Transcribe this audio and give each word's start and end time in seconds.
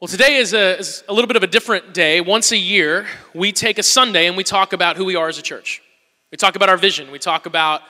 Well, 0.00 0.08
today 0.08 0.36
is 0.36 0.54
a, 0.54 0.78
is 0.78 1.04
a 1.10 1.12
little 1.12 1.28
bit 1.28 1.36
of 1.36 1.42
a 1.42 1.46
different 1.46 1.92
day. 1.92 2.22
Once 2.22 2.52
a 2.52 2.56
year, 2.56 3.06
we 3.34 3.52
take 3.52 3.76
a 3.76 3.82
Sunday 3.82 4.28
and 4.28 4.34
we 4.34 4.44
talk 4.44 4.72
about 4.72 4.96
who 4.96 5.04
we 5.04 5.14
are 5.14 5.28
as 5.28 5.36
a 5.36 5.42
church. 5.42 5.82
We 6.32 6.38
talk 6.38 6.56
about 6.56 6.70
our 6.70 6.78
vision. 6.78 7.10
We 7.10 7.18
talk 7.18 7.44
about 7.44 7.82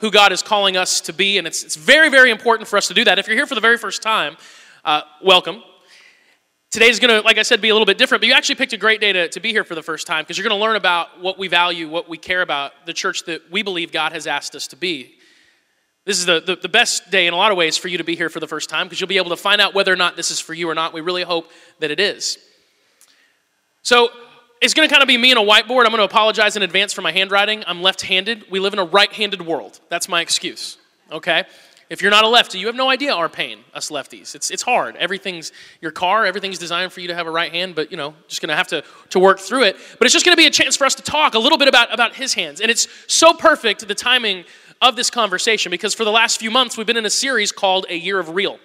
who 0.00 0.10
God 0.10 0.32
is 0.32 0.42
calling 0.42 0.78
us 0.78 1.02
to 1.02 1.12
be, 1.12 1.36
and 1.36 1.46
it's, 1.46 1.62
it's 1.62 1.76
very, 1.76 2.08
very 2.08 2.30
important 2.30 2.70
for 2.70 2.78
us 2.78 2.88
to 2.88 2.94
do 2.94 3.04
that. 3.04 3.18
If 3.18 3.26
you're 3.26 3.36
here 3.36 3.46
for 3.46 3.54
the 3.54 3.60
very 3.60 3.76
first 3.76 4.00
time, 4.00 4.38
uh, 4.82 5.02
welcome. 5.22 5.62
Today's 6.70 6.98
going 6.98 7.10
to, 7.10 7.20
like 7.20 7.36
I 7.36 7.42
said, 7.42 7.60
be 7.60 7.68
a 7.68 7.74
little 7.74 7.84
bit 7.84 7.98
different, 7.98 8.22
but 8.22 8.28
you 8.28 8.32
actually 8.32 8.54
picked 8.54 8.72
a 8.72 8.78
great 8.78 9.02
day 9.02 9.12
to, 9.12 9.28
to 9.28 9.38
be 9.38 9.50
here 9.50 9.62
for 9.62 9.74
the 9.74 9.82
first 9.82 10.06
time 10.06 10.24
because 10.24 10.38
you're 10.38 10.48
going 10.48 10.58
to 10.58 10.64
learn 10.64 10.76
about 10.76 11.20
what 11.20 11.38
we 11.38 11.48
value, 11.48 11.86
what 11.86 12.08
we 12.08 12.16
care 12.16 12.40
about, 12.40 12.72
the 12.86 12.94
church 12.94 13.24
that 13.24 13.42
we 13.50 13.62
believe 13.62 13.92
God 13.92 14.12
has 14.12 14.26
asked 14.26 14.54
us 14.54 14.68
to 14.68 14.76
be. 14.76 15.16
This 16.04 16.18
is 16.18 16.26
the, 16.26 16.40
the, 16.40 16.56
the, 16.56 16.68
best 16.68 17.10
day 17.10 17.28
in 17.28 17.34
a 17.34 17.36
lot 17.36 17.52
of 17.52 17.58
ways 17.58 17.76
for 17.76 17.86
you 17.86 17.98
to 17.98 18.04
be 18.04 18.16
here 18.16 18.28
for 18.28 18.40
the 18.40 18.48
first 18.48 18.68
time 18.68 18.86
because 18.86 19.00
you'll 19.00 19.08
be 19.08 19.18
able 19.18 19.30
to 19.30 19.36
find 19.36 19.60
out 19.60 19.72
whether 19.72 19.92
or 19.92 19.96
not 19.96 20.16
this 20.16 20.32
is 20.32 20.40
for 20.40 20.52
you 20.52 20.68
or 20.68 20.74
not. 20.74 20.92
We 20.92 21.00
really 21.00 21.22
hope 21.22 21.50
that 21.78 21.92
it 21.92 22.00
is. 22.00 22.38
So 23.82 24.10
it's 24.60 24.74
going 24.74 24.88
to 24.88 24.92
kind 24.92 25.02
of 25.02 25.08
be 25.08 25.16
me 25.16 25.30
and 25.30 25.38
a 25.38 25.42
whiteboard. 25.44 25.84
I'm 25.84 25.90
going 25.90 25.98
to 25.98 26.04
apologize 26.04 26.56
in 26.56 26.62
advance 26.62 26.92
for 26.92 27.02
my 27.02 27.12
handwriting. 27.12 27.62
I'm 27.68 27.82
left 27.82 28.02
handed. 28.02 28.50
We 28.50 28.58
live 28.58 28.72
in 28.72 28.80
a 28.80 28.84
right 28.84 29.12
handed 29.12 29.42
world. 29.42 29.78
That's 29.90 30.08
my 30.08 30.20
excuse. 30.20 30.76
Okay? 31.12 31.44
If 31.92 32.00
you're 32.00 32.10
not 32.10 32.24
a 32.24 32.28
lefty, 32.28 32.58
you 32.58 32.68
have 32.68 32.74
no 32.74 32.88
idea 32.88 33.12
our 33.12 33.28
pain, 33.28 33.58
us 33.74 33.90
lefties. 33.90 34.34
It's, 34.34 34.50
it's 34.50 34.62
hard. 34.62 34.96
Everything's, 34.96 35.52
your 35.82 35.90
car, 35.90 36.24
everything's 36.24 36.58
designed 36.58 36.90
for 36.90 37.00
you 37.00 37.08
to 37.08 37.14
have 37.14 37.26
a 37.26 37.30
right 37.30 37.52
hand, 37.52 37.74
but, 37.74 37.90
you 37.90 37.98
know, 37.98 38.14
just 38.28 38.40
going 38.40 38.48
to 38.48 38.56
have 38.56 38.68
to, 38.68 38.82
to 39.10 39.18
work 39.18 39.38
through 39.38 39.64
it. 39.64 39.76
But 39.98 40.06
it's 40.06 40.14
just 40.14 40.24
going 40.24 40.34
to 40.34 40.40
be 40.40 40.46
a 40.46 40.50
chance 40.50 40.74
for 40.74 40.86
us 40.86 40.94
to 40.94 41.02
talk 41.02 41.34
a 41.34 41.38
little 41.38 41.58
bit 41.58 41.68
about, 41.68 41.92
about 41.92 42.14
his 42.14 42.32
hands. 42.32 42.62
And 42.62 42.70
it's 42.70 42.88
so 43.08 43.34
perfect, 43.34 43.86
the 43.86 43.94
timing 43.94 44.44
of 44.82 44.96
this 44.96 45.08
conversation 45.08 45.70
because 45.70 45.94
for 45.94 46.04
the 46.04 46.10
last 46.10 46.40
few 46.40 46.50
months 46.50 46.76
we've 46.76 46.86
been 46.86 46.96
in 46.96 47.06
a 47.06 47.10
series 47.10 47.52
called 47.52 47.86
A 47.88 47.96
Year 47.96 48.18
of 48.18 48.34
Real. 48.34 48.58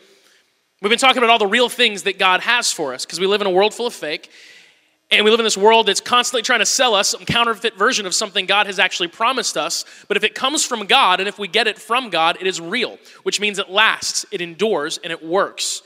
We've 0.82 0.90
been 0.90 1.00
talking 1.00 1.20
about 1.20 1.30
all 1.30 1.40
the 1.40 1.48
real 1.48 1.70
things 1.70 2.04
that 2.04 2.20
God 2.20 2.42
has 2.42 2.74
for 2.74 2.94
us 2.94 3.06
because 3.06 3.20
we 3.20 3.28
live 3.28 3.40
in 3.40 3.48
a 3.48 3.52
world 3.52 3.74
full 3.74 3.88
of 3.88 3.94
fake. 3.94 4.30
And 5.10 5.24
we 5.24 5.32
live 5.32 5.40
in 5.40 5.46
this 5.46 5.58
world 5.58 5.88
that's 5.88 6.02
constantly 6.02 6.42
trying 6.42 6.60
to 6.60 6.66
sell 6.66 6.94
us 6.94 7.10
some 7.10 7.24
counterfeit 7.24 7.78
version 7.78 8.06
of 8.06 8.14
something 8.14 8.46
God 8.46 8.68
has 8.68 8.78
actually 8.78 9.08
promised 9.08 9.56
us. 9.56 9.86
But 10.10 10.18
if 10.18 10.24
it 10.26 10.36
comes 10.36 10.66
from 10.66 10.86
God 10.86 11.22
and 11.22 11.30
if 11.30 11.40
we 11.40 11.48
get 11.48 11.66
it 11.66 11.80
from 11.80 12.10
God, 12.10 12.38
it 12.42 12.46
is 12.46 12.60
real, 12.60 12.98
which 13.24 13.40
means 13.40 13.58
it 13.58 13.70
lasts, 13.70 14.26
it 14.32 14.42
endures, 14.42 14.98
and 14.98 15.14
it 15.14 15.24
works. 15.24 15.82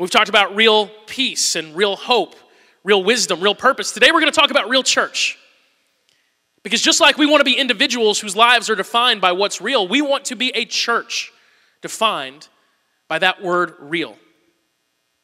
We've 0.00 0.10
talked 0.10 0.28
about 0.28 0.56
real 0.56 0.90
peace 1.06 1.54
and 1.54 1.76
real 1.76 1.94
hope, 1.94 2.34
real 2.82 3.04
wisdom, 3.04 3.40
real 3.40 3.54
purpose. 3.54 3.92
Today 3.92 4.08
we're 4.10 4.20
going 4.20 4.32
to 4.32 4.38
talk 4.38 4.50
about 4.50 4.68
real 4.68 4.82
church. 4.82 5.38
Because 6.68 6.82
just 6.82 7.00
like 7.00 7.16
we 7.16 7.24
want 7.24 7.40
to 7.40 7.46
be 7.46 7.56
individuals 7.56 8.20
whose 8.20 8.36
lives 8.36 8.68
are 8.68 8.74
defined 8.74 9.22
by 9.22 9.32
what's 9.32 9.58
real, 9.58 9.88
we 9.88 10.02
want 10.02 10.26
to 10.26 10.36
be 10.36 10.50
a 10.54 10.66
church 10.66 11.32
defined 11.80 12.46
by 13.08 13.18
that 13.20 13.42
word 13.42 13.72
real. 13.80 14.14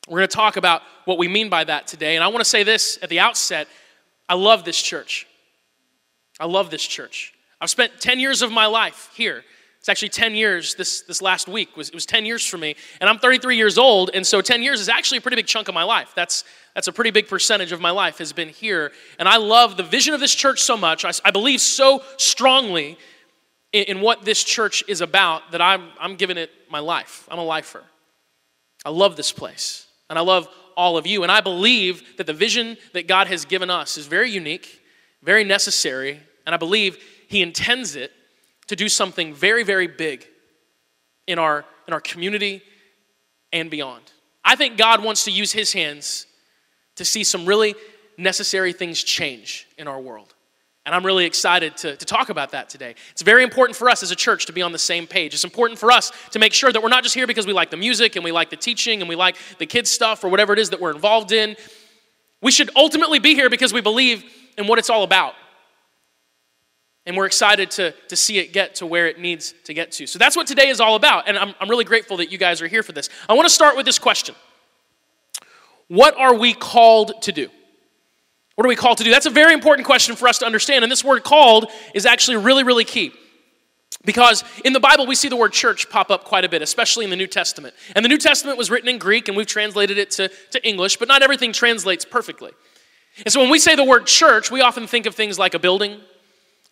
We're 0.08 0.20
going 0.20 0.28
to 0.28 0.34
talk 0.34 0.56
about 0.56 0.80
what 1.04 1.18
we 1.18 1.28
mean 1.28 1.50
by 1.50 1.64
that 1.64 1.86
today. 1.86 2.14
And 2.14 2.24
I 2.24 2.28
want 2.28 2.40
to 2.40 2.46
say 2.46 2.62
this 2.62 2.98
at 3.02 3.10
the 3.10 3.20
outset 3.20 3.68
I 4.26 4.36
love 4.36 4.64
this 4.64 4.80
church. 4.80 5.26
I 6.40 6.46
love 6.46 6.70
this 6.70 6.82
church. 6.82 7.34
I've 7.60 7.68
spent 7.68 8.00
10 8.00 8.20
years 8.20 8.40
of 8.40 8.50
my 8.50 8.64
life 8.64 9.10
here. 9.14 9.44
It's 9.84 9.90
actually 9.90 10.08
10 10.08 10.34
years 10.34 10.74
this, 10.76 11.02
this 11.02 11.20
last 11.20 11.46
week. 11.46 11.76
Was, 11.76 11.90
it 11.90 11.94
was 11.94 12.06
10 12.06 12.24
years 12.24 12.46
for 12.46 12.56
me. 12.56 12.74
And 13.02 13.10
I'm 13.10 13.18
33 13.18 13.58
years 13.58 13.76
old, 13.76 14.10
and 14.14 14.26
so 14.26 14.40
10 14.40 14.62
years 14.62 14.80
is 14.80 14.88
actually 14.88 15.18
a 15.18 15.20
pretty 15.20 15.36
big 15.36 15.46
chunk 15.46 15.68
of 15.68 15.74
my 15.74 15.82
life. 15.82 16.12
That's, 16.16 16.42
that's 16.74 16.88
a 16.88 16.92
pretty 16.92 17.10
big 17.10 17.28
percentage 17.28 17.70
of 17.70 17.82
my 17.82 17.90
life 17.90 18.16
has 18.16 18.32
been 18.32 18.48
here. 18.48 18.92
And 19.18 19.28
I 19.28 19.36
love 19.36 19.76
the 19.76 19.82
vision 19.82 20.14
of 20.14 20.20
this 20.20 20.34
church 20.34 20.62
so 20.62 20.78
much. 20.78 21.04
I, 21.04 21.10
I 21.22 21.32
believe 21.32 21.60
so 21.60 22.02
strongly 22.16 22.96
in, 23.74 23.84
in, 23.84 24.00
what 24.00 24.24
this 24.24 24.42
church 24.42 24.82
is 24.88 25.02
about 25.02 25.52
that 25.52 25.60
I'm, 25.60 25.90
I'm 26.00 26.16
giving 26.16 26.38
it 26.38 26.50
my 26.70 26.78
life. 26.78 27.28
I'm 27.30 27.38
a 27.38 27.44
lifer. 27.44 27.84
I 28.86 28.88
love 28.88 29.16
this 29.16 29.32
place, 29.32 29.86
and 30.08 30.18
I 30.18 30.22
love 30.22 30.48
all 30.78 30.96
of 30.96 31.06
you. 31.06 31.24
And 31.24 31.30
I 31.30 31.42
believe 31.42 32.16
that 32.16 32.26
the 32.26 32.32
vision 32.32 32.78
that 32.94 33.06
God 33.06 33.26
has 33.26 33.44
given 33.44 33.68
us 33.68 33.98
is 33.98 34.06
very 34.06 34.30
unique, 34.30 34.80
very 35.22 35.44
necessary, 35.44 36.20
and 36.46 36.54
I 36.54 36.56
believe 36.56 36.96
He 37.28 37.42
intends 37.42 37.96
it 37.96 38.12
to 38.68 38.76
do 38.76 38.88
something 38.88 39.34
very, 39.34 39.62
very 39.62 39.86
big 39.86 40.26
in 41.26 41.38
our, 41.38 41.64
in 41.86 41.94
our 41.94 42.00
community 42.00 42.62
and 43.52 43.70
beyond. 43.70 44.02
I 44.44 44.56
think 44.56 44.76
God 44.76 45.02
wants 45.02 45.24
to 45.24 45.30
use 45.30 45.52
his 45.52 45.72
hands 45.72 46.26
to 46.96 47.04
see 47.04 47.24
some 47.24 47.46
really 47.46 47.74
necessary 48.16 48.72
things 48.72 49.02
change 49.02 49.66
in 49.78 49.88
our 49.88 50.00
world. 50.00 50.34
And 50.86 50.94
I'm 50.94 51.04
really 51.04 51.24
excited 51.24 51.78
to, 51.78 51.96
to 51.96 52.04
talk 52.04 52.28
about 52.28 52.50
that 52.50 52.68
today. 52.68 52.94
It's 53.12 53.22
very 53.22 53.42
important 53.42 53.74
for 53.74 53.88
us 53.88 54.02
as 54.02 54.10
a 54.10 54.16
church 54.16 54.46
to 54.46 54.52
be 54.52 54.60
on 54.60 54.72
the 54.72 54.78
same 54.78 55.06
page. 55.06 55.32
It's 55.32 55.44
important 55.44 55.78
for 55.78 55.90
us 55.90 56.12
to 56.32 56.38
make 56.38 56.52
sure 56.52 56.70
that 56.70 56.82
we're 56.82 56.90
not 56.90 57.02
just 57.02 57.14
here 57.14 57.26
because 57.26 57.46
we 57.46 57.54
like 57.54 57.70
the 57.70 57.78
music 57.78 58.16
and 58.16 58.24
we 58.24 58.32
like 58.32 58.50
the 58.50 58.56
teaching 58.56 59.00
and 59.00 59.08
we 59.08 59.16
like 59.16 59.36
the 59.58 59.64
kids' 59.64 59.90
stuff 59.90 60.24
or 60.24 60.28
whatever 60.28 60.52
it 60.52 60.58
is 60.58 60.70
that 60.70 60.80
we're 60.80 60.92
involved 60.92 61.32
in. 61.32 61.56
We 62.42 62.52
should 62.52 62.70
ultimately 62.76 63.18
be 63.18 63.34
here 63.34 63.48
because 63.48 63.72
we 63.72 63.80
believe 63.80 64.24
in 64.58 64.66
what 64.66 64.78
it's 64.78 64.90
all 64.90 65.04
about. 65.04 65.34
And 67.06 67.16
we're 67.16 67.26
excited 67.26 67.70
to, 67.72 67.92
to 68.08 68.16
see 68.16 68.38
it 68.38 68.52
get 68.52 68.76
to 68.76 68.86
where 68.86 69.06
it 69.06 69.18
needs 69.18 69.54
to 69.64 69.74
get 69.74 69.92
to. 69.92 70.06
So 70.06 70.18
that's 70.18 70.36
what 70.36 70.46
today 70.46 70.68
is 70.68 70.80
all 70.80 70.96
about. 70.96 71.28
And 71.28 71.36
I'm, 71.36 71.54
I'm 71.60 71.68
really 71.68 71.84
grateful 71.84 72.16
that 72.18 72.32
you 72.32 72.38
guys 72.38 72.62
are 72.62 72.66
here 72.66 72.82
for 72.82 72.92
this. 72.92 73.10
I 73.28 73.34
want 73.34 73.46
to 73.46 73.54
start 73.54 73.76
with 73.76 73.84
this 73.84 73.98
question 73.98 74.34
What 75.88 76.16
are 76.16 76.34
we 76.34 76.54
called 76.54 77.22
to 77.22 77.32
do? 77.32 77.48
What 78.54 78.64
are 78.64 78.68
we 78.68 78.76
called 78.76 78.98
to 78.98 79.04
do? 79.04 79.10
That's 79.10 79.26
a 79.26 79.30
very 79.30 79.52
important 79.52 79.84
question 79.84 80.14
for 80.14 80.28
us 80.28 80.38
to 80.38 80.46
understand. 80.46 80.84
And 80.84 80.90
this 80.90 81.04
word 81.04 81.24
called 81.24 81.70
is 81.92 82.06
actually 82.06 82.36
really, 82.38 82.62
really 82.62 82.84
key. 82.84 83.12
Because 84.04 84.44
in 84.64 84.72
the 84.72 84.80
Bible, 84.80 85.06
we 85.06 85.14
see 85.14 85.28
the 85.28 85.36
word 85.36 85.52
church 85.52 85.88
pop 85.88 86.10
up 86.10 86.24
quite 86.24 86.44
a 86.44 86.48
bit, 86.48 86.62
especially 86.62 87.04
in 87.04 87.10
the 87.10 87.16
New 87.16 87.26
Testament. 87.26 87.74
And 87.96 88.04
the 88.04 88.08
New 88.08 88.18
Testament 88.18 88.58
was 88.58 88.70
written 88.70 88.88
in 88.88 88.98
Greek, 88.98 89.28
and 89.28 89.36
we've 89.36 89.46
translated 89.46 89.98
it 89.98 90.10
to, 90.12 90.30
to 90.50 90.66
English, 90.66 90.98
but 90.98 91.08
not 91.08 91.22
everything 91.22 91.52
translates 91.52 92.04
perfectly. 92.04 92.52
And 93.24 93.32
so 93.32 93.40
when 93.40 93.50
we 93.50 93.58
say 93.58 93.76
the 93.76 93.84
word 93.84 94.06
church, 94.06 94.50
we 94.50 94.60
often 94.60 94.86
think 94.86 95.06
of 95.06 95.14
things 95.14 95.38
like 95.38 95.54
a 95.54 95.58
building, 95.58 96.00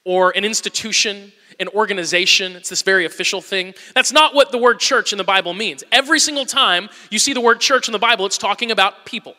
or 0.05 0.31
an 0.37 0.45
institution, 0.45 1.33
an 1.61 1.69
organization. 1.69 2.53
It's 2.57 2.69
this 2.69 2.83
very 2.83 3.05
official 3.05 3.41
thing. 3.41 3.75
That's 3.95 4.13
not 4.13 4.35
what 4.35 4.53
the 4.53 4.59
word 4.59 4.81
church 4.81 5.13
in 5.13 5.19
the 5.19 5.25
Bible 5.25 5.55
means. 5.55 5.85
Every 5.93 6.19
single 6.19 6.45
time 6.45 6.89
you 7.11 7.19
see 7.19 7.33
the 7.33 7.41
word 7.41 7.61
church 7.61 7.89
in 7.89 7.93
the 7.93 7.99
Bible, 7.99 8.27
it's 8.27 8.39
talking 8.39 8.71
about 8.71 9.07
people. 9.07 9.35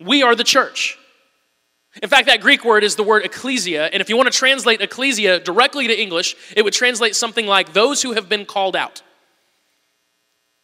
We 0.00 0.22
are 0.22 0.34
the 0.34 0.44
church. 0.44 0.98
In 2.02 2.08
fact, 2.08 2.26
that 2.26 2.40
Greek 2.40 2.64
word 2.64 2.84
is 2.84 2.96
the 2.96 3.02
word 3.02 3.24
ecclesia, 3.24 3.84
and 3.92 4.00
if 4.00 4.08
you 4.08 4.16
want 4.16 4.32
to 4.32 4.36
translate 4.36 4.80
ecclesia 4.80 5.40
directly 5.40 5.86
to 5.88 6.00
English, 6.00 6.34
it 6.56 6.62
would 6.62 6.72
translate 6.72 7.14
something 7.14 7.46
like 7.46 7.74
those 7.74 8.00
who 8.00 8.12
have 8.12 8.30
been 8.30 8.46
called 8.46 8.74
out. 8.74 9.02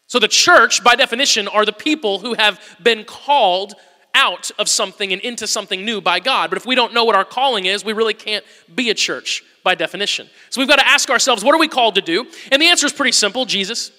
So 0.07 0.19
the 0.19 0.29
church, 0.29 0.83
by 0.83 0.95
definition, 0.95 1.47
are 1.47 1.67
the 1.67 1.73
people 1.73 2.21
who 2.21 2.33
have 2.33 2.59
been 2.83 3.05
called 3.05 3.75
out 4.15 4.51
of 4.59 4.69
something 4.69 5.13
and 5.13 5.23
into 5.23 5.47
something 5.47 5.85
new 5.85 6.01
by 6.01 6.21
God. 6.21 6.51
But 6.51 6.57
if 6.57 6.67
we 6.67 6.75
don't 6.75 6.93
know 6.93 7.05
what 7.05 7.15
our 7.15 7.25
calling 7.25 7.67
is, 7.67 7.85
we 7.85 7.93
really 7.93 8.15
can't 8.15 8.45
be 8.75 8.91
a 8.91 8.95
church 8.95 9.43
by 9.63 9.75
definition. 9.75 10.29
So 10.51 10.61
we've 10.61 10.69
got 10.69 10.79
to 10.79 10.89
ask 10.89 11.11
ourselves, 11.11 11.45
what 11.45 11.55
are 11.55 11.59
we 11.59 11.69
called 11.69 11.95
to 11.97 12.01
do? 12.01 12.27
And 12.51 12.61
the 12.61 12.67
answer 12.67 12.87
is 12.87 12.93
pretty 12.93 13.13
simple 13.13 13.45
Jesus. 13.45 13.93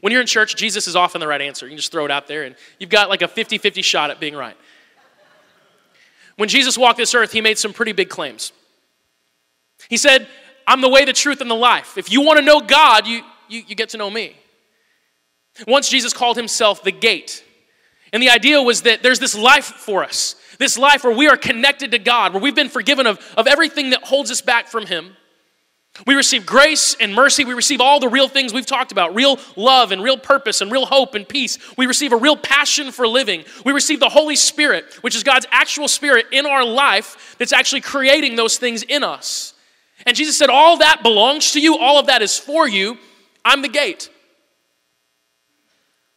When 0.00 0.12
you're 0.12 0.20
in 0.20 0.26
church, 0.26 0.56
Jesus 0.56 0.86
is 0.86 0.94
often 0.94 1.20
the 1.20 1.26
right 1.26 1.40
answer. 1.40 1.66
You 1.66 1.70
can 1.70 1.78
just 1.78 1.90
throw 1.90 2.04
it 2.04 2.10
out 2.10 2.28
there, 2.28 2.44
and 2.44 2.54
you've 2.78 2.90
got 2.90 3.08
like 3.08 3.22
a 3.22 3.28
50 3.28 3.58
50 3.58 3.82
shot 3.82 4.10
at 4.10 4.20
being 4.20 4.34
right. 4.34 4.56
When 6.36 6.48
Jesus 6.48 6.76
walked 6.76 6.98
this 6.98 7.14
earth, 7.14 7.32
he 7.32 7.40
made 7.40 7.58
some 7.58 7.72
pretty 7.72 7.92
big 7.92 8.10
claims. 8.10 8.52
He 9.88 9.96
said, 9.96 10.28
I'm 10.66 10.80
the 10.80 10.88
way, 10.88 11.04
the 11.04 11.12
truth, 11.12 11.40
and 11.40 11.50
the 11.50 11.54
life. 11.54 11.96
If 11.96 12.10
you 12.10 12.20
want 12.20 12.38
to 12.38 12.44
know 12.44 12.60
God, 12.60 13.06
you, 13.06 13.22
you, 13.48 13.62
you 13.66 13.74
get 13.74 13.90
to 13.90 13.96
know 13.96 14.10
me. 14.10 14.36
Once 15.66 15.88
Jesus 15.88 16.12
called 16.12 16.36
himself 16.36 16.82
the 16.82 16.92
gate. 16.92 17.42
And 18.12 18.22
the 18.22 18.30
idea 18.30 18.62
was 18.62 18.82
that 18.82 19.02
there's 19.02 19.18
this 19.18 19.36
life 19.36 19.64
for 19.64 20.04
us, 20.04 20.36
this 20.58 20.78
life 20.78 21.04
where 21.04 21.16
we 21.16 21.28
are 21.28 21.36
connected 21.36 21.90
to 21.90 21.98
God, 21.98 22.32
where 22.32 22.42
we've 22.42 22.54
been 22.54 22.68
forgiven 22.68 23.06
of, 23.06 23.18
of 23.36 23.46
everything 23.46 23.90
that 23.90 24.04
holds 24.04 24.30
us 24.30 24.40
back 24.40 24.68
from 24.68 24.86
Him. 24.86 25.16
We 26.06 26.14
receive 26.14 26.44
grace 26.44 26.94
and 27.00 27.14
mercy. 27.14 27.44
We 27.44 27.54
receive 27.54 27.80
all 27.80 28.00
the 28.00 28.08
real 28.08 28.28
things 28.28 28.52
we've 28.52 28.66
talked 28.66 28.92
about 28.92 29.14
real 29.14 29.38
love 29.56 29.92
and 29.92 30.02
real 30.02 30.18
purpose 30.18 30.60
and 30.60 30.70
real 30.70 30.84
hope 30.84 31.14
and 31.14 31.26
peace. 31.26 31.58
We 31.78 31.86
receive 31.86 32.12
a 32.12 32.16
real 32.16 32.36
passion 32.36 32.92
for 32.92 33.08
living. 33.08 33.44
We 33.64 33.72
receive 33.72 34.00
the 34.00 34.10
Holy 34.10 34.36
Spirit, 34.36 34.84
which 35.00 35.16
is 35.16 35.22
God's 35.22 35.46
actual 35.50 35.88
spirit 35.88 36.26
in 36.32 36.44
our 36.44 36.64
life 36.64 37.36
that's 37.38 37.52
actually 37.52 37.80
creating 37.80 38.36
those 38.36 38.58
things 38.58 38.82
in 38.82 39.02
us. 39.02 39.54
And 40.04 40.14
Jesus 40.14 40.36
said, 40.36 40.50
All 40.50 40.78
that 40.78 41.02
belongs 41.02 41.52
to 41.52 41.60
you, 41.60 41.78
all 41.78 41.98
of 41.98 42.06
that 42.06 42.20
is 42.20 42.38
for 42.38 42.68
you. 42.68 42.98
I'm 43.44 43.62
the 43.62 43.68
gate. 43.68 44.10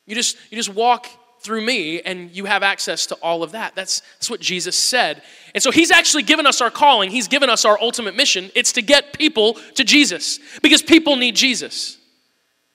You 0.05 0.15
just, 0.15 0.37
you 0.49 0.57
just 0.57 0.73
walk 0.73 1.07
through 1.39 1.61
me 1.61 2.01
and 2.01 2.31
you 2.35 2.45
have 2.45 2.63
access 2.63 3.05
to 3.07 3.15
all 3.15 3.43
of 3.43 3.53
that. 3.53 3.75
That's, 3.75 4.01
that's 4.17 4.29
what 4.29 4.41
Jesus 4.41 4.75
said. 4.75 5.21
And 5.53 5.63
so 5.63 5.71
he's 5.71 5.91
actually 5.91 6.23
given 6.23 6.45
us 6.45 6.61
our 6.61 6.69
calling, 6.69 7.09
he's 7.11 7.27
given 7.27 7.49
us 7.49 7.65
our 7.65 7.79
ultimate 7.79 8.15
mission. 8.15 8.51
It's 8.55 8.73
to 8.73 8.81
get 8.81 9.13
people 9.13 9.53
to 9.75 9.83
Jesus 9.83 10.39
because 10.61 10.81
people 10.81 11.15
need 11.15 11.35
Jesus. 11.35 11.97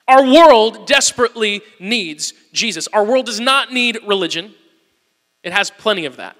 Our 0.07 0.25
world 0.25 0.87
desperately 0.87 1.63
needs 1.79 2.33
Jesus. 2.53 2.89
Our 2.89 3.05
world 3.05 3.27
does 3.27 3.41
not 3.41 3.73
need 3.73 3.99
religion, 4.07 4.55
it 5.43 5.53
has 5.53 5.71
plenty 5.71 6.07
of 6.07 6.17
that. 6.17 6.37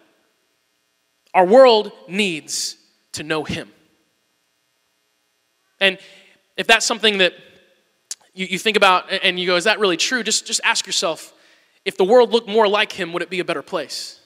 Our 1.35 1.45
world 1.45 1.93
needs 2.09 2.77
to 3.13 3.23
know 3.23 3.45
him. 3.45 3.71
And 5.81 5.99
if 6.57 6.67
that's 6.67 6.87
something 6.87 7.19
that 7.19 7.35
you, 8.33 8.47
you 8.47 8.59
think 8.59 8.77
about 8.77 9.11
and 9.11 9.39
you 9.39 9.47
go, 9.47 9.57
is 9.57 9.65
that 9.65 9.79
really 9.79 9.97
true? 9.97 10.23
Just, 10.23 10.47
just 10.47 10.61
ask 10.65 10.87
yourself 10.87 11.34
if 11.85 11.97
the 11.97 12.05
world 12.05 12.33
looked 12.33 12.49
more 12.49 12.69
like 12.69 12.93
him, 12.93 13.13
would 13.13 13.23
it 13.23 13.31
be 13.31 13.41
a 13.41 13.45
better 13.45 13.63
place? 13.63 14.21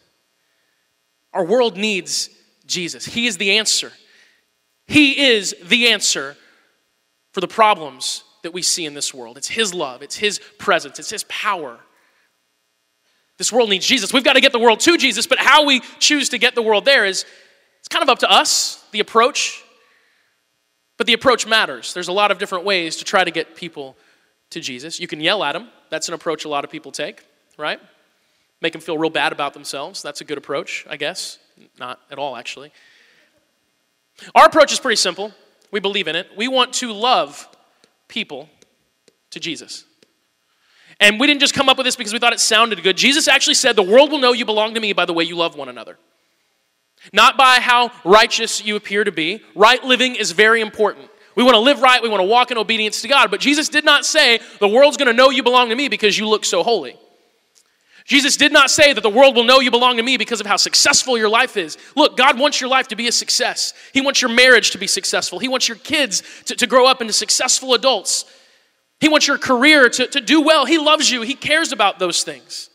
Our 1.33 1.45
world 1.45 1.77
needs 1.77 2.31
Jesus. 2.67 3.05
He 3.05 3.27
is 3.27 3.37
the 3.37 3.59
answer. 3.59 3.93
He 4.87 5.27
is 5.33 5.55
the 5.63 5.89
answer 5.89 6.37
for 7.33 7.41
the 7.41 7.49
problems 7.49 8.25
that 8.43 8.53
we 8.53 8.63
see 8.63 8.87
in 8.87 8.95
this 8.95 9.13
world. 9.13 9.37
It's 9.37 9.49
His 9.49 9.75
love, 9.75 10.03
it's 10.03 10.17
His 10.17 10.41
presence, 10.59 10.99
it's 10.99 11.11
His 11.11 11.25
power. 11.25 11.79
This 13.37 13.53
world 13.53 13.71
needs 13.71 13.87
Jesus. 13.87 14.13
We've 14.13 14.25
got 14.25 14.33
to 14.33 14.41
get 14.41 14.53
the 14.53 14.59
world 14.59 14.81
to 14.81 14.97
Jesus, 14.97 15.27
but 15.27 15.39
how 15.39 15.65
we 15.65 15.81
choose 16.01 16.31
to 16.31 16.39
get 16.39 16.55
the 16.55 16.63
world 16.63 16.85
there 16.85 17.05
is 17.05 17.25
it's 17.79 17.89
kind 17.89 18.03
of 18.03 18.09
up 18.09 18.19
to 18.21 18.31
us, 18.31 18.85
the 18.91 19.01
approach. 19.01 19.63
But 20.97 21.07
the 21.07 21.13
approach 21.13 21.47
matters. 21.47 21.95
There's 21.95 22.09
a 22.09 22.13
lot 22.13 22.33
of 22.33 22.39
different 22.39 22.65
ways 22.65 22.97
to 22.97 23.05
try 23.05 23.23
to 23.23 23.31
get 23.31 23.55
people 23.55 23.97
to 24.51 24.61
Jesus. 24.61 24.99
You 24.99 25.07
can 25.07 25.21
yell 25.21 25.45
at 25.45 25.53
them. 25.53 25.69
That's 25.89 26.09
an 26.09 26.15
approach 26.15 26.45
a 26.45 26.49
lot 26.49 26.65
of 26.65 26.71
people 26.71 26.91
take, 26.91 27.25
right? 27.59 27.81
Make 28.61 28.73
them 28.73 28.81
feel 28.81 28.97
real 28.97 29.11
bad 29.11 29.33
about 29.33 29.53
themselves. 29.53 30.03
That's 30.03 30.21
a 30.21 30.25
good 30.25 30.39
approach, 30.39 30.87
I 30.89 30.97
guess. 30.97 31.39
Not 31.79 32.01
at 32.11 32.19
all, 32.19 32.37
actually. 32.37 32.73
Our 34.35 34.47
approach 34.47 34.73
is 34.73 34.81
pretty 34.81 34.97
simple. 34.97 35.33
We 35.71 35.81
believe 35.81 36.09
in 36.09 36.17
it. 36.17 36.29
We 36.37 36.49
want 36.49 36.73
to 36.75 36.93
love 36.93 37.47
people 38.09 38.49
to 39.31 39.41
Jesus. 39.41 39.85
And 41.01 41.21
we 41.21 41.27
didn't 41.27 41.41
just 41.41 41.55
come 41.55 41.69
up 41.69 41.77
with 41.77 41.85
this 41.85 41.95
because 41.95 42.13
we 42.13 42.19
thought 42.19 42.33
it 42.33 42.41
sounded 42.41 42.83
good. 42.83 42.97
Jesus 42.97 43.29
actually 43.29 43.55
said, 43.55 43.77
The 43.77 43.83
world 43.83 44.11
will 44.11 44.19
know 44.19 44.33
you 44.33 44.45
belong 44.45 44.75
to 44.75 44.81
me 44.81 44.93
by 44.93 45.05
the 45.05 45.13
way 45.13 45.25
you 45.25 45.37
love 45.37 45.57
one 45.57 45.69
another. 45.69 45.97
Not 47.13 47.37
by 47.37 47.61
how 47.61 47.93
righteous 48.05 48.65
you 48.65 48.75
appear 48.75 49.05
to 49.05 49.13
be. 49.13 49.41
Right 49.55 49.83
living 49.85 50.17
is 50.17 50.33
very 50.33 50.61
important. 50.61 51.09
We 51.37 51.45
want 51.45 51.55
to 51.55 51.61
live 51.61 51.81
right, 51.83 52.03
we 52.03 52.09
want 52.09 52.21
to 52.21 52.27
walk 52.27 52.51
in 52.51 52.59
obedience 52.59 53.03
to 53.03 53.09
God. 53.09 53.31
But 53.31 53.39
Jesus 53.39 53.69
did 53.69 53.85
not 53.85 54.05
say, 54.05 54.41
The 54.59 54.67
world's 54.67 54.97
going 54.97 55.07
to 55.07 55.13
know 55.13 55.31
you 55.31 55.45
belong 55.45 55.69
to 55.69 55.77
me 55.77 55.89
because 55.89 56.19
you 56.19 56.29
look 56.29 56.45
so 56.45 56.65
holy. 56.65 56.99
Jesus 58.09 58.39
did 58.39 58.55
not 58.55 58.71
say 58.71 58.95
that 58.95 59.03
the 59.03 59.11
world 59.11 59.37
will 59.37 59.45
know 59.45 59.61
you 59.61 59.71
belong 59.71 59.99
to 59.99 60.03
me 60.03 60.17
because 60.17 60.41
of 60.41 60.47
how 60.47 60.57
successful 60.57 61.19
your 61.19 61.29
life 61.29 61.59
is. 61.59 61.77
Look, 61.95 62.17
God 62.17 62.39
wants 62.39 62.59
your 62.59 62.71
life 62.71 62.89
to 62.89 62.97
be 62.97 63.07
a 63.07 63.13
success. 63.13 63.75
He 63.93 64.01
wants 64.01 64.23
your 64.23 64.31
marriage 64.31 64.71
to 64.71 64.79
be 64.79 64.87
successful. 64.87 65.39
He 65.39 65.47
wants 65.47 65.69
your 65.69 65.77
kids 65.77 66.23
to, 66.47 66.57
to 66.57 66.67
grow 66.67 66.87
up 66.87 67.03
into 67.03 67.13
successful 67.13 67.75
adults. 67.75 68.25
He 68.99 69.11
wants 69.11 69.27
your 69.27 69.37
career 69.37 69.91
to, 69.91 70.07
to 70.07 70.23
do 70.23 70.41
well. 70.41 70.65
He 70.65 70.79
loves 70.79 71.11
you. 71.11 71.21
He 71.21 71.35
cares 71.35 71.71
about 71.71 71.99
those 71.99 72.25
things. 72.25 72.71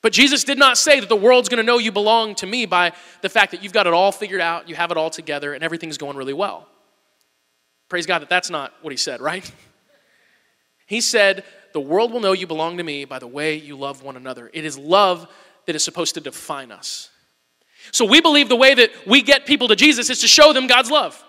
But 0.00 0.12
Jesus 0.12 0.44
did 0.44 0.56
not 0.56 0.78
say 0.78 1.00
that 1.00 1.08
the 1.08 1.16
world's 1.16 1.48
going 1.48 1.58
to 1.58 1.64
know 1.64 1.78
you 1.78 1.90
belong 1.90 2.36
to 2.36 2.46
me 2.46 2.66
by 2.66 2.92
the 3.20 3.28
fact 3.28 3.50
that 3.50 3.64
you've 3.64 3.72
got 3.72 3.88
it 3.88 3.92
all 3.92 4.12
figured 4.12 4.40
out, 4.40 4.68
you 4.68 4.76
have 4.76 4.92
it 4.92 4.96
all 4.96 5.10
together, 5.10 5.54
and 5.54 5.64
everything's 5.64 5.98
going 5.98 6.16
really 6.16 6.32
well. 6.32 6.68
Praise 7.88 8.06
God 8.06 8.20
that 8.20 8.28
that's 8.28 8.48
not 8.48 8.72
what 8.80 8.92
he 8.92 8.96
said, 8.96 9.20
right? 9.20 9.50
He 10.86 11.00
said, 11.00 11.44
the 11.72 11.80
world 11.80 12.12
will 12.12 12.20
know 12.20 12.32
you 12.32 12.46
belong 12.46 12.76
to 12.78 12.82
me 12.82 13.04
by 13.04 13.18
the 13.18 13.26
way 13.26 13.54
you 13.54 13.76
love 13.76 14.02
one 14.02 14.16
another. 14.16 14.50
It 14.52 14.64
is 14.64 14.76
love 14.78 15.28
that 15.66 15.76
is 15.76 15.84
supposed 15.84 16.14
to 16.14 16.20
define 16.20 16.72
us. 16.72 17.10
So 17.92 18.04
we 18.04 18.20
believe 18.20 18.48
the 18.48 18.56
way 18.56 18.74
that 18.74 18.90
we 19.06 19.22
get 19.22 19.46
people 19.46 19.68
to 19.68 19.76
Jesus 19.76 20.10
is 20.10 20.20
to 20.20 20.28
show 20.28 20.52
them 20.52 20.66
God's 20.66 20.90
love. 20.90 21.22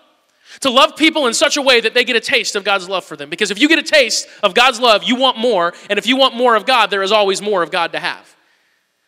To 0.60 0.70
love 0.70 0.96
people 0.96 1.26
in 1.26 1.34
such 1.34 1.56
a 1.56 1.62
way 1.62 1.80
that 1.80 1.94
they 1.94 2.04
get 2.04 2.14
a 2.14 2.20
taste 2.20 2.56
of 2.56 2.64
God's 2.64 2.88
love 2.88 3.04
for 3.04 3.16
them. 3.16 3.30
Because 3.30 3.50
if 3.50 3.58
you 3.58 3.68
get 3.68 3.78
a 3.78 3.82
taste 3.82 4.28
of 4.42 4.54
God's 4.54 4.80
love, 4.80 5.02
you 5.02 5.16
want 5.16 5.38
more. 5.38 5.72
And 5.88 5.98
if 5.98 6.06
you 6.06 6.16
want 6.16 6.36
more 6.36 6.54
of 6.54 6.66
God, 6.66 6.90
there 6.90 7.02
is 7.02 7.12
always 7.12 7.40
more 7.40 7.62
of 7.62 7.70
God 7.70 7.92
to 7.92 8.00
have. 8.00 8.36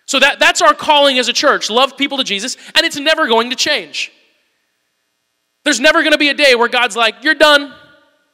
So 0.07 0.19
that, 0.21 0.39
that's 0.39 0.63
our 0.63 0.75
calling 0.75 1.19
as 1.19 1.29
a 1.29 1.33
church 1.33 1.71
love 1.71 1.97
people 1.97 2.19
to 2.19 2.25
Jesus, 2.25 2.57
and 2.75 2.85
it's 2.85 2.99
never 2.99 3.27
going 3.27 3.51
to 3.51 3.57
change. 3.57 4.13
There's 5.65 5.81
never 5.81 6.01
going 6.01 6.13
to 6.13 6.19
be 6.19 6.29
a 6.29 6.35
day 6.35 6.55
where 6.55 6.69
God's 6.69 6.97
like, 6.97 7.25
You're 7.25 7.35
done. 7.35 7.73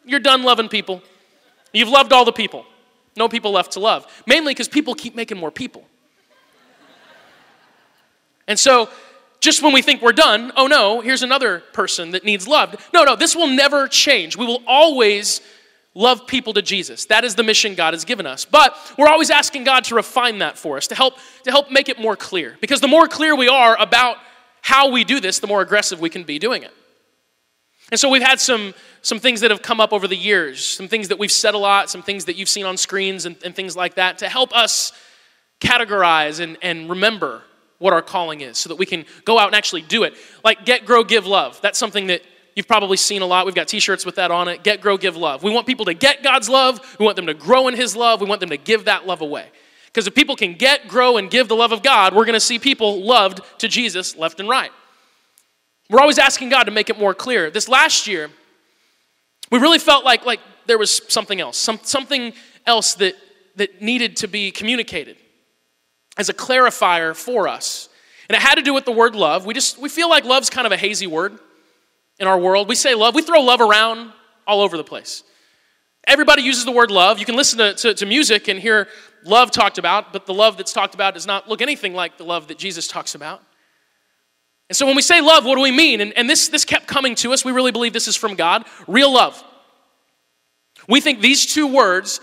You're 0.04 0.20
done 0.20 0.42
loving 0.42 0.68
people. 0.68 1.02
You've 1.72 1.88
loved 1.88 2.12
all 2.12 2.24
the 2.24 2.32
people. 2.32 2.64
No 3.16 3.28
people 3.28 3.52
left 3.52 3.72
to 3.72 3.80
love. 3.80 4.06
Mainly 4.26 4.52
because 4.52 4.68
people 4.68 4.94
keep 4.94 5.14
making 5.14 5.38
more 5.38 5.50
people. 5.50 5.84
And 8.46 8.58
so, 8.58 8.88
just 9.40 9.62
when 9.62 9.72
we 9.72 9.80
think 9.80 10.02
we're 10.02 10.12
done, 10.12 10.52
oh 10.56 10.66
no, 10.66 11.00
here's 11.00 11.22
another 11.22 11.60
person 11.72 12.10
that 12.10 12.24
needs 12.24 12.46
loved. 12.46 12.76
No, 12.92 13.04
no, 13.04 13.16
this 13.16 13.34
will 13.34 13.46
never 13.46 13.88
change. 13.88 14.36
We 14.36 14.44
will 14.44 14.62
always 14.66 15.40
love 15.94 16.26
people 16.26 16.52
to 16.54 16.62
Jesus. 16.62 17.06
That 17.06 17.24
is 17.24 17.34
the 17.34 17.42
mission 17.42 17.74
God 17.74 17.94
has 17.94 18.04
given 18.04 18.26
us. 18.26 18.44
But 18.44 18.76
we're 18.98 19.08
always 19.08 19.30
asking 19.30 19.64
God 19.64 19.84
to 19.84 19.94
refine 19.94 20.38
that 20.38 20.58
for 20.58 20.76
us, 20.76 20.86
to 20.88 20.94
help 20.94 21.18
to 21.44 21.50
help 21.50 21.70
make 21.70 21.88
it 21.88 21.98
more 21.98 22.16
clear. 22.16 22.56
Because 22.60 22.80
the 22.80 22.88
more 22.88 23.08
clear 23.08 23.34
we 23.34 23.48
are 23.48 23.80
about 23.80 24.18
how 24.62 24.90
we 24.90 25.04
do 25.04 25.20
this, 25.20 25.38
the 25.38 25.46
more 25.46 25.62
aggressive 25.62 26.00
we 26.00 26.10
can 26.10 26.24
be 26.24 26.38
doing 26.38 26.62
it. 26.62 26.72
And 27.90 27.98
so 27.98 28.08
we've 28.08 28.22
had 28.22 28.40
some, 28.40 28.74
some 29.02 29.18
things 29.18 29.40
that 29.40 29.50
have 29.50 29.62
come 29.62 29.80
up 29.80 29.92
over 29.92 30.06
the 30.06 30.16
years, 30.16 30.64
some 30.64 30.88
things 30.88 31.08
that 31.08 31.18
we've 31.18 31.32
said 31.32 31.54
a 31.54 31.58
lot, 31.58 31.90
some 31.90 32.02
things 32.02 32.26
that 32.26 32.36
you've 32.36 32.48
seen 32.48 32.66
on 32.66 32.76
screens 32.76 33.26
and, 33.26 33.36
and 33.44 33.54
things 33.54 33.76
like 33.76 33.94
that 33.94 34.18
to 34.18 34.28
help 34.28 34.54
us 34.54 34.92
categorize 35.60 36.40
and, 36.40 36.56
and 36.62 36.88
remember 36.88 37.42
what 37.78 37.92
our 37.92 38.02
calling 38.02 38.42
is 38.42 38.58
so 38.58 38.68
that 38.68 38.76
we 38.76 38.86
can 38.86 39.04
go 39.24 39.38
out 39.38 39.46
and 39.46 39.56
actually 39.56 39.82
do 39.82 40.04
it. 40.04 40.14
Like 40.44 40.64
get, 40.64 40.84
grow, 40.84 41.02
give 41.02 41.26
love. 41.26 41.60
That's 41.62 41.78
something 41.78 42.08
that 42.08 42.22
you've 42.54 42.68
probably 42.68 42.96
seen 42.96 43.22
a 43.22 43.26
lot. 43.26 43.46
We've 43.46 43.54
got 43.54 43.68
t 43.68 43.80
shirts 43.80 44.06
with 44.06 44.16
that 44.16 44.30
on 44.30 44.48
it. 44.48 44.62
Get, 44.62 44.80
grow, 44.80 44.96
give 44.96 45.16
love. 45.16 45.42
We 45.42 45.50
want 45.50 45.66
people 45.66 45.86
to 45.86 45.94
get 45.94 46.22
God's 46.22 46.48
love. 46.48 46.96
We 46.98 47.04
want 47.04 47.16
them 47.16 47.26
to 47.26 47.34
grow 47.34 47.68
in 47.68 47.74
His 47.74 47.96
love. 47.96 48.20
We 48.20 48.26
want 48.26 48.40
them 48.40 48.50
to 48.50 48.56
give 48.56 48.84
that 48.84 49.06
love 49.06 49.22
away. 49.22 49.46
Because 49.86 50.06
if 50.06 50.14
people 50.14 50.36
can 50.36 50.54
get, 50.54 50.86
grow, 50.86 51.16
and 51.16 51.28
give 51.28 51.48
the 51.48 51.56
love 51.56 51.72
of 51.72 51.82
God, 51.82 52.14
we're 52.14 52.24
going 52.24 52.34
to 52.34 52.40
see 52.40 52.60
people 52.60 53.04
loved 53.04 53.40
to 53.58 53.66
Jesus 53.66 54.16
left 54.16 54.38
and 54.38 54.48
right. 54.48 54.70
We're 55.90 56.00
always 56.00 56.18
asking 56.18 56.50
God 56.50 56.64
to 56.64 56.70
make 56.70 56.88
it 56.88 56.98
more 56.98 57.12
clear. 57.14 57.50
This 57.50 57.68
last 57.68 58.06
year, 58.06 58.30
we 59.50 59.58
really 59.58 59.80
felt 59.80 60.04
like, 60.04 60.24
like 60.24 60.40
there 60.66 60.78
was 60.78 61.02
something 61.12 61.40
else, 61.40 61.56
some, 61.58 61.80
something 61.82 62.32
else 62.64 62.94
that, 62.94 63.16
that 63.56 63.82
needed 63.82 64.16
to 64.18 64.28
be 64.28 64.52
communicated 64.52 65.16
as 66.16 66.28
a 66.28 66.34
clarifier 66.34 67.14
for 67.14 67.48
us. 67.48 67.88
And 68.28 68.36
it 68.36 68.40
had 68.40 68.54
to 68.54 68.62
do 68.62 68.72
with 68.72 68.84
the 68.84 68.92
word 68.92 69.16
love. 69.16 69.44
We 69.44 69.54
just 69.54 69.78
we 69.78 69.88
feel 69.88 70.08
like 70.08 70.24
love's 70.24 70.50
kind 70.50 70.64
of 70.64 70.72
a 70.72 70.76
hazy 70.76 71.08
word 71.08 71.36
in 72.20 72.28
our 72.28 72.38
world. 72.38 72.68
We 72.68 72.76
say 72.76 72.94
love, 72.94 73.16
we 73.16 73.22
throw 73.22 73.40
love 73.40 73.60
around 73.60 74.12
all 74.46 74.60
over 74.60 74.76
the 74.76 74.84
place. 74.84 75.24
Everybody 76.06 76.42
uses 76.42 76.64
the 76.64 76.70
word 76.70 76.92
love. 76.92 77.18
You 77.18 77.26
can 77.26 77.34
listen 77.34 77.58
to, 77.58 77.74
to, 77.74 77.94
to, 77.94 78.06
music 78.06 78.46
and 78.46 78.60
hear 78.60 78.86
love 79.24 79.50
talked 79.50 79.78
about, 79.78 80.12
but 80.12 80.26
the 80.26 80.32
love 80.32 80.56
that's 80.56 80.72
talked 80.72 80.94
about 80.94 81.14
does 81.14 81.26
not 81.26 81.48
look 81.48 81.60
anything 81.60 81.92
like 81.92 82.16
the 82.16 82.24
love 82.24 82.48
that 82.48 82.58
Jesus 82.58 82.86
talks 82.86 83.16
about. 83.16 83.42
And 84.70 84.76
so 84.76 84.86
when 84.86 84.94
we 84.94 85.02
say 85.02 85.20
love, 85.20 85.44
what 85.44 85.56
do 85.56 85.62
we 85.62 85.72
mean? 85.72 86.00
And, 86.00 86.16
and 86.16 86.30
this, 86.30 86.46
this 86.46 86.64
kept 86.64 86.86
coming 86.86 87.16
to 87.16 87.32
us. 87.32 87.44
We 87.44 87.50
really 87.50 87.72
believe 87.72 87.92
this 87.92 88.06
is 88.06 88.14
from 88.14 88.36
God 88.36 88.64
real 88.86 89.12
love. 89.12 89.42
We 90.88 91.00
think 91.00 91.20
these 91.20 91.44
two 91.44 91.66
words 91.66 92.20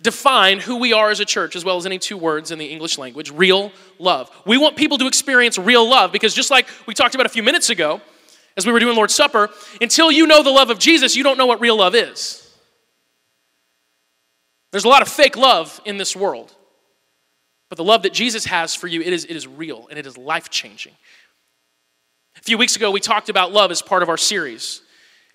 define 0.00 0.60
who 0.60 0.78
we 0.78 0.94
are 0.94 1.10
as 1.10 1.20
a 1.20 1.26
church, 1.26 1.54
as 1.56 1.62
well 1.62 1.76
as 1.76 1.84
any 1.84 1.98
two 1.98 2.16
words 2.16 2.52
in 2.52 2.58
the 2.58 2.64
English 2.64 2.96
language 2.96 3.30
real 3.30 3.70
love. 3.98 4.30
We 4.46 4.56
want 4.56 4.76
people 4.76 4.96
to 4.96 5.06
experience 5.06 5.58
real 5.58 5.86
love 5.86 6.10
because, 6.10 6.32
just 6.32 6.50
like 6.50 6.68
we 6.86 6.94
talked 6.94 7.14
about 7.14 7.26
a 7.26 7.30
few 7.30 7.42
minutes 7.42 7.68
ago, 7.68 8.00
as 8.56 8.64
we 8.64 8.72
were 8.72 8.80
doing 8.80 8.96
Lord's 8.96 9.14
Supper, 9.14 9.50
until 9.82 10.10
you 10.10 10.26
know 10.26 10.42
the 10.42 10.50
love 10.50 10.70
of 10.70 10.78
Jesus, 10.78 11.14
you 11.16 11.22
don't 11.22 11.36
know 11.36 11.46
what 11.46 11.60
real 11.60 11.76
love 11.76 11.94
is. 11.94 12.50
There's 14.70 14.84
a 14.84 14.88
lot 14.88 15.02
of 15.02 15.08
fake 15.08 15.36
love 15.36 15.82
in 15.84 15.98
this 15.98 16.16
world. 16.16 16.54
But 17.68 17.76
the 17.76 17.84
love 17.84 18.02
that 18.02 18.12
Jesus 18.12 18.46
has 18.46 18.74
for 18.74 18.88
you, 18.88 19.00
it 19.00 19.12
is, 19.12 19.24
it 19.24 19.36
is 19.36 19.46
real 19.46 19.86
and 19.88 19.98
it 19.98 20.06
is 20.06 20.18
life 20.18 20.50
changing. 20.50 20.92
A 22.36 22.42
few 22.42 22.56
weeks 22.58 22.76
ago, 22.76 22.90
we 22.90 23.00
talked 23.00 23.28
about 23.28 23.52
love 23.52 23.70
as 23.70 23.82
part 23.82 24.02
of 24.02 24.08
our 24.08 24.16
series. 24.16 24.82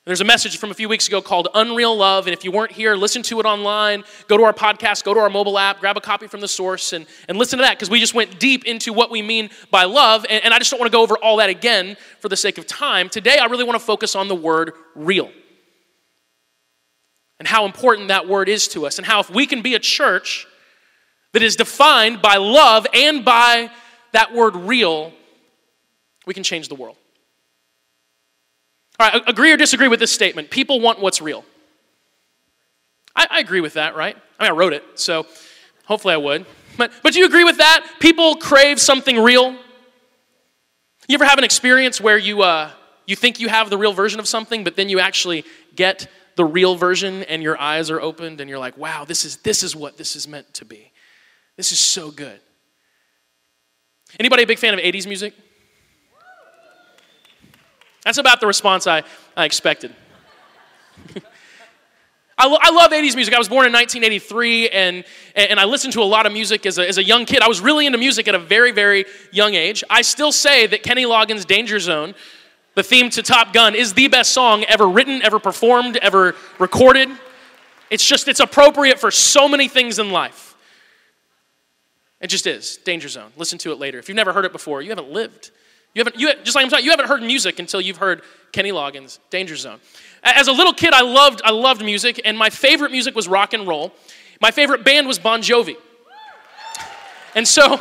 There's 0.06 0.22
a 0.22 0.25
message 0.25 0.58
from 0.58 0.70
a 0.70 0.74
few 0.75 0.88
weeks 0.88 1.08
ago 1.08 1.20
called 1.20 1.48
Unreal 1.56 1.96
Love. 1.98 2.28
And 2.28 2.34
if 2.34 2.44
you 2.44 2.52
weren't 2.52 2.72
here, 2.72 2.96
listen 2.96 3.24
to 3.24 3.40
it 3.40 3.46
online. 3.46 4.04
Go 4.28 4.38
to 4.38 4.44
our 4.44 4.54
podcast, 4.54 5.04
go 5.04 5.16
to 5.16 5.20
our 5.20 5.30
mobile 5.32 5.58
app, 5.58 5.80
grab 5.80 5.98
a 5.98 6.02
copy 6.02 6.28
from 6.28 6.42
the 6.42 6.48
source, 6.48 6.94
and, 6.94 7.08
and 7.28 7.40
listen 7.40 7.58
to 7.58 7.64
that 7.64 7.78
because 7.78 7.90
we 7.90 8.00
just 8.00 8.14
went 8.14 8.40
deep 8.40 8.66
into 8.66 8.94
what 8.94 9.10
we 9.10 9.24
mean 9.24 9.50
by 9.72 9.86
love. 9.86 10.25
And, 10.30 10.44
and 10.46 10.54
I 10.54 10.60
just 10.60 10.70
don't 10.70 10.80
want 10.80 10.92
to 10.92 10.96
go 10.96 11.02
over 11.02 11.18
all 11.18 11.38
that 11.38 11.50
again 11.50 11.98
for 12.20 12.30
the 12.30 12.38
sake 12.38 12.60
of 12.60 12.68
time. 12.68 13.10
Today, 13.10 13.40
I 13.40 13.46
really 13.46 13.64
want 13.64 13.80
to 13.80 13.86
focus 13.86 14.16
on 14.16 14.28
the 14.28 14.36
word 14.36 14.74
real 14.94 15.32
and 17.40 17.48
how 17.48 17.66
important 17.66 18.10
that 18.10 18.28
word 18.28 18.48
is 18.48 18.68
to 18.70 18.86
us, 18.86 18.98
and 18.98 19.06
how 19.06 19.20
if 19.20 19.30
we 19.30 19.46
can 19.46 19.62
be 19.62 19.74
a 19.74 19.80
church 19.80 20.48
that 21.34 21.44
is 21.44 21.56
defined 21.56 22.22
by 22.22 22.38
love 22.38 22.88
and 22.94 23.25
by 23.25 23.70
that 24.14 24.34
word 24.34 24.56
real, 24.56 25.12
we 26.25 26.34
can 26.34 26.44
change 26.44 26.67
the 26.67 26.75
world. 26.75 26.98
All 29.00 29.10
right, 29.10 29.22
agree 29.27 29.51
or 29.51 29.58
disagree 29.58 29.88
with 29.88 30.00
this 30.00 30.12
statement? 30.12 30.50
People 30.50 30.79
want 30.79 31.00
what's 31.00 31.22
real. 31.22 31.44
I, 33.15 33.27
I, 33.29 33.39
agree 33.39 33.62
with 33.62 33.74
that, 33.74 33.96
right? 33.96 34.15
I 34.39 34.44
mean, 34.44 34.51
I 34.51 34.55
wrote 34.55 34.74
it, 34.74 34.84
so 34.96 35.25
hopefully 35.86 36.13
I 36.13 36.17
would. 36.17 36.46
But, 36.77 36.91
but 37.03 37.13
do 37.13 37.20
you 37.20 37.25
agree 37.25 37.44
with 37.44 37.58
that? 37.58 37.86
People 38.00 38.36
crave 38.36 38.79
something 38.79 39.17
real. 39.20 39.51
You 41.08 41.15
ever 41.15 41.25
have 41.25 41.38
an 41.38 41.44
experience 41.44 42.01
where 42.01 42.17
you, 42.17 42.41
uh, 42.41 42.72
you 43.05 43.15
think 43.15 43.39
you 43.39 43.50
have 43.50 43.70
the 43.70 43.77
real 43.77 43.94
version 43.94 44.20
of 44.20 44.27
something, 44.27 44.63
but 44.63 44.75
then 44.75 44.89
you 44.89 45.00
actually 45.00 45.46
get 45.75 46.08
the 46.36 46.46
real 46.46 46.75
version 46.75 47.24
and 47.24 47.41
your 47.41 47.60
eyes 47.60 47.89
are 47.89 48.01
opened 48.01 48.41
and 48.41 48.50
you're 48.50 48.60
like, 48.60 48.77
wow, 48.77 49.05
this 49.05 49.24
is, 49.24 49.38
this 49.38 49.63
is 49.63 49.75
what 49.75 49.98
this 49.98 50.15
is 50.15 50.27
meant 50.27 50.53
to 50.55 50.65
be. 50.65 50.91
This 51.58 51.72
is 51.72 51.79
so 51.79 52.12
good. 52.12 52.39
Anybody 54.20 54.44
a 54.44 54.48
big 54.48 54.60
fan 54.60 54.74
of 54.74 54.79
80s 54.79 55.08
music? 55.08 55.34
That's 58.06 58.20
about 58.20 58.40
the 58.40 58.48
response 58.48 58.88
I, 58.88 59.04
I 59.36 59.46
expected. 59.46 59.94
I, 62.38 62.48
lo- 62.48 62.60
I 62.62 62.70
love 62.72 62.92
80s 62.92 63.16
music. 63.16 63.34
I 63.34 63.40
was 63.40 63.50
born 63.50 63.66
in 63.66 63.74
1983, 63.74 64.70
and, 64.70 65.04
and 65.36 65.60
I 65.60 65.66
listened 65.66 65.94
to 65.94 66.02
a 66.02 66.04
lot 66.04 66.26
of 66.26 66.32
music 66.34 66.66
as 66.66 66.78
a, 66.78 66.88
as 66.88 67.00
a 67.00 67.04
young 67.04 67.26
kid. 67.26 67.42
I 67.42 67.48
was 67.48 67.62
really 67.62 67.88
into 67.88 67.98
music 67.98 68.28
at 68.28 68.36
a 68.36 68.40
very, 68.40 68.72
very 68.72 69.06
young 69.32 69.56
age. 69.56 69.84
I 69.90 70.04
still 70.04 70.32
say 70.32 70.68
that 70.68 70.84
Kenny 70.84 71.06
Loggins' 71.06 71.48
Danger 71.48 71.80
Zone, 71.80 72.14
the 72.76 72.84
theme 72.84 73.10
to 73.12 73.24
Top 73.24 73.54
Gun, 73.54 73.74
is 73.74 73.94
the 73.94 74.08
best 74.08 74.34
song 74.34 74.66
ever 74.66 74.88
written, 74.88 75.22
ever 75.24 75.40
performed, 75.40 75.98
ever 75.98 76.36
recorded. 76.60 77.10
It's 77.90 78.06
just, 78.06 78.28
it's 78.28 78.40
appropriate 78.40 79.00
for 79.00 79.10
so 79.10 79.48
many 79.48 79.68
things 79.68 79.98
in 79.98 80.12
life. 80.12 80.56
It 82.22 82.28
just 82.28 82.46
is. 82.46 82.78
Danger 82.78 83.08
Zone. 83.08 83.32
Listen 83.38 83.58
to 83.60 83.72
it 83.72 83.80
later. 83.80 83.98
If 83.98 84.10
you've 84.10 84.16
never 84.16 84.34
heard 84.34 84.46
it 84.46 84.52
before, 84.52 84.82
you 84.82 84.90
haven't 84.90 85.10
lived. 85.10 85.52
You 85.96 86.02
haven't, 86.02 86.20
you, 86.20 86.30
just 86.44 86.56
like 86.56 86.66
I'm 86.66 86.70
talking, 86.70 86.84
you 86.84 86.92
haven't 86.92 87.08
heard 87.08 87.24
music 87.24 87.58
until 87.58 87.80
you've 87.80 87.98
heard 87.98 88.22
Kenny 88.52 88.72
Loggins' 88.72 89.20
Danger 89.30 89.56
Zone. 89.56 89.80
As 90.22 90.50
a 90.50 90.52
little 90.52 90.74
kid, 90.74 90.94
I 90.94 91.02
loved, 91.02 91.42
I 91.46 91.52
loved 91.52 91.84
music, 91.84 92.20
and 92.25 92.38
my 92.38 92.50
favorite 92.50 92.92
music 92.92 93.16
was 93.16 93.30
rock 93.30 93.54
and 93.54 93.66
roll. 93.66 93.94
My 94.42 94.52
favorite 94.52 94.84
band 94.84 95.08
was 95.08 95.18
Bon 95.18 95.42
Jovi. 95.42 95.78
And 97.34 97.48
so, 97.48 97.80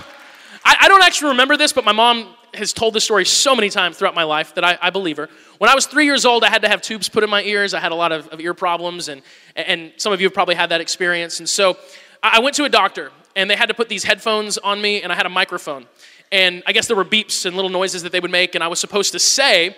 I, 0.64 0.76
I 0.82 0.88
don't 0.88 1.02
actually 1.02 1.30
remember 1.30 1.56
this, 1.56 1.72
but 1.72 1.84
my 1.84 1.90
mom 1.90 2.28
has 2.54 2.72
told 2.72 2.94
this 2.94 3.02
story 3.02 3.24
so 3.24 3.56
many 3.56 3.68
times 3.68 3.96
throughout 3.96 4.14
my 4.14 4.22
life 4.22 4.54
that 4.54 4.62
I, 4.62 4.78
I, 4.80 4.90
believe 4.90 5.16
her. 5.16 5.28
When 5.58 5.68
I 5.68 5.74
was 5.74 5.86
three 5.86 6.04
years 6.04 6.24
old, 6.24 6.44
I 6.44 6.50
had 6.50 6.62
to 6.62 6.68
have 6.68 6.82
tubes 6.82 7.08
put 7.08 7.24
in 7.24 7.30
my 7.30 7.42
ears. 7.42 7.74
I 7.74 7.80
had 7.80 7.90
a 7.90 7.96
lot 7.96 8.12
of, 8.12 8.28
of 8.28 8.38
ear 8.40 8.54
problems, 8.54 9.08
and, 9.08 9.22
and 9.56 9.92
some 9.96 10.12
of 10.12 10.20
you 10.20 10.26
have 10.28 10.34
probably 10.34 10.54
had 10.54 10.70
that 10.70 10.80
experience. 10.80 11.40
And 11.40 11.48
so 11.48 11.76
I 12.22 12.38
went 12.38 12.54
to 12.56 12.64
a 12.64 12.68
doctor, 12.68 13.10
and 13.34 13.50
they 13.50 13.56
had 13.56 13.66
to 13.70 13.74
put 13.74 13.88
these 13.88 14.04
headphones 14.04 14.56
on 14.56 14.80
me, 14.80 15.02
and 15.02 15.12
I 15.12 15.16
had 15.16 15.26
a 15.26 15.30
microphone 15.30 15.86
and 16.34 16.64
I 16.66 16.72
guess 16.72 16.88
there 16.88 16.96
were 16.96 17.04
beeps 17.04 17.46
and 17.46 17.54
little 17.54 17.70
noises 17.70 18.02
that 18.02 18.10
they 18.10 18.18
would 18.18 18.32
make, 18.32 18.56
and 18.56 18.64
I 18.64 18.66
was 18.66 18.80
supposed 18.80 19.12
to 19.12 19.20
say 19.20 19.76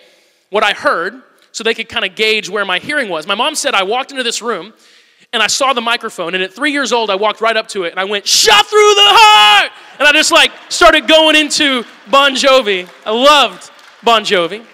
what 0.48 0.64
I 0.64 0.72
heard 0.72 1.20
so 1.52 1.62
they 1.62 1.74
could 1.74 1.90
kind 1.90 2.02
of 2.02 2.14
gauge 2.14 2.48
where 2.48 2.64
my 2.64 2.78
hearing 2.78 3.10
was. 3.10 3.26
My 3.26 3.34
mom 3.34 3.54
said 3.54 3.74
I 3.74 3.82
walked 3.82 4.10
into 4.10 4.22
this 4.22 4.40
room 4.40 4.72
and 5.34 5.42
I 5.42 5.48
saw 5.48 5.74
the 5.74 5.82
microphone, 5.82 6.34
and 6.34 6.42
at 6.42 6.54
three 6.54 6.72
years 6.72 6.92
old, 6.92 7.10
I 7.10 7.14
walked 7.16 7.42
right 7.42 7.58
up 7.58 7.68
to 7.68 7.84
it 7.84 7.90
and 7.90 8.00
I 8.00 8.04
went, 8.04 8.26
Shot 8.26 8.64
through 8.64 8.94
the 8.94 9.04
heart! 9.04 9.70
And 9.98 10.08
I 10.08 10.12
just 10.12 10.32
like 10.32 10.50
started 10.70 11.06
going 11.06 11.36
into 11.36 11.84
Bon 12.10 12.32
Jovi. 12.32 12.88
I 13.04 13.10
loved 13.10 13.70
Bon 14.02 14.22
Jovi. 14.22 14.64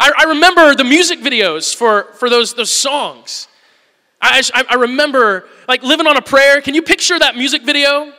I, 0.00 0.12
I 0.16 0.24
remember 0.30 0.74
the 0.74 0.84
music 0.84 1.20
videos 1.20 1.76
for, 1.76 2.04
for 2.14 2.30
those, 2.30 2.54
those 2.54 2.72
songs. 2.72 3.48
I, 4.18 4.42
I, 4.54 4.64
I 4.70 4.74
remember 4.76 5.44
like 5.68 5.82
living 5.82 6.06
on 6.06 6.16
a 6.16 6.22
prayer. 6.22 6.62
Can 6.62 6.74
you 6.74 6.80
picture 6.80 7.18
that 7.18 7.36
music 7.36 7.64
video? 7.64 8.14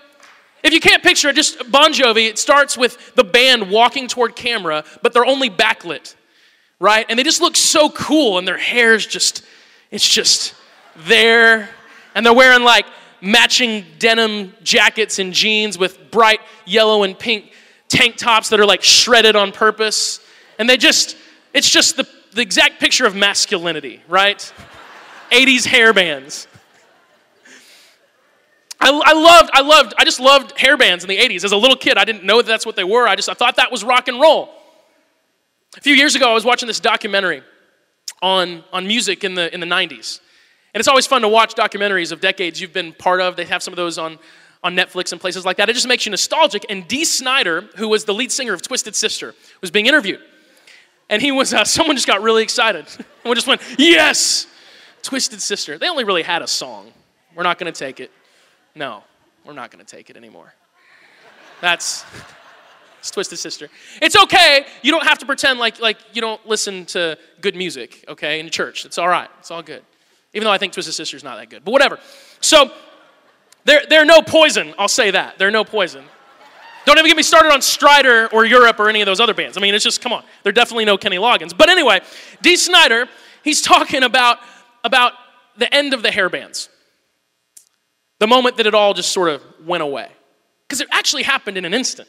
If 0.64 0.74
you 0.74 0.80
can't 0.80 1.04
picture 1.04 1.30
it, 1.30 1.36
just 1.36 1.70
Bon 1.72 1.92
Jovi, 1.92 2.30
it 2.30 2.40
starts 2.40 2.78
with 2.78 3.16
the 3.16 3.24
band 3.24 3.70
walking 3.70 4.08
toward 4.08 4.36
camera, 4.36 4.86
but 5.02 5.14
they're 5.14 5.26
only 5.26 5.50
backlit, 5.50 6.16
right? 6.80 7.06
And 7.10 7.20
they 7.20 7.24
just 7.24 7.42
look 7.42 7.58
so 7.58 7.90
cool, 7.90 8.38
and 8.38 8.48
their 8.48 8.58
hair's 8.58 9.06
just, 9.06 9.44
it's 9.92 10.08
just 10.08 10.56
there. 10.96 11.70
And 12.16 12.26
they're 12.26 12.34
wearing 12.34 12.64
like 12.64 12.86
matching 13.20 13.86
denim 14.00 14.54
jackets 14.64 15.20
and 15.20 15.34
jeans 15.34 15.78
with 15.78 16.12
bright 16.12 16.40
yellow 16.66 17.04
and 17.04 17.18
pink 17.18 17.52
tank 17.90 18.16
tops 18.18 18.50
that 18.50 18.60
are 18.60 18.66
like 18.66 18.82
shredded 18.84 19.36
on 19.36 19.52
purpose. 19.52 20.20
And 20.58 20.70
they 20.70 20.78
just, 20.78 21.16
it's 21.54 21.70
just 21.70 21.98
the, 21.98 22.08
the 22.32 22.42
exact 22.42 22.80
picture 22.80 23.06
of 23.06 23.16
masculinity, 23.16 24.02
right? 24.08 24.54
80s 25.32 25.66
hair 25.66 25.94
bands. 25.94 26.48
I, 28.84 29.02
I, 29.06 29.14
loved, 29.14 29.50
I 29.54 29.62
loved, 29.62 29.94
I 29.98 30.04
just 30.04 30.20
loved 30.20 30.60
hair 30.60 30.76
bands 30.76 31.06
in 31.06 31.08
the 31.08 31.18
80s. 31.18 31.46
As 31.46 31.54
a 31.54 31.58
little 31.58 31.78
kid, 31.78 31.98
I 31.98 32.04
didn't 32.04 32.26
know 32.26 32.38
that 32.38 32.48
that's 32.48 32.66
what 32.66 32.76
they 32.76 32.84
were. 32.84 33.08
I 33.08 33.16
just 33.16 33.30
I 33.30 33.34
thought 33.34 33.56
that 33.56 33.72
was 33.72 33.84
rock 33.84 34.10
and 34.10 34.20
roll. 34.20 34.50
A 35.78 35.82
few 35.82 35.96
years 35.96 36.16
ago, 36.16 36.30
I 36.30 36.34
was 36.34 36.44
watching 36.44 36.68
this 36.68 36.82
documentary 36.82 37.44
on, 38.22 38.64
on 38.74 38.86
music 38.86 39.24
in 39.24 39.36
the, 39.36 39.54
in 39.54 39.62
the 39.62 39.66
90s. 39.66 40.20
And 40.74 40.80
it's 40.80 40.88
always 40.90 41.08
fun 41.08 41.22
to 41.22 41.30
watch 41.30 41.56
documentaries 41.56 42.12
of 42.12 42.20
decades 42.20 42.60
you've 42.60 42.74
been 42.74 42.92
part 42.92 43.22
of. 43.22 43.36
They 43.36 43.46
have 43.46 43.64
some 43.64 43.72
of 43.72 43.78
those 43.78 43.98
on, 43.98 44.20
on 44.64 44.76
Netflix 44.76 45.14
and 45.14 45.22
places 45.22 45.46
like 45.46 45.58
that. 45.58 45.70
It 45.70 45.74
just 45.74 45.88
makes 45.88 46.06
you 46.06 46.10
nostalgic. 46.10 46.66
And 46.70 46.86
Dee 46.88 47.06
Snider, 47.06 47.62
who 47.78 47.88
was 47.88 48.04
the 48.04 48.14
lead 48.14 48.34
singer 48.34 48.54
of 48.54 48.62
Twisted 48.62 48.96
Sister, 48.96 49.34
was 49.62 49.72
being 49.72 49.86
interviewed. 49.86 50.20
And 51.10 51.22
he 51.22 51.32
was, 51.32 51.54
uh, 51.54 51.64
someone 51.64 51.96
just 51.96 52.08
got 52.08 52.22
really 52.22 52.44
excited. 52.44 52.86
and 52.98 53.06
we 53.24 53.34
just 53.36 53.48
went, 53.48 53.62
yes, 53.78 54.46
Twisted 55.04 55.42
Sister. 55.42 55.78
They 55.78 55.90
only 55.90 56.04
really 56.04 56.24
had 56.24 56.42
a 56.42 56.48
song. 56.48 56.92
We're 57.34 57.44
not 57.44 57.58
going 57.60 57.72
to 57.72 57.78
take 57.78 58.00
it. 58.02 58.12
No, 58.76 59.04
we're 59.46 59.54
not 59.54 59.72
going 59.72 59.84
to 59.84 59.96
take 59.96 60.10
it 60.10 60.18
anymore. 60.18 60.54
That's 61.62 62.06
it's 63.04 63.12
Twisted 63.12 63.38
Sister. 63.38 63.68
It's 64.02 64.16
okay. 64.16 64.66
You 64.82 64.92
don't 64.92 65.04
have 65.04 65.20
to 65.20 65.26
pretend 65.26 65.60
like, 65.60 65.82
like 65.82 65.98
you 66.14 66.22
don't 66.22 66.46
listen 66.48 66.86
to 66.86 67.18
good 67.42 67.54
music, 67.54 68.06
okay, 68.08 68.40
in 68.40 68.50
church. 68.50 68.86
It's 68.86 68.98
all 68.98 69.10
right. 69.10 69.30
It's 69.40 69.52
all 69.52 69.62
good. 69.62 69.84
Even 70.34 70.46
though 70.46 70.52
I 70.52 70.58
think 70.58 70.72
Twisted 70.72 70.94
Sister 70.94 71.18
is 71.18 71.24
not 71.24 71.36
that 71.36 71.50
good. 71.50 71.66
But 71.66 71.72
whatever. 71.72 72.00
So, 72.40 72.72
they're, 73.66 73.84
they're 73.90 74.06
no 74.06 74.22
poison. 74.22 74.74
I'll 74.80 74.88
say 74.88 75.12
that. 75.12 75.38
They're 75.38 75.52
no 75.52 75.66
poison. 75.66 76.06
Don't 76.86 76.98
even 76.98 77.10
get 77.10 77.18
me 77.18 77.24
started 77.24 77.52
on 77.52 77.60
Stryper 77.60 78.32
or 78.32 78.46
Europe 78.46 78.80
or 78.80 78.88
any 78.88 79.02
of 79.02 79.06
those 79.06 79.20
other 79.20 79.34
bands. 79.34 79.58
I 79.58 79.60
mean, 79.60 79.76
it's 79.76 79.84
just, 79.84 80.02
come 80.02 80.14
on. 80.14 80.24
They're 80.44 80.54
definitely 80.54 80.86
no 80.86 80.98
Kenny 80.98 81.18
Loggins. 81.18 81.56
But 81.58 81.70
anyway, 81.70 82.00
Dee 82.42 82.56
Snider, 82.56 83.08
he's 83.44 83.62
talking 83.62 84.04
about, 84.04 84.40
about 84.86 85.12
the 85.58 85.74
end 85.74 85.94
of 85.94 86.04
the 86.04 86.12
hair 86.12 86.30
bands. 86.30 86.70
The 88.20 88.28
moment 88.28 88.58
that 88.58 88.66
it 88.66 88.74
all 88.74 88.94
just 88.94 89.12
sort 89.12 89.30
of 89.30 89.42
went 89.66 89.84
away. 89.84 90.10
Because 90.68 90.82
it 90.82 90.88
actually 90.92 91.24
happened 91.24 91.58
in 91.58 91.66
an 91.66 91.74
instant. 91.74 92.08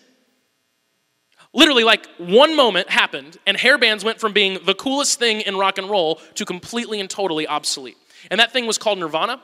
Literally, 1.53 1.85
like 1.85 2.07
one 2.19 2.57
moment 2.57 2.91
happened, 2.91 3.39
and 3.47 3.57
hair 3.57 3.79
bands 3.79 4.05
went 4.05 4.19
from 4.19 4.33
being 4.33 4.59
the 4.65 4.75
coolest 4.75 5.19
thing 5.19 5.41
in 5.43 5.57
rock 5.57 5.79
and 5.79 5.89
roll 5.89 6.17
to 6.35 6.45
completely 6.45 6.99
and 6.99 7.09
totally 7.09 7.47
obsolete. 7.47 7.97
And 8.31 8.41
that 8.41 8.53
thing 8.53 8.67
was 8.67 8.77
called 8.77 8.99
Nirvana. 8.99 9.41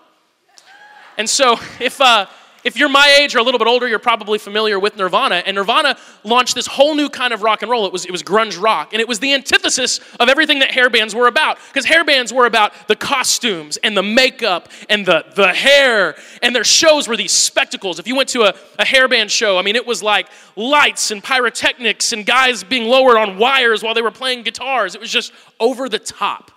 And 1.17 1.29
so, 1.31 1.53
if, 1.81 2.01
uh, 2.01 2.27
if 2.63 2.77
you're 2.77 2.89
my 2.89 3.17
age 3.21 3.35
or 3.35 3.39
a 3.39 3.43
little 3.43 3.59
bit 3.59 3.67
older, 3.67 3.89
you're 3.89 3.99
probably 3.99 4.39
familiar 4.39 4.79
with 4.79 4.97
Nirvana. 4.97 5.37
And 5.47 5.55
Nirvana 5.55 5.97
launched 6.25 6.55
this 6.55 6.67
whole 6.67 6.95
new 6.95 7.09
kind 7.09 7.33
of 7.33 7.43
rock 7.43 7.63
and 7.63 7.71
roll. 7.71 7.87
It 7.87 7.93
was, 7.93 8.05
it 8.05 8.11
was 8.11 8.23
grunge 8.23 8.61
rock. 8.61 8.93
And 8.93 9.01
it 9.01 9.09
was 9.09 9.19
the 9.19 9.33
antithesis 9.33 10.01
of 10.19 10.29
everything 10.29 10.59
that 10.59 10.71
hair 10.71 10.91
bands 10.91 11.15
were 11.15 11.27
about. 11.27 11.59
Because 11.69 11.87
hair 11.87 12.05
bands 12.05 12.33
were 12.33 12.47
about 12.47 12.73
the 12.89 12.97
costumes 12.97 13.79
and 13.79 13.97
the 13.97 14.03
makeup 14.03 14.69
and 14.91 15.07
the, 15.07 15.25
the 15.35 15.49
hair. 15.49 16.17
And 16.43 16.55
their 16.55 16.65
shows 16.65 17.09
were 17.09 17.17
these 17.17 17.33
spectacles. 17.33 17.99
If 17.99 18.07
you 18.07 18.15
went 18.15 18.29
to 18.31 18.43
a, 18.43 18.55
a 18.79 18.85
hair 18.85 19.09
band 19.09 19.31
show, 19.31 19.59
I 19.59 19.63
mean, 19.63 19.77
it 19.77 19.87
was 19.87 20.03
like 20.03 20.29
lights 20.55 21.11
and 21.11 21.25
pyrotechnics 21.25 22.13
and 22.13 22.27
guys 22.27 22.63
being 22.63 22.89
lowered 22.89 23.17
on 23.17 23.39
wires 23.39 23.83
while 23.83 23.95
they 23.95 24.03
were 24.03 24.11
playing 24.11 24.43
guitars. 24.43 24.95
It 24.95 25.01
was 25.01 25.11
just 25.11 25.33
over 25.59 25.89
the 25.89 25.99
top. 25.99 26.51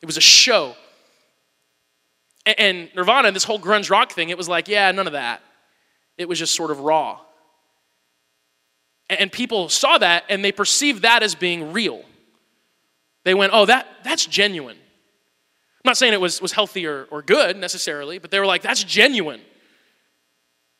It 0.00 0.06
was 0.06 0.16
a 0.16 0.22
show. 0.22 0.76
And, 2.46 2.88
Nirvana 2.94 3.28
and 3.28 3.36
this 3.36 3.44
whole 3.44 3.58
grunge 3.58 3.90
rock 3.90 4.12
thing, 4.12 4.30
it 4.30 4.38
was 4.38 4.48
like, 4.48 4.68
yeah, 4.68 4.90
none 4.92 5.06
of 5.06 5.12
that 5.12 5.42
it 6.18 6.28
was 6.28 6.38
just 6.38 6.54
sort 6.54 6.70
of 6.70 6.80
raw. 6.80 7.20
And 9.08 9.32
people 9.32 9.68
saw 9.70 9.96
that 9.98 10.24
and 10.28 10.44
they 10.44 10.52
perceived 10.52 11.02
that 11.02 11.22
as 11.22 11.34
being 11.34 11.72
real. 11.72 12.02
They 13.24 13.34
went, 13.34 13.52
oh, 13.54 13.64
that, 13.66 13.86
that's 14.04 14.26
genuine. 14.26 14.76
I'm 14.76 15.88
not 15.88 15.96
saying 15.96 16.12
it 16.12 16.20
was, 16.20 16.42
was 16.42 16.52
healthy 16.52 16.86
or, 16.86 17.06
or 17.10 17.22
good 17.22 17.56
necessarily, 17.56 18.18
but 18.18 18.30
they 18.30 18.40
were 18.40 18.46
like, 18.46 18.62
that's 18.62 18.84
genuine. 18.84 19.40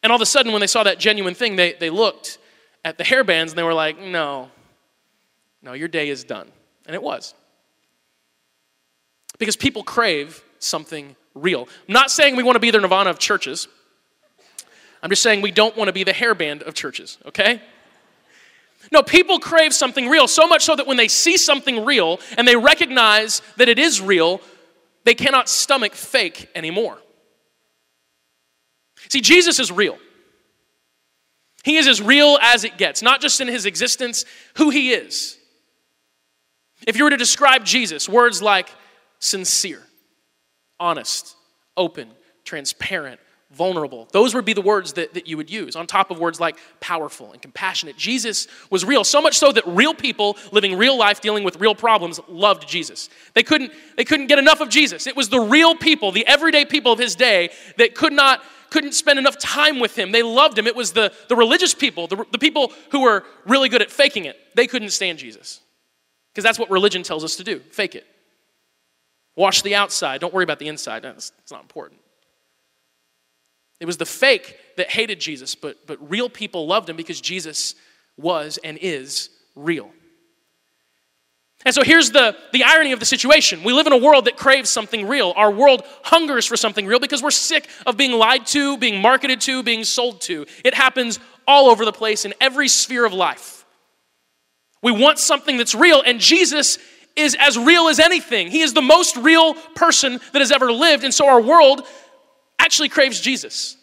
And 0.02 0.12
all 0.12 0.16
of 0.16 0.22
a 0.22 0.26
sudden, 0.26 0.52
when 0.52 0.60
they 0.60 0.66
saw 0.66 0.82
that 0.82 0.98
genuine 0.98 1.34
thing, 1.34 1.56
they, 1.56 1.72
they 1.74 1.90
looked 1.90 2.38
at 2.84 2.98
the 2.98 3.04
hair 3.04 3.24
bands 3.24 3.52
and 3.52 3.58
they 3.58 3.62
were 3.62 3.74
like, 3.74 3.98
no, 3.98 4.50
no, 5.62 5.72
your 5.72 5.88
day 5.88 6.08
is 6.08 6.24
done. 6.24 6.50
And 6.86 6.94
it 6.94 7.02
was. 7.02 7.34
Because 9.38 9.56
people 9.56 9.82
crave 9.82 10.42
something 10.58 11.16
real. 11.34 11.68
I'm 11.88 11.94
not 11.94 12.10
saying 12.10 12.36
we 12.36 12.42
want 12.42 12.56
to 12.56 12.60
be 12.60 12.70
the 12.70 12.78
nirvana 12.78 13.10
of 13.10 13.18
churches. 13.18 13.68
I'm 15.02 15.10
just 15.10 15.22
saying 15.22 15.42
we 15.42 15.50
don't 15.50 15.76
want 15.76 15.88
to 15.88 15.92
be 15.92 16.04
the 16.04 16.12
hairband 16.12 16.62
of 16.62 16.74
churches, 16.74 17.18
okay? 17.26 17.60
No, 18.90 19.02
people 19.02 19.38
crave 19.38 19.74
something 19.74 20.08
real, 20.08 20.26
so 20.28 20.46
much 20.46 20.64
so 20.64 20.74
that 20.74 20.86
when 20.86 20.96
they 20.96 21.08
see 21.08 21.36
something 21.36 21.84
real 21.84 22.20
and 22.36 22.46
they 22.46 22.56
recognize 22.56 23.42
that 23.56 23.68
it 23.68 23.78
is 23.78 24.00
real, 24.00 24.40
they 25.04 25.14
cannot 25.14 25.48
stomach 25.48 25.94
fake 25.94 26.48
anymore. 26.54 26.98
See, 29.08 29.20
Jesus 29.20 29.58
is 29.58 29.70
real. 29.70 29.98
He 31.64 31.76
is 31.76 31.86
as 31.86 32.00
real 32.00 32.38
as 32.40 32.64
it 32.64 32.78
gets, 32.78 33.02
not 33.02 33.20
just 33.20 33.40
in 33.40 33.48
his 33.48 33.66
existence, 33.66 34.24
who 34.54 34.70
he 34.70 34.92
is. 34.92 35.36
If 36.86 36.96
you 36.96 37.04
were 37.04 37.10
to 37.10 37.16
describe 37.16 37.64
Jesus, 37.64 38.08
words 38.08 38.40
like 38.40 38.70
sincere, 39.18 39.82
honest, 40.78 41.34
open, 41.76 42.08
transparent, 42.44 43.20
vulnerable. 43.50 44.06
Those 44.12 44.34
would 44.34 44.44
be 44.44 44.52
the 44.52 44.60
words 44.60 44.92
that, 44.94 45.14
that 45.14 45.26
you 45.26 45.36
would 45.36 45.50
use, 45.50 45.74
on 45.74 45.86
top 45.86 46.10
of 46.10 46.18
words 46.18 46.38
like 46.38 46.58
powerful 46.80 47.32
and 47.32 47.40
compassionate. 47.40 47.96
Jesus 47.96 48.46
was 48.70 48.84
real, 48.84 49.04
so 49.04 49.22
much 49.22 49.38
so 49.38 49.52
that 49.52 49.66
real 49.66 49.94
people 49.94 50.36
living 50.52 50.76
real 50.76 50.98
life, 50.98 51.20
dealing 51.20 51.44
with 51.44 51.56
real 51.56 51.74
problems, 51.74 52.20
loved 52.28 52.68
Jesus. 52.68 53.08
They 53.34 53.42
couldn't, 53.42 53.72
they 53.96 54.04
couldn't 54.04 54.26
get 54.26 54.38
enough 54.38 54.60
of 54.60 54.68
Jesus. 54.68 55.06
It 55.06 55.16
was 55.16 55.30
the 55.30 55.40
real 55.40 55.74
people, 55.74 56.12
the 56.12 56.26
everyday 56.26 56.66
people 56.66 56.92
of 56.92 56.98
his 56.98 57.14
day, 57.14 57.50
that 57.76 57.94
could 57.94 58.12
not 58.12 58.42
couldn't 58.70 58.92
spend 58.92 59.18
enough 59.18 59.38
time 59.38 59.80
with 59.80 59.98
him. 59.98 60.12
They 60.12 60.22
loved 60.22 60.58
him. 60.58 60.66
It 60.66 60.76
was 60.76 60.92
the, 60.92 61.10
the 61.28 61.36
religious 61.36 61.72
people, 61.72 62.06
the, 62.06 62.26
the 62.32 62.38
people 62.38 62.70
who 62.90 63.00
were 63.00 63.24
really 63.46 63.70
good 63.70 63.80
at 63.80 63.90
faking 63.90 64.26
it. 64.26 64.36
They 64.54 64.66
couldn't 64.66 64.90
stand 64.90 65.18
Jesus. 65.18 65.60
Because 66.34 66.44
that's 66.44 66.58
what 66.58 66.70
religion 66.70 67.02
tells 67.02 67.24
us 67.24 67.36
to 67.36 67.44
do 67.44 67.60
fake 67.70 67.94
it. 67.94 68.06
Wash 69.36 69.62
the 69.62 69.74
outside. 69.74 70.20
Don't 70.20 70.34
worry 70.34 70.44
about 70.44 70.58
the 70.58 70.68
inside. 70.68 71.02
That's 71.02 71.32
not 71.50 71.62
important. 71.62 72.00
It 73.80 73.86
was 73.86 73.96
the 73.96 74.06
fake 74.06 74.56
that 74.76 74.90
hated 74.90 75.20
Jesus, 75.20 75.54
but, 75.54 75.86
but 75.86 76.10
real 76.10 76.28
people 76.28 76.66
loved 76.66 76.88
him 76.88 76.96
because 76.96 77.20
Jesus 77.20 77.74
was 78.16 78.58
and 78.62 78.78
is 78.80 79.30
real. 79.54 79.90
And 81.64 81.74
so 81.74 81.82
here's 81.82 82.12
the, 82.12 82.36
the 82.52 82.64
irony 82.64 82.92
of 82.92 83.00
the 83.00 83.06
situation. 83.06 83.64
We 83.64 83.72
live 83.72 83.86
in 83.86 83.92
a 83.92 83.98
world 83.98 84.26
that 84.26 84.36
craves 84.36 84.70
something 84.70 85.08
real. 85.08 85.32
Our 85.36 85.50
world 85.50 85.82
hungers 86.04 86.46
for 86.46 86.56
something 86.56 86.86
real 86.86 87.00
because 87.00 87.22
we're 87.22 87.30
sick 87.30 87.68
of 87.84 87.96
being 87.96 88.12
lied 88.12 88.46
to, 88.48 88.78
being 88.78 89.02
marketed 89.02 89.40
to, 89.42 89.62
being 89.62 89.82
sold 89.82 90.20
to. 90.22 90.46
It 90.64 90.74
happens 90.74 91.18
all 91.46 91.68
over 91.68 91.84
the 91.84 91.92
place 91.92 92.24
in 92.24 92.34
every 92.40 92.68
sphere 92.68 93.04
of 93.04 93.12
life. 93.12 93.64
We 94.82 94.92
want 94.92 95.18
something 95.18 95.56
that's 95.56 95.74
real, 95.74 96.02
and 96.02 96.20
Jesus 96.20 96.78
is 97.16 97.36
as 97.40 97.58
real 97.58 97.88
as 97.88 97.98
anything. 97.98 98.48
He 98.48 98.60
is 98.60 98.74
the 98.74 98.82
most 98.82 99.16
real 99.16 99.54
person 99.74 100.20
that 100.32 100.38
has 100.38 100.52
ever 100.52 100.70
lived, 100.70 101.02
and 101.02 101.12
so 101.12 101.26
our 101.26 101.40
world 101.40 101.84
actually 102.58 102.88
craves 102.88 103.20
Jesus. 103.20 103.76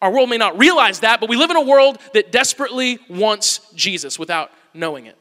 Our 0.00 0.12
world 0.12 0.30
may 0.30 0.38
not 0.38 0.58
realize 0.58 1.00
that, 1.00 1.20
but 1.20 1.28
we 1.28 1.36
live 1.36 1.50
in 1.50 1.56
a 1.56 1.62
world 1.62 1.98
that 2.14 2.30
desperately 2.30 2.98
wants 3.08 3.60
Jesus 3.74 4.18
without 4.18 4.50
knowing 4.72 5.06
it. 5.06 5.16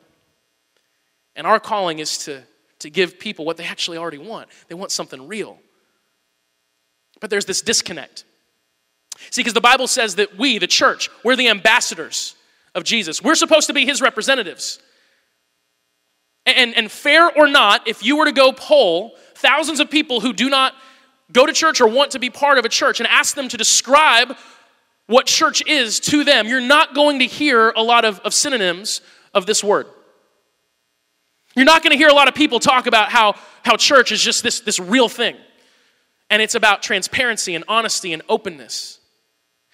And 1.35 1.47
our 1.47 1.59
calling 1.59 1.99
is 1.99 2.19
to, 2.25 2.43
to 2.79 2.89
give 2.89 3.19
people 3.19 3.45
what 3.45 3.57
they 3.57 3.65
actually 3.65 3.97
already 3.97 4.19
want. 4.19 4.49
They 4.67 4.75
want 4.75 4.91
something 4.91 5.27
real. 5.27 5.57
But 7.19 7.29
there's 7.29 7.45
this 7.45 7.61
disconnect. 7.61 8.23
See, 9.31 9.41
because 9.41 9.53
the 9.53 9.61
Bible 9.61 9.87
says 9.87 10.15
that 10.15 10.37
we, 10.37 10.59
the 10.59 10.67
church, 10.67 11.09
we're 11.23 11.35
the 11.35 11.49
ambassadors 11.49 12.35
of 12.75 12.83
Jesus. 12.83 13.23
We're 13.23 13.35
supposed 13.35 13.67
to 13.67 13.73
be 13.73 13.85
his 13.85 14.01
representatives. 14.01 14.79
And, 16.45 16.75
and 16.75 16.91
fair 16.91 17.35
or 17.35 17.47
not, 17.47 17.87
if 17.87 18.05
you 18.05 18.17
were 18.17 18.25
to 18.25 18.31
go 18.31 18.51
poll 18.51 19.15
thousands 19.35 19.79
of 19.79 19.89
people 19.89 20.21
who 20.21 20.33
do 20.33 20.49
not 20.49 20.73
go 21.31 21.45
to 21.45 21.53
church 21.53 21.81
or 21.81 21.87
want 21.87 22.11
to 22.11 22.19
be 22.19 22.29
part 22.29 22.57
of 22.57 22.65
a 22.65 22.69
church 22.69 22.99
and 22.99 23.07
ask 23.07 23.35
them 23.35 23.47
to 23.49 23.57
describe 23.57 24.35
what 25.07 25.25
church 25.25 25.65
is 25.65 25.99
to 26.01 26.23
them, 26.23 26.47
you're 26.47 26.59
not 26.59 26.93
going 26.93 27.19
to 27.19 27.25
hear 27.25 27.69
a 27.71 27.81
lot 27.81 28.05
of, 28.05 28.19
of 28.19 28.33
synonyms 28.33 29.01
of 29.33 29.45
this 29.45 29.63
word. 29.63 29.87
You're 31.55 31.65
not 31.65 31.81
going 31.81 31.91
to 31.91 31.97
hear 31.97 32.09
a 32.09 32.13
lot 32.13 32.27
of 32.27 32.35
people 32.35 32.59
talk 32.59 32.87
about 32.87 33.09
how, 33.09 33.35
how 33.63 33.77
church 33.77 34.11
is 34.11 34.21
just 34.21 34.43
this, 34.43 34.59
this 34.59 34.79
real 34.79 35.09
thing. 35.09 35.35
And 36.29 36.41
it's 36.41 36.55
about 36.55 36.83
transparency 36.83 37.55
and 37.55 37.63
honesty 37.67 38.13
and 38.13 38.21
openness. 38.27 38.99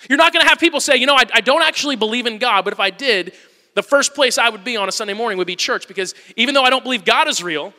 You're 0.07 0.17
not 0.17 0.33
going 0.33 0.43
to 0.43 0.49
have 0.49 0.59
people 0.59 0.79
say, 0.79 0.97
you 0.97 1.07
know, 1.07 1.15
I, 1.15 1.23
I 1.33 1.41
don't 1.41 1.63
actually 1.63 1.95
believe 1.95 2.25
in 2.27 2.37
God, 2.37 2.63
but 2.63 2.73
if 2.73 2.79
I 2.79 2.89
did, 2.89 3.33
the 3.75 3.83
first 3.83 4.13
place 4.13 4.37
I 4.37 4.49
would 4.49 4.63
be 4.63 4.77
on 4.77 4.87
a 4.87 4.91
Sunday 4.91 5.13
morning 5.13 5.37
would 5.39 5.47
be 5.47 5.55
church 5.55 5.87
because 5.87 6.13
even 6.35 6.53
though 6.53 6.63
I 6.63 6.69
don't 6.69 6.83
believe 6.83 7.05
God 7.05 7.27
is 7.27 7.41
real, 7.41 7.73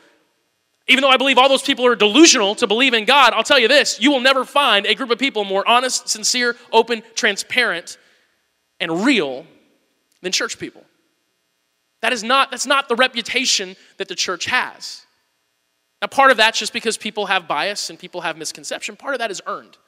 even 0.87 1.03
though 1.03 1.09
I 1.09 1.17
believe 1.17 1.39
all 1.39 1.49
those 1.49 1.63
people 1.63 1.87
are 1.87 1.97
delusional 1.97 2.55
to 2.57 2.67
believe 2.67 2.93
in 2.93 3.05
God, 3.05 3.33
I'll 3.33 3.43
tell 3.43 3.59
you 3.59 3.69
this 3.69 4.01
you 4.01 4.11
will 4.11 4.21
never 4.21 4.45
find 4.45 4.87
a 4.87 4.95
group 4.95 5.11
of 5.11 5.19
people 5.19 5.45
more 5.45 5.67
honest, 5.67 6.09
sincere, 6.09 6.57
open, 6.73 7.03
transparent, 7.15 7.97
and 8.81 9.05
real 9.05 9.47
than 10.21 10.33
church 10.33 10.59
people. 10.59 10.85
That 12.03 12.13
is 12.13 12.23
not, 12.23 12.51
that's 12.51 12.67
not 12.67 12.89
the 12.89 12.97
reputation 12.97 13.77
that 13.97 14.09
the 14.09 14.15
church 14.15 14.45
has. 14.47 15.07
Now, 16.03 16.09
part 16.09 16.31
of 16.31 16.37
that's 16.37 16.59
just 16.59 16.75
because 16.75 16.99
people 16.99 17.27
have 17.27 17.49
bias 17.49 17.89
and 17.89 17.99
people 17.99 18.21
have 18.21 18.37
misconception. 18.37 18.97
Part 18.97 19.15
of 19.15 19.21
that 19.21 19.31
is 19.31 19.41
earned. 19.47 19.79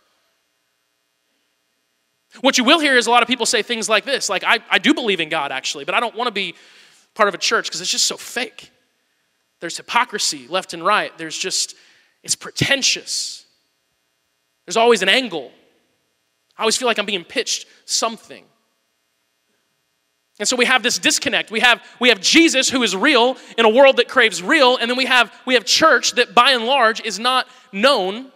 What 2.41 2.57
you 2.57 2.65
will 2.65 2.81
hear 2.81 2.97
is 2.97 3.07
a 3.07 3.11
lot 3.11 3.23
of 3.23 3.29
people 3.29 3.45
say 3.45 3.63
things 3.63 3.89
like 3.89 4.05
this 4.05 4.31
like, 4.31 4.45
I, 4.45 4.61
I 4.71 4.79
do 4.79 4.95
believe 4.95 5.21
in 5.21 5.29
God, 5.29 5.53
actually, 5.53 5.85
but 5.85 5.95
I 5.95 6.01
don't 6.01 6.15
want 6.15 6.29
to 6.29 6.33
be 6.33 6.55
part 7.15 7.29
of 7.29 7.35
a 7.35 7.39
church 7.39 7.67
because 7.67 7.83
it's 7.83 7.91
just 7.91 8.07
so 8.07 8.17
fake. 8.17 8.71
There's 9.67 9.79
hypocrisy 9.79 10.47
left 10.47 10.75
and 10.75 10.87
right. 10.87 11.11
There's 11.19 11.37
just, 11.37 11.75
it's 12.23 12.37
pretentious. 12.37 13.45
There's 14.65 14.77
always 14.77 15.03
an 15.03 15.09
angle. 15.09 15.51
I 16.57 16.63
always 16.63 16.77
feel 16.77 16.87
like 16.87 17.01
I'm 17.01 17.05
being 17.05 17.25
pitched 17.25 17.67
something. 17.85 18.45
And 20.39 20.47
so 20.47 20.55
we 20.55 20.67
have 20.67 20.85
this 20.85 21.01
disconnect. 21.01 21.51
We 21.51 21.59
have, 21.59 21.83
we 21.99 22.11
have 22.11 22.21
Jesus 22.21 22.71
who 22.71 22.85
is 22.85 22.95
real 22.95 23.37
in 23.59 23.65
a 23.65 23.69
world 23.69 23.97
that 23.97 24.07
craves 24.07 24.41
real, 24.41 24.77
and 24.77 24.89
then 24.89 24.97
we 24.97 25.07
have, 25.07 25.35
we 25.47 25.55
have 25.55 25.65
church 25.65 26.13
that 26.13 26.33
by 26.33 26.53
and 26.53 26.65
large 26.65 27.01
is 27.01 27.19
not 27.19 27.49
known 27.73 28.31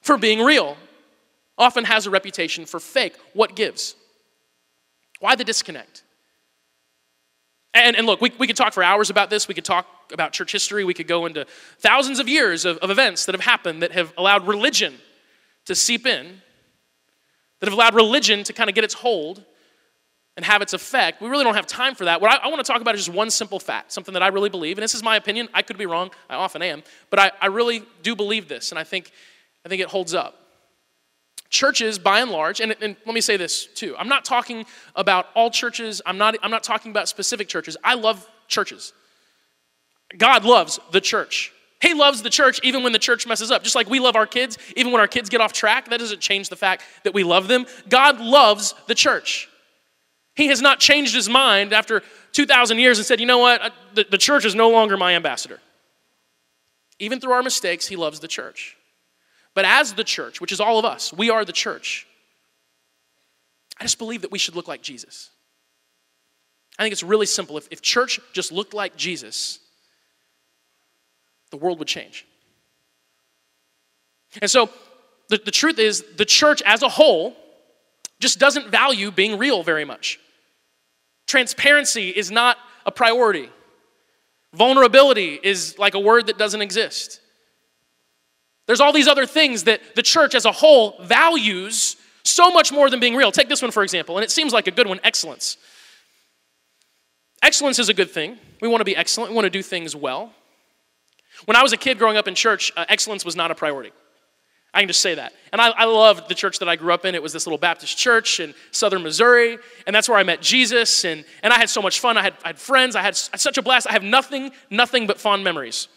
for 0.00 0.16
being 0.16 0.40
real, 0.40 0.78
often 1.58 1.84
has 1.84 2.06
a 2.06 2.10
reputation 2.10 2.64
for 2.64 2.80
fake. 2.80 3.14
What 3.34 3.56
gives? 3.56 3.94
Why 5.20 5.34
the 5.34 5.44
disconnect? 5.44 6.02
And, 7.74 7.96
and 7.96 8.06
look, 8.06 8.20
we, 8.20 8.30
we 8.38 8.46
could 8.46 8.56
talk 8.56 8.72
for 8.72 8.82
hours 8.82 9.08
about 9.08 9.30
this. 9.30 9.48
We 9.48 9.54
could 9.54 9.64
talk 9.64 9.86
about 10.12 10.32
church 10.32 10.52
history. 10.52 10.84
We 10.84 10.94
could 10.94 11.08
go 11.08 11.24
into 11.26 11.46
thousands 11.78 12.18
of 12.18 12.28
years 12.28 12.64
of, 12.64 12.76
of 12.78 12.90
events 12.90 13.24
that 13.26 13.34
have 13.34 13.42
happened 13.42 13.82
that 13.82 13.92
have 13.92 14.12
allowed 14.18 14.46
religion 14.46 14.94
to 15.64 15.74
seep 15.74 16.06
in, 16.06 16.42
that 17.60 17.66
have 17.66 17.72
allowed 17.72 17.94
religion 17.94 18.44
to 18.44 18.52
kind 18.52 18.68
of 18.68 18.74
get 18.74 18.84
its 18.84 18.94
hold 18.94 19.44
and 20.36 20.44
have 20.44 20.62
its 20.62 20.72
effect. 20.72 21.20
We 21.22 21.28
really 21.28 21.44
don't 21.44 21.54
have 21.54 21.66
time 21.66 21.94
for 21.94 22.04
that. 22.04 22.20
What 22.20 22.30
I, 22.30 22.46
I 22.46 22.48
want 22.48 22.64
to 22.64 22.70
talk 22.70 22.80
about 22.80 22.94
is 22.94 23.06
just 23.06 23.16
one 23.16 23.30
simple 23.30 23.58
fact, 23.58 23.92
something 23.92 24.14
that 24.14 24.22
I 24.22 24.28
really 24.28 24.50
believe, 24.50 24.76
and 24.76 24.82
this 24.82 24.94
is 24.94 25.02
my 25.02 25.16
opinion. 25.16 25.48
I 25.54 25.62
could 25.62 25.78
be 25.78 25.86
wrong. 25.86 26.10
I 26.28 26.34
often 26.34 26.62
am, 26.62 26.82
but 27.10 27.18
I, 27.18 27.30
I 27.40 27.46
really 27.46 27.84
do 28.02 28.16
believe 28.16 28.48
this, 28.48 28.72
and 28.72 28.78
I 28.78 28.84
think, 28.84 29.12
I 29.64 29.68
think 29.68 29.82
it 29.82 29.88
holds 29.88 30.14
up. 30.14 30.41
Churches, 31.52 31.98
by 31.98 32.20
and 32.20 32.30
large, 32.30 32.60
and, 32.60 32.74
and 32.80 32.96
let 33.04 33.14
me 33.14 33.20
say 33.20 33.36
this 33.36 33.66
too. 33.66 33.94
I'm 33.98 34.08
not 34.08 34.24
talking 34.24 34.64
about 34.96 35.26
all 35.34 35.50
churches. 35.50 36.00
I'm 36.06 36.16
not, 36.16 36.34
I'm 36.42 36.50
not 36.50 36.62
talking 36.62 36.90
about 36.90 37.08
specific 37.10 37.46
churches. 37.46 37.76
I 37.84 37.92
love 37.92 38.26
churches. 38.48 38.94
God 40.16 40.46
loves 40.46 40.80
the 40.92 41.00
church. 41.00 41.52
He 41.82 41.92
loves 41.92 42.22
the 42.22 42.30
church 42.30 42.58
even 42.62 42.82
when 42.82 42.92
the 42.92 42.98
church 42.98 43.26
messes 43.26 43.50
up. 43.50 43.64
Just 43.64 43.74
like 43.74 43.90
we 43.90 44.00
love 44.00 44.16
our 44.16 44.26
kids, 44.26 44.56
even 44.76 44.92
when 44.92 45.00
our 45.02 45.06
kids 45.06 45.28
get 45.28 45.42
off 45.42 45.52
track, 45.52 45.90
that 45.90 46.00
doesn't 46.00 46.20
change 46.20 46.48
the 46.48 46.56
fact 46.56 46.84
that 47.04 47.12
we 47.12 47.22
love 47.22 47.48
them. 47.48 47.66
God 47.86 48.18
loves 48.18 48.74
the 48.86 48.94
church. 48.94 49.46
He 50.34 50.46
has 50.46 50.62
not 50.62 50.80
changed 50.80 51.14
his 51.14 51.28
mind 51.28 51.74
after 51.74 52.02
2,000 52.32 52.78
years 52.78 52.98
and 52.98 53.06
said, 53.06 53.20
you 53.20 53.26
know 53.26 53.38
what, 53.38 53.74
the, 53.92 54.06
the 54.10 54.16
church 54.16 54.46
is 54.46 54.54
no 54.54 54.70
longer 54.70 54.96
my 54.96 55.14
ambassador. 55.14 55.60
Even 56.98 57.20
through 57.20 57.32
our 57.32 57.42
mistakes, 57.42 57.88
he 57.88 57.96
loves 57.96 58.20
the 58.20 58.28
church. 58.28 58.78
But 59.54 59.64
as 59.64 59.94
the 59.94 60.04
church, 60.04 60.40
which 60.40 60.52
is 60.52 60.60
all 60.60 60.78
of 60.78 60.84
us, 60.84 61.12
we 61.12 61.30
are 61.30 61.44
the 61.44 61.52
church. 61.52 62.06
I 63.78 63.84
just 63.84 63.98
believe 63.98 64.22
that 64.22 64.30
we 64.30 64.38
should 64.38 64.54
look 64.54 64.68
like 64.68 64.82
Jesus. 64.82 65.30
I 66.78 66.82
think 66.82 66.92
it's 66.92 67.02
really 67.02 67.26
simple. 67.26 67.58
If, 67.58 67.68
if 67.70 67.82
church 67.82 68.20
just 68.32 68.52
looked 68.52 68.74
like 68.74 68.96
Jesus, 68.96 69.58
the 71.50 71.56
world 71.56 71.78
would 71.78 71.88
change. 71.88 72.26
And 74.40 74.50
so 74.50 74.70
the, 75.28 75.38
the 75.44 75.50
truth 75.50 75.78
is, 75.78 76.04
the 76.16 76.24
church 76.24 76.62
as 76.62 76.82
a 76.82 76.88
whole 76.88 77.36
just 78.20 78.38
doesn't 78.38 78.70
value 78.70 79.10
being 79.10 79.38
real 79.38 79.62
very 79.62 79.84
much. 79.84 80.18
Transparency 81.26 82.10
is 82.10 82.30
not 82.30 82.56
a 82.86 82.90
priority. 82.90 83.50
Vulnerability 84.54 85.38
is 85.42 85.78
like 85.78 85.94
a 85.94 86.00
word 86.00 86.26
that 86.26 86.38
doesn't 86.38 86.62
exist. 86.62 87.21
There's 88.66 88.80
all 88.80 88.92
these 88.92 89.08
other 89.08 89.26
things 89.26 89.64
that 89.64 89.80
the 89.96 90.02
church 90.02 90.34
as 90.34 90.44
a 90.44 90.52
whole 90.52 91.02
values 91.02 91.96
so 92.24 92.50
much 92.50 92.72
more 92.72 92.88
than 92.88 93.00
being 93.00 93.16
real. 93.16 93.32
Take 93.32 93.48
this 93.48 93.62
one, 93.62 93.70
for 93.70 93.82
example, 93.82 94.16
and 94.16 94.24
it 94.24 94.30
seems 94.30 94.52
like 94.52 94.66
a 94.66 94.70
good 94.70 94.86
one 94.86 95.00
excellence. 95.02 95.56
Excellence 97.42 97.78
is 97.78 97.88
a 97.88 97.94
good 97.94 98.10
thing. 98.10 98.38
We 98.60 98.68
want 98.68 98.80
to 98.80 98.84
be 98.84 98.96
excellent, 98.96 99.30
we 99.30 99.34
want 99.34 99.46
to 99.46 99.50
do 99.50 99.62
things 99.62 99.96
well. 99.96 100.32
When 101.46 101.56
I 101.56 101.62
was 101.62 101.72
a 101.72 101.76
kid 101.76 101.98
growing 101.98 102.16
up 102.16 102.28
in 102.28 102.36
church, 102.36 102.70
uh, 102.76 102.84
excellence 102.88 103.24
was 103.24 103.34
not 103.34 103.50
a 103.50 103.54
priority. 103.54 103.90
I 104.74 104.80
can 104.80 104.88
just 104.88 105.00
say 105.00 105.16
that. 105.16 105.34
And 105.52 105.60
I, 105.60 105.70
I 105.70 105.84
loved 105.84 106.28
the 106.28 106.34
church 106.34 106.58
that 106.60 106.68
I 106.68 106.76
grew 106.76 106.94
up 106.94 107.04
in. 107.04 107.14
It 107.14 107.22
was 107.22 107.32
this 107.32 107.46
little 107.46 107.58
Baptist 107.58 107.98
church 107.98 108.40
in 108.40 108.54
southern 108.70 109.02
Missouri. 109.02 109.58
And 109.86 109.94
that's 109.94 110.08
where 110.08 110.16
I 110.16 110.22
met 110.22 110.40
Jesus. 110.40 111.04
And, 111.04 111.26
and 111.42 111.52
I 111.52 111.58
had 111.58 111.68
so 111.68 111.82
much 111.82 112.00
fun. 112.00 112.16
I 112.16 112.22
had, 112.22 112.34
I 112.42 112.48
had 112.48 112.58
friends. 112.58 112.96
I 112.96 113.02
had, 113.02 113.14
I 113.14 113.32
had 113.32 113.40
such 113.40 113.58
a 113.58 113.62
blast. 113.62 113.86
I 113.86 113.92
have 113.92 114.02
nothing, 114.02 114.50
nothing 114.70 115.06
but 115.06 115.20
fond 115.20 115.44
memories 115.44 115.88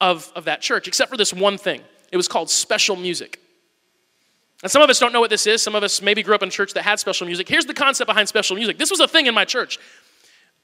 of, 0.00 0.30
of 0.34 0.44
that 0.46 0.60
church, 0.60 0.88
except 0.88 1.10
for 1.10 1.16
this 1.16 1.32
one 1.32 1.58
thing. 1.58 1.82
It 2.10 2.16
was 2.16 2.28
called 2.28 2.50
special 2.50 2.96
music. 2.96 3.38
And 4.62 4.70
some 4.70 4.82
of 4.82 4.90
us 4.90 4.98
don't 4.98 5.12
know 5.12 5.20
what 5.20 5.30
this 5.30 5.46
is. 5.46 5.62
Some 5.62 5.74
of 5.74 5.82
us 5.82 6.02
maybe 6.02 6.22
grew 6.22 6.34
up 6.34 6.42
in 6.42 6.48
a 6.48 6.52
church 6.52 6.74
that 6.74 6.82
had 6.82 7.00
special 7.00 7.26
music. 7.26 7.48
Here's 7.48 7.66
the 7.66 7.74
concept 7.74 8.08
behind 8.08 8.28
special 8.28 8.56
music 8.56 8.78
this 8.78 8.90
was 8.90 9.00
a 9.00 9.08
thing 9.08 9.26
in 9.26 9.34
my 9.34 9.44
church. 9.44 9.78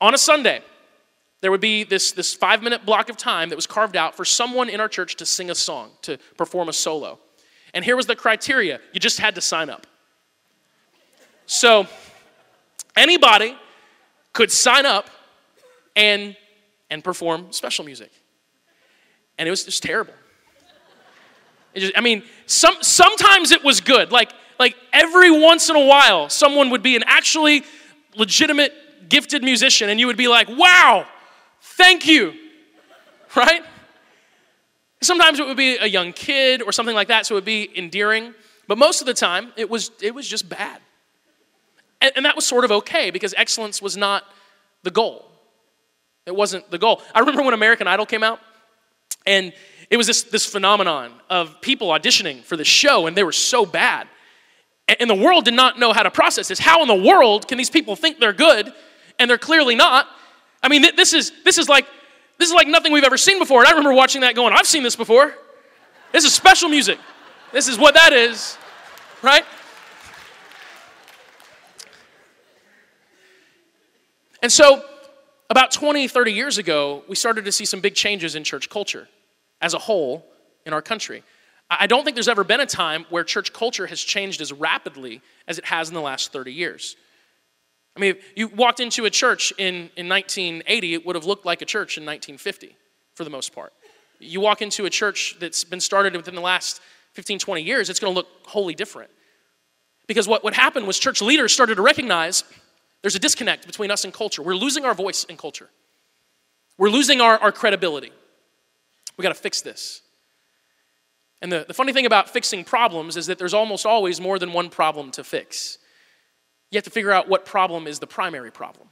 On 0.00 0.12
a 0.12 0.18
Sunday, 0.18 0.60
there 1.40 1.50
would 1.50 1.60
be 1.60 1.84
this, 1.84 2.12
this 2.12 2.34
five 2.34 2.62
minute 2.62 2.84
block 2.84 3.08
of 3.08 3.16
time 3.16 3.48
that 3.48 3.56
was 3.56 3.66
carved 3.66 3.96
out 3.96 4.14
for 4.14 4.24
someone 4.24 4.68
in 4.68 4.80
our 4.80 4.88
church 4.88 5.16
to 5.16 5.26
sing 5.26 5.50
a 5.50 5.54
song, 5.54 5.90
to 6.02 6.18
perform 6.36 6.68
a 6.68 6.72
solo. 6.72 7.18
And 7.72 7.84
here 7.84 7.96
was 7.96 8.06
the 8.06 8.16
criteria 8.16 8.80
you 8.92 9.00
just 9.00 9.18
had 9.18 9.34
to 9.36 9.40
sign 9.40 9.70
up. 9.70 9.86
So, 11.46 11.86
anybody 12.96 13.56
could 14.32 14.50
sign 14.50 14.84
up 14.84 15.08
and, 15.94 16.36
and 16.90 17.02
perform 17.04 17.52
special 17.52 17.84
music. 17.84 18.10
And 19.38 19.46
it 19.46 19.50
was 19.50 19.64
just 19.64 19.82
terrible. 19.82 20.14
Just, 21.74 21.92
I 21.96 22.00
mean, 22.00 22.22
some, 22.46 22.76
sometimes 22.80 23.52
it 23.52 23.62
was 23.62 23.80
good. 23.80 24.10
Like, 24.10 24.32
like 24.58 24.76
every 24.92 25.30
once 25.30 25.68
in 25.68 25.76
a 25.76 25.84
while, 25.84 26.28
someone 26.28 26.70
would 26.70 26.82
be 26.82 26.96
an 26.96 27.04
actually 27.06 27.64
legitimate, 28.14 28.72
gifted 29.08 29.42
musician, 29.42 29.90
and 29.90 30.00
you 30.00 30.06
would 30.06 30.16
be 30.16 30.28
like, 30.28 30.48
wow, 30.48 31.06
thank 31.60 32.06
you. 32.06 32.34
Right? 33.34 33.62
Sometimes 35.02 35.38
it 35.38 35.46
would 35.46 35.58
be 35.58 35.76
a 35.76 35.84
young 35.84 36.14
kid 36.14 36.62
or 36.62 36.72
something 36.72 36.94
like 36.94 37.08
that, 37.08 37.26
so 37.26 37.34
it 37.34 37.36
would 37.36 37.44
be 37.44 37.68
endearing. 37.76 38.32
But 38.66 38.78
most 38.78 39.02
of 39.02 39.06
the 39.06 39.12
time, 39.12 39.52
it 39.56 39.68
was, 39.68 39.90
it 40.00 40.14
was 40.14 40.26
just 40.26 40.48
bad. 40.48 40.80
And, 42.00 42.12
and 42.16 42.24
that 42.24 42.34
was 42.34 42.46
sort 42.46 42.64
of 42.64 42.72
okay 42.72 43.10
because 43.10 43.34
excellence 43.36 43.82
was 43.82 43.96
not 43.96 44.24
the 44.84 44.90
goal. 44.90 45.30
It 46.24 46.34
wasn't 46.34 46.70
the 46.70 46.78
goal. 46.78 47.02
I 47.14 47.20
remember 47.20 47.42
when 47.42 47.54
American 47.54 47.86
Idol 47.86 48.06
came 48.06 48.22
out, 48.22 48.40
and 49.26 49.52
it 49.90 49.96
was 49.96 50.06
this, 50.06 50.24
this 50.24 50.46
phenomenon 50.46 51.12
of 51.30 51.60
people 51.60 51.88
auditioning 51.88 52.42
for 52.42 52.56
the 52.56 52.64
show, 52.64 53.06
and 53.06 53.16
they 53.16 53.24
were 53.24 53.32
so 53.32 53.64
bad. 53.64 54.08
And, 54.88 55.10
the 55.10 55.14
world 55.14 55.44
did 55.44 55.54
not 55.54 55.78
know 55.78 55.92
how 55.92 56.02
to 56.02 56.10
process 56.10 56.48
this. 56.48 56.58
How 56.58 56.82
in 56.82 56.88
the 56.88 56.94
world 56.94 57.48
can 57.48 57.58
these 57.58 57.70
people 57.70 57.96
think 57.96 58.20
they're 58.20 58.32
good, 58.32 58.72
and 59.18 59.28
they're 59.28 59.38
clearly 59.38 59.74
not? 59.74 60.06
I 60.62 60.68
mean, 60.68 60.84
this 60.96 61.12
is, 61.12 61.32
this 61.44 61.58
is 61.58 61.68
like 61.68 61.86
this 62.38 62.48
is 62.48 62.54
like 62.54 62.68
nothing 62.68 62.92
we've 62.92 63.04
ever 63.04 63.16
seen 63.16 63.38
before. 63.38 63.60
And 63.60 63.68
I 63.68 63.70
remember 63.70 63.94
watching 63.94 64.20
that 64.20 64.34
going, 64.34 64.52
I've 64.52 64.66
seen 64.66 64.82
this 64.82 64.96
before. 64.96 65.34
This 66.12 66.24
is 66.24 66.34
special 66.34 66.68
music. 66.68 66.98
This 67.52 67.68
is 67.68 67.78
what 67.78 67.94
that 67.94 68.12
is, 68.12 68.58
right? 69.22 69.44
And 74.42 74.52
so, 74.52 74.84
about 75.48 75.70
20, 75.70 76.08
30 76.08 76.32
years 76.32 76.58
ago, 76.58 77.04
we 77.08 77.14
started 77.14 77.46
to 77.46 77.52
see 77.52 77.64
some 77.64 77.80
big 77.80 77.94
changes 77.94 78.34
in 78.34 78.44
church 78.44 78.68
culture 78.68 79.08
as 79.66 79.74
a 79.74 79.78
whole 79.78 80.24
in 80.64 80.72
our 80.72 80.80
country. 80.80 81.24
I 81.68 81.88
don't 81.88 82.04
think 82.04 82.14
there's 82.14 82.28
ever 82.28 82.44
been 82.44 82.60
a 82.60 82.66
time 82.66 83.04
where 83.10 83.24
church 83.24 83.52
culture 83.52 83.88
has 83.88 84.00
changed 84.00 84.40
as 84.40 84.52
rapidly 84.52 85.20
as 85.48 85.58
it 85.58 85.64
has 85.64 85.88
in 85.88 85.94
the 85.94 86.00
last 86.00 86.32
30 86.32 86.52
years. 86.52 86.94
I 87.96 88.00
mean, 88.00 88.10
if 88.12 88.32
you 88.36 88.46
walked 88.46 88.78
into 88.78 89.04
a 89.06 89.10
church 89.10 89.52
in, 89.58 89.90
in 89.96 90.08
1980, 90.08 90.94
it 90.94 91.04
would 91.04 91.16
have 91.16 91.24
looked 91.24 91.44
like 91.44 91.62
a 91.62 91.64
church 91.64 91.98
in 91.98 92.04
1950 92.04 92.76
for 93.14 93.24
the 93.24 93.30
most 93.30 93.52
part. 93.52 93.72
You 94.20 94.40
walk 94.40 94.62
into 94.62 94.84
a 94.84 94.90
church 94.90 95.36
that's 95.40 95.64
been 95.64 95.80
started 95.80 96.14
within 96.14 96.36
the 96.36 96.40
last 96.40 96.80
15, 97.14 97.40
20 97.40 97.62
years, 97.62 97.90
it's 97.90 97.98
going 97.98 98.12
to 98.12 98.14
look 98.14 98.28
wholly 98.46 98.74
different. 98.74 99.10
Because 100.06 100.28
what, 100.28 100.44
what 100.44 100.54
happened 100.54 100.86
was 100.86 100.98
church 100.98 101.20
leaders 101.20 101.52
started 101.52 101.76
to 101.76 101.82
recognize 101.82 102.44
there's 103.02 103.16
a 103.16 103.18
disconnect 103.18 103.66
between 103.66 103.90
us 103.90 104.04
and 104.04 104.12
culture. 104.12 104.42
We're 104.42 104.54
losing 104.54 104.84
our 104.84 104.94
voice 104.94 105.24
in 105.24 105.36
culture, 105.36 105.70
we're 106.78 106.90
losing 106.90 107.20
our, 107.20 107.36
our 107.38 107.50
credibility. 107.50 108.12
We 109.16 109.22
got 109.22 109.28
to 109.28 109.34
fix 109.34 109.62
this. 109.62 110.02
And 111.42 111.52
the, 111.52 111.64
the 111.68 111.74
funny 111.74 111.92
thing 111.92 112.06
about 112.06 112.30
fixing 112.30 112.64
problems 112.64 113.16
is 113.16 113.26
that 113.26 113.38
there's 113.38 113.54
almost 113.54 113.86
always 113.86 114.20
more 114.20 114.38
than 114.38 114.52
one 114.52 114.70
problem 114.70 115.10
to 115.12 115.24
fix 115.24 115.78
you 116.70 116.78
have 116.78 116.84
to 116.84 116.90
figure 116.90 117.12
out 117.12 117.28
what 117.28 117.44
problem 117.44 117.86
is 117.86 117.98
the 117.98 118.06
primary 118.06 118.50
problem. 118.50 118.88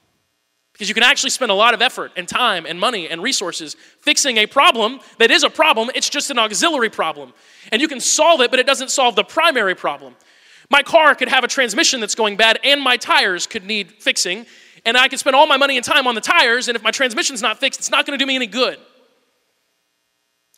Because 0.73 0.89
you 0.89 0.95
can 0.95 1.05
actually 1.05 1.31
spend 1.31 1.53
a 1.53 1.55
lot 1.55 1.75
of 1.75 1.83
effort 1.83 2.13
and 2.17 2.27
time 2.27 2.67
and 2.67 2.81
money 2.81 3.09
and 3.09 3.23
resources 3.23 3.77
fixing 4.01 4.39
a 4.39 4.47
problem 4.47 5.01
that 5.19 5.31
is 5.31 5.45
a 5.45 5.51
problem, 5.51 5.91
it's 5.95 6.09
just 6.09 6.31
an 6.31 6.39
auxiliary 6.39 6.91
problem. 6.91 7.33
And 7.71 7.81
you 7.81 7.87
can 7.87 8.01
solve 8.01 8.41
it, 8.41 8.51
but 8.51 8.59
it 8.59 8.67
doesn't 8.67 8.91
solve 8.91 9.15
the 9.15 9.23
primary 9.23 9.75
problem. 9.75 10.17
My 10.71 10.83
car 10.83 11.15
could 11.15 11.29
have 11.29 11.45
a 11.45 11.49
transmission 11.49 12.01
that's 12.01 12.15
going 12.15 12.37
bad, 12.37 12.59
and 12.65 12.81
my 12.81 12.97
tires 12.97 13.47
could 13.47 13.65
need 13.65 13.93
fixing, 13.93 14.47
and 14.85 14.97
I 14.97 15.09
could 15.09 15.19
spend 15.19 15.37
all 15.37 15.47
my 15.47 15.59
money 15.59 15.77
and 15.77 15.85
time 15.85 16.07
on 16.07 16.15
the 16.15 16.21
tires, 16.21 16.69
and 16.69 16.75
if 16.75 16.83
my 16.83 16.91
transmission's 16.91 17.43
not 17.43 17.61
fixed, 17.61 17.79
it's 17.79 17.91
not 17.91 18.07
to 18.07 18.17
do 18.17 18.27
me 18.27 18.35
any 18.35 18.47
good. 18.47 18.79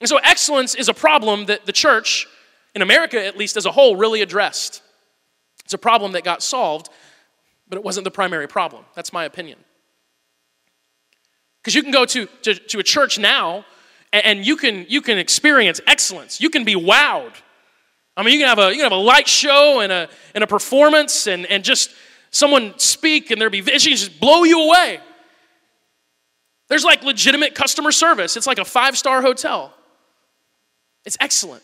And 0.01 0.09
so, 0.09 0.19
excellence 0.19 0.75
is 0.75 0.89
a 0.89 0.95
problem 0.95 1.47
that 1.47 1.67
the 1.67 1.73
church, 1.73 2.27
in 2.75 2.83
America 2.83 3.25
at 3.25 3.37
least 3.37 3.57
as 3.57 3.67
a 3.67 3.73
whole, 3.73 3.97
really 3.97 4.23
addressed. 4.23 4.83
It's 5.65 5.75
a 5.75 5.79
problem 5.79 6.13
that 6.13 6.23
got 6.25 6.43
solved 6.43 6.91
but 7.69 7.79
it 7.79 7.85
wasn't 7.85 8.05
the 8.05 8.11
primary 8.11 8.47
problem. 8.47 8.85
That's 8.95 9.13
my 9.13 9.25
opinion. 9.25 9.59
Because 11.61 11.75
you 11.75 11.83
can 11.83 11.93
go 11.93 12.05
to, 12.05 12.27
to, 12.43 12.55
to, 12.55 12.79
a 12.79 12.83
church 12.83 13.19
now 13.19 13.65
and, 14.13 14.25
and 14.25 14.47
you, 14.47 14.57
can, 14.57 14.87
you 14.89 15.01
can 15.01 15.19
experience 15.19 15.81
excellence. 15.87 16.41
You 16.41 16.51
can 16.51 16.65
be 16.65 16.75
wowed. 16.75 17.33
I 18.17 18.23
mean, 18.23 18.35
you 18.35 18.41
can 18.41 18.49
have 18.49 18.59
a, 18.59 18.71
you 18.71 18.77
can 18.77 18.85
have 18.85 18.93
a 18.93 18.97
light 19.03 19.29
show 19.29 19.81
and 19.81 19.91
a, 19.91 20.09
and 20.35 20.45
a 20.45 20.47
performance 20.47 21.27
and, 21.27 21.45
and 21.47 21.65
just 21.65 21.91
someone 22.31 22.79
speak 22.79 23.31
and 23.31 23.41
there 23.41 23.51
be, 23.51 23.63
can 23.63 23.79
just 23.79 24.21
blow 24.21 24.45
you 24.45 24.63
away. 24.63 25.01
There's 26.69 26.85
like 26.85 27.03
legitimate 27.03 27.55
customer 27.55 27.93
service. 27.93 28.37
It's 28.37 28.47
like 28.47 28.59
a 28.59 28.65
five 28.65 28.97
star 28.97 29.23
hotel. 29.23 29.73
It's 31.07 31.17
excellent. 31.21 31.63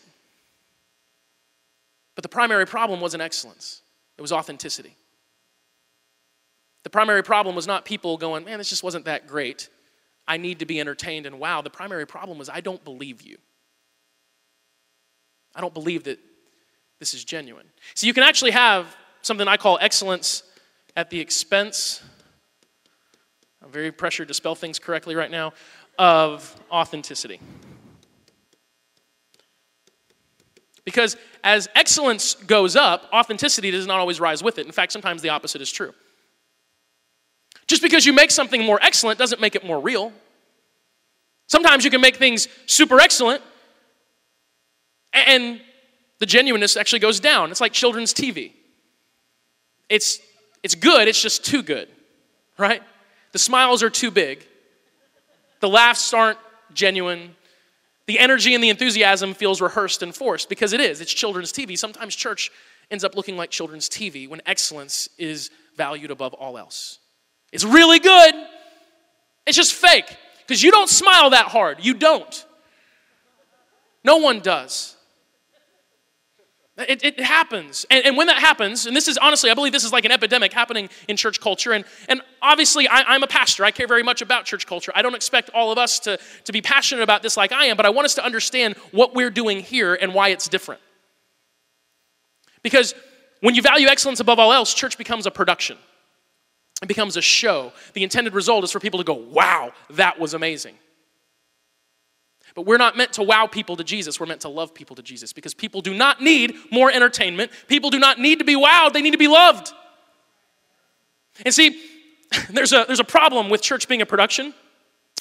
But 2.15 2.23
the 2.23 2.29
primary 2.29 2.65
problem 2.65 3.01
wasn't 3.01 3.21
excellence, 3.21 3.81
it 4.17 4.21
was 4.21 4.31
authenticity. 4.31 4.95
The 6.83 6.89
primary 6.89 7.23
problem 7.23 7.55
was 7.55 7.65
not 7.65 7.85
people 7.85 8.17
going, 8.17 8.43
man, 8.43 8.57
this 8.57 8.69
just 8.69 8.83
wasn't 8.83 9.05
that 9.05 9.25
great. 9.27 9.69
I 10.27 10.35
need 10.35 10.59
to 10.59 10.65
be 10.65 10.81
entertained 10.81 11.25
and 11.25 11.39
wow. 11.39 11.61
The 11.61 11.69
primary 11.69 12.05
problem 12.05 12.37
was, 12.37 12.49
I 12.49 12.59
don't 12.59 12.83
believe 12.83 13.21
you. 13.21 13.37
I 15.55 15.61
don't 15.61 15.73
believe 15.73 16.03
that 16.05 16.19
this 16.99 17.13
is 17.13 17.23
genuine. 17.23 17.67
So 17.95 18.05
you 18.05 18.13
can 18.13 18.23
actually 18.23 18.51
have 18.51 18.95
something 19.21 19.47
I 19.47 19.55
call 19.55 19.77
excellence 19.79 20.43
at 20.95 21.09
the 21.09 21.19
expense, 21.19 22.03
I'm 23.63 23.71
very 23.71 23.91
pressured 23.91 24.27
to 24.27 24.33
spell 24.33 24.55
things 24.55 24.77
correctly 24.77 25.15
right 25.15 25.31
now, 25.31 25.53
of 25.97 26.53
authenticity. 26.69 27.39
Because 30.85 31.15
as 31.43 31.69
excellence 31.75 32.33
goes 32.33 32.75
up, 32.75 33.09
authenticity 33.13 33.71
does 33.71 33.87
not 33.87 33.99
always 33.99 34.19
rise 34.19 34.43
with 34.43 34.57
it. 34.57 34.65
In 34.65 34.71
fact, 34.71 34.91
sometimes 34.91 35.21
the 35.21 35.29
opposite 35.29 35.61
is 35.61 35.71
true. 35.71 35.93
Just 37.67 37.81
because 37.81 38.05
you 38.05 38.13
make 38.13 38.31
something 38.31 38.63
more 38.63 38.79
excellent 38.81 39.17
doesn't 39.17 39.39
make 39.39 39.55
it 39.55 39.65
more 39.65 39.79
real. 39.79 40.11
Sometimes 41.47 41.85
you 41.85 41.91
can 41.91 42.01
make 42.01 42.17
things 42.17 42.47
super 42.65 42.99
excellent 42.99 43.41
and 45.13 45.61
the 46.19 46.25
genuineness 46.25 46.75
actually 46.75 46.99
goes 46.99 47.19
down. 47.19 47.51
It's 47.51 47.61
like 47.61 47.73
children's 47.73 48.13
TV. 48.13 48.51
It's, 49.89 50.19
it's 50.63 50.75
good, 50.75 51.07
it's 51.07 51.21
just 51.21 51.45
too 51.45 51.61
good, 51.61 51.87
right? 52.57 52.81
The 53.31 53.39
smiles 53.39 53.83
are 53.83 53.89
too 53.89 54.11
big, 54.11 54.45
the 55.59 55.69
laughs 55.69 56.13
aren't 56.13 56.39
genuine, 56.73 57.35
the 58.05 58.19
energy 58.19 58.53
and 58.53 58.63
the 58.63 58.69
enthusiasm 58.69 59.33
feels 59.33 59.61
rehearsed 59.61 60.03
and 60.03 60.13
forced 60.13 60.49
because 60.49 60.73
it 60.73 60.81
is. 60.81 60.99
It's 60.99 61.13
children's 61.13 61.53
TV. 61.53 61.77
Sometimes 61.77 62.15
church 62.15 62.51
ends 62.91 63.03
up 63.03 63.15
looking 63.15 63.37
like 63.37 63.49
children's 63.49 63.87
TV 63.87 64.27
when 64.27 64.41
excellence 64.45 65.09
is 65.17 65.49
valued 65.77 66.11
above 66.11 66.33
all 66.33 66.57
else. 66.57 66.99
It's 67.51 67.63
really 67.63 67.99
good. 67.99 68.33
It's 69.45 69.57
just 69.57 69.73
fake 69.73 70.17
because 70.45 70.61
you 70.61 70.71
don't 70.71 70.89
smile 70.89 71.29
that 71.31 71.47
hard. 71.47 71.77
You 71.81 71.93
don't. 71.93 72.45
No 74.03 74.17
one 74.17 74.39
does. 74.39 74.92
It, 76.75 77.03
it 77.03 77.19
happens. 77.19 77.85
And, 77.91 78.03
and, 78.03 78.17
when 78.17 78.25
that 78.27 78.39
happens, 78.39 78.87
and 78.87 78.95
this 78.95 79.07
is 79.07 79.19
honestly, 79.19 79.51
I 79.51 79.53
believe 79.53 79.73
this 79.73 79.83
is 79.83 79.91
like 79.91 80.05
an 80.05 80.11
epidemic 80.11 80.51
happening 80.53 80.89
in 81.07 81.15
church 81.17 81.39
culture. 81.39 81.71
And, 81.71 81.85
and 82.09 82.21
obviously, 82.41 82.87
I, 82.87 83.13
am 83.13 83.21
a 83.21 83.27
pastor. 83.27 83.63
I 83.63 83.69
care 83.69 83.85
very 83.85 84.01
much 84.01 84.23
about 84.23 84.45
church 84.45 84.65
culture. 84.65 84.91
I 84.95 85.03
don't 85.03 85.13
expect 85.13 85.51
all 85.53 85.71
of 85.71 85.77
us 85.77 85.99
to, 85.99 86.17
to 86.45 86.51
be 86.51 86.61
passionate 86.61 87.03
about 87.03 87.21
this 87.21 87.37
like 87.37 87.51
I 87.51 87.65
am, 87.65 87.77
but 87.77 87.85
I 87.85 87.91
want 87.91 88.05
us 88.05 88.15
to 88.15 88.25
understand 88.25 88.75
what 88.91 89.13
we're 89.13 89.29
doing 89.29 89.59
here 89.59 89.93
and 89.93 90.15
why 90.15 90.29
it's 90.29 90.49
different. 90.49 90.81
Because 92.63 92.95
when 93.41 93.53
you 93.53 93.61
value 93.61 93.87
excellence 93.87 94.19
above 94.19 94.39
all 94.39 94.51
else, 94.51 94.73
church 94.73 94.97
becomes 94.97 95.27
a 95.27 95.31
production. 95.31 95.77
It 96.81 96.87
becomes 96.87 97.17
a 97.17 97.21
show. 97.21 97.71
The 97.93 98.03
intended 98.03 98.33
result 98.33 98.63
is 98.63 98.71
for 98.71 98.79
people 98.79 98.97
to 98.97 99.03
go, 99.03 99.13
wow, 99.13 99.73
that 99.91 100.19
was 100.19 100.33
amazing. 100.33 100.73
But 102.55 102.65
we're 102.65 102.77
not 102.77 102.95
meant 102.95 103.13
to 103.13 103.23
wow 103.23 103.47
people 103.47 103.75
to 103.77 103.83
Jesus. 103.83 104.19
We're 104.19 104.27
meant 104.27 104.41
to 104.41 104.49
love 104.49 104.73
people 104.73 104.95
to 104.95 105.01
Jesus 105.01 105.33
because 105.33 105.53
people 105.53 105.81
do 105.81 105.93
not 105.93 106.21
need 106.21 106.55
more 106.71 106.91
entertainment. 106.91 107.51
People 107.67 107.89
do 107.89 107.99
not 107.99 108.19
need 108.19 108.39
to 108.39 108.45
be 108.45 108.55
wowed, 108.55 108.93
they 108.93 109.01
need 109.01 109.11
to 109.11 109.17
be 109.17 109.27
loved. 109.27 109.71
And 111.45 111.53
see, 111.53 111.81
there's 112.49 112.73
a, 112.73 112.85
there's 112.85 112.99
a 112.99 113.05
problem 113.05 113.49
with 113.49 113.61
church 113.61 113.87
being 113.87 114.01
a 114.01 114.05
production. 114.05 114.53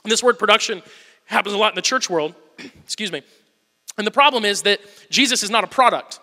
And 0.05 0.11
this 0.11 0.23
word 0.23 0.39
production 0.39 0.83
happens 1.27 1.55
a 1.55 1.59
lot 1.59 1.73
in 1.73 1.77
the 1.77 1.83
church 1.83 2.11
world. 2.11 2.35
Excuse 2.85 3.13
me. 3.13 3.23
And 3.99 4.07
the 4.07 4.11
problem 4.11 4.45
is 4.45 4.63
that 4.63 4.81
Jesus 5.11 5.43
is 5.43 5.51
not 5.51 5.65
a 5.65 5.67
product, 5.67 6.21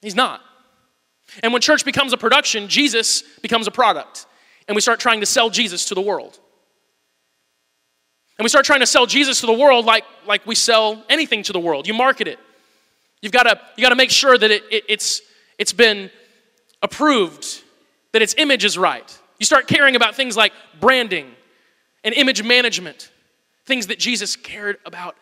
He's 0.00 0.14
not. 0.14 0.40
And 1.42 1.52
when 1.52 1.62
church 1.62 1.84
becomes 1.84 2.12
a 2.12 2.18
production, 2.18 2.68
Jesus 2.68 3.22
becomes 3.40 3.66
a 3.66 3.70
product. 3.70 4.26
And 4.68 4.74
we 4.74 4.80
start 4.82 5.00
trying 5.00 5.20
to 5.20 5.26
sell 5.26 5.50
Jesus 5.50 5.86
to 5.86 5.94
the 5.94 6.00
world. 6.00 6.38
And 8.38 8.44
we 8.44 8.48
start 8.48 8.64
trying 8.64 8.80
to 8.80 8.86
sell 8.86 9.06
Jesus 9.06 9.40
to 9.40 9.46
the 9.46 9.52
world 9.52 9.84
like, 9.84 10.04
like 10.26 10.46
we 10.46 10.54
sell 10.54 11.04
anything 11.08 11.42
to 11.44 11.52
the 11.52 11.60
world. 11.60 11.86
You 11.86 11.94
market 11.94 12.26
it. 12.26 12.38
You've 13.22 13.32
got 13.32 13.44
to, 13.44 13.60
you 13.76 13.82
got 13.82 13.90
to 13.90 13.96
make 13.96 14.10
sure 14.10 14.36
that 14.36 14.50
it, 14.50 14.64
it, 14.70 14.84
it's, 14.88 15.22
it's 15.58 15.72
been 15.72 16.10
approved, 16.82 17.62
that 18.12 18.22
its 18.22 18.34
image 18.36 18.64
is 18.64 18.76
right. 18.76 19.18
You 19.38 19.46
start 19.46 19.66
caring 19.66 19.96
about 19.96 20.14
things 20.14 20.36
like 20.36 20.52
branding 20.80 21.30
and 22.02 22.14
image 22.14 22.42
management, 22.42 23.10
things 23.66 23.86
that 23.86 23.98
Jesus 23.98 24.36
cared 24.36 24.78
about 24.84 25.16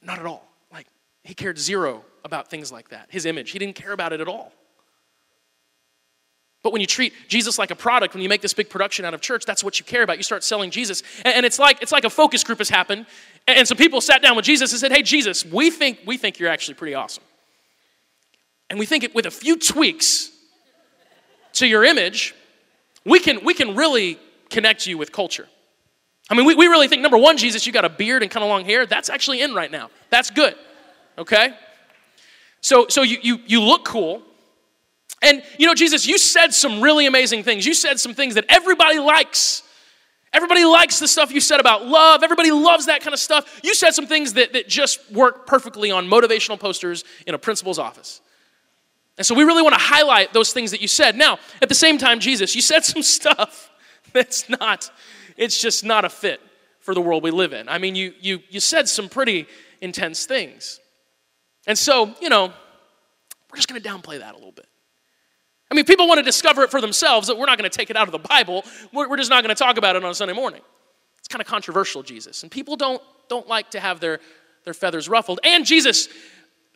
not 0.00 0.18
at 0.18 0.26
all. 0.26 0.48
Like, 0.72 0.86
he 1.24 1.34
cared 1.34 1.58
zero 1.58 2.04
about 2.24 2.48
things 2.48 2.72
like 2.72 2.88
that. 2.88 3.08
His 3.10 3.26
image, 3.26 3.50
he 3.50 3.58
didn't 3.58 3.74
care 3.76 3.92
about 3.92 4.12
it 4.12 4.20
at 4.20 4.28
all. 4.28 4.52
But 6.62 6.72
when 6.72 6.80
you 6.80 6.86
treat 6.86 7.12
Jesus 7.28 7.58
like 7.58 7.70
a 7.72 7.76
product, 7.76 8.14
when 8.14 8.22
you 8.22 8.28
make 8.28 8.40
this 8.40 8.54
big 8.54 8.70
production 8.70 9.04
out 9.04 9.14
of 9.14 9.20
church, 9.20 9.44
that's 9.44 9.64
what 9.64 9.80
you 9.80 9.84
care 9.84 10.02
about. 10.02 10.16
You 10.16 10.22
start 10.22 10.44
selling 10.44 10.70
Jesus. 10.70 11.02
And, 11.24 11.44
it's 11.44 11.58
like 11.58 11.82
it's 11.82 11.90
like 11.90 12.04
a 12.04 12.10
focus 12.10 12.44
group 12.44 12.58
has 12.58 12.68
happened. 12.68 13.06
And 13.48 13.66
some 13.66 13.76
people 13.76 14.00
sat 14.00 14.22
down 14.22 14.36
with 14.36 14.44
Jesus 14.44 14.72
and 14.72 14.80
said, 14.80 14.92
Hey, 14.92 15.02
Jesus, 15.02 15.44
we 15.44 15.70
think, 15.70 15.98
we 16.06 16.16
think 16.16 16.38
you're 16.38 16.50
actually 16.50 16.74
pretty 16.74 16.94
awesome. 16.94 17.24
And 18.70 18.78
we 18.78 18.86
think 18.86 19.04
it, 19.04 19.14
with 19.14 19.26
a 19.26 19.30
few 19.30 19.58
tweaks 19.58 20.30
to 21.54 21.66
your 21.66 21.84
image, 21.84 22.34
we 23.04 23.18
can, 23.18 23.44
we 23.44 23.54
can 23.54 23.74
really 23.74 24.18
connect 24.48 24.86
you 24.86 24.96
with 24.96 25.12
culture. 25.12 25.48
I 26.30 26.34
mean, 26.34 26.46
we, 26.46 26.54
we 26.54 26.66
really 26.68 26.88
think, 26.88 27.02
number 27.02 27.18
one, 27.18 27.36
Jesus, 27.36 27.66
you 27.66 27.72
got 27.72 27.84
a 27.84 27.90
beard 27.90 28.22
and 28.22 28.30
kind 28.30 28.44
of 28.44 28.48
long 28.48 28.64
hair. 28.64 28.86
That's 28.86 29.10
actually 29.10 29.42
in 29.42 29.52
right 29.52 29.70
now. 29.70 29.90
That's 30.10 30.30
good. 30.30 30.54
Okay? 31.18 31.54
So, 32.60 32.86
so 32.88 33.02
you, 33.02 33.18
you, 33.20 33.38
you 33.46 33.60
look 33.60 33.84
cool. 33.84 34.22
And, 35.22 35.42
you 35.56 35.66
know, 35.66 35.74
Jesus, 35.74 36.06
you 36.06 36.18
said 36.18 36.52
some 36.52 36.80
really 36.80 37.06
amazing 37.06 37.44
things. 37.44 37.64
You 37.64 37.74
said 37.74 38.00
some 38.00 38.12
things 38.12 38.34
that 38.34 38.44
everybody 38.48 38.98
likes. 38.98 39.62
Everybody 40.32 40.64
likes 40.64 40.98
the 40.98 41.06
stuff 41.06 41.30
you 41.30 41.40
said 41.40 41.60
about 41.60 41.86
love. 41.86 42.22
Everybody 42.22 42.50
loves 42.50 42.86
that 42.86 43.02
kind 43.02 43.14
of 43.14 43.20
stuff. 43.20 43.60
You 43.62 43.74
said 43.74 43.92
some 43.92 44.06
things 44.06 44.32
that, 44.34 44.54
that 44.54 44.68
just 44.68 45.12
work 45.12 45.46
perfectly 45.46 45.90
on 45.90 46.08
motivational 46.08 46.58
posters 46.58 47.04
in 47.26 47.34
a 47.34 47.38
principal's 47.38 47.78
office. 47.78 48.20
And 49.18 49.26
so 49.26 49.34
we 49.34 49.44
really 49.44 49.62
want 49.62 49.74
to 49.74 49.80
highlight 49.80 50.32
those 50.32 50.52
things 50.52 50.70
that 50.70 50.80
you 50.80 50.88
said. 50.88 51.16
Now, 51.16 51.38
at 51.60 51.68
the 51.68 51.74
same 51.74 51.98
time, 51.98 52.18
Jesus, 52.18 52.54
you 52.56 52.62
said 52.62 52.84
some 52.84 53.02
stuff 53.02 53.70
that's 54.12 54.48
not, 54.48 54.90
it's 55.36 55.60
just 55.60 55.84
not 55.84 56.04
a 56.04 56.08
fit 56.08 56.40
for 56.80 56.94
the 56.94 57.00
world 57.00 57.22
we 57.22 57.30
live 57.30 57.52
in. 57.52 57.68
I 57.68 57.78
mean, 57.78 57.94
you, 57.94 58.14
you, 58.20 58.40
you 58.48 58.58
said 58.58 58.88
some 58.88 59.08
pretty 59.08 59.46
intense 59.80 60.26
things. 60.26 60.80
And 61.66 61.78
so, 61.78 62.14
you 62.20 62.28
know, 62.28 62.52
we're 63.50 63.56
just 63.56 63.68
going 63.68 63.80
to 63.80 63.88
downplay 63.88 64.18
that 64.18 64.32
a 64.32 64.36
little 64.36 64.52
bit. 64.52 64.66
I 65.72 65.74
mean, 65.74 65.86
people 65.86 66.06
want 66.06 66.18
to 66.18 66.22
discover 66.22 66.62
it 66.64 66.70
for 66.70 66.82
themselves, 66.82 67.28
that 67.28 67.38
we're 67.38 67.46
not 67.46 67.56
going 67.56 67.68
to 67.68 67.74
take 67.74 67.88
it 67.88 67.96
out 67.96 68.06
of 68.06 68.12
the 68.12 68.18
Bible. 68.18 68.62
We're 68.92 69.16
just 69.16 69.30
not 69.30 69.42
going 69.42 69.56
to 69.56 69.58
talk 69.58 69.78
about 69.78 69.96
it 69.96 70.04
on 70.04 70.10
a 70.10 70.14
Sunday 70.14 70.34
morning. 70.34 70.60
It's 71.18 71.28
kind 71.28 71.40
of 71.40 71.48
controversial, 71.48 72.02
Jesus. 72.02 72.42
And 72.42 72.52
people 72.52 72.76
don't, 72.76 73.02
don't 73.30 73.48
like 73.48 73.70
to 73.70 73.80
have 73.80 73.98
their, 73.98 74.20
their 74.64 74.74
feathers 74.74 75.08
ruffled. 75.08 75.40
And 75.42 75.64
Jesus, 75.64 76.10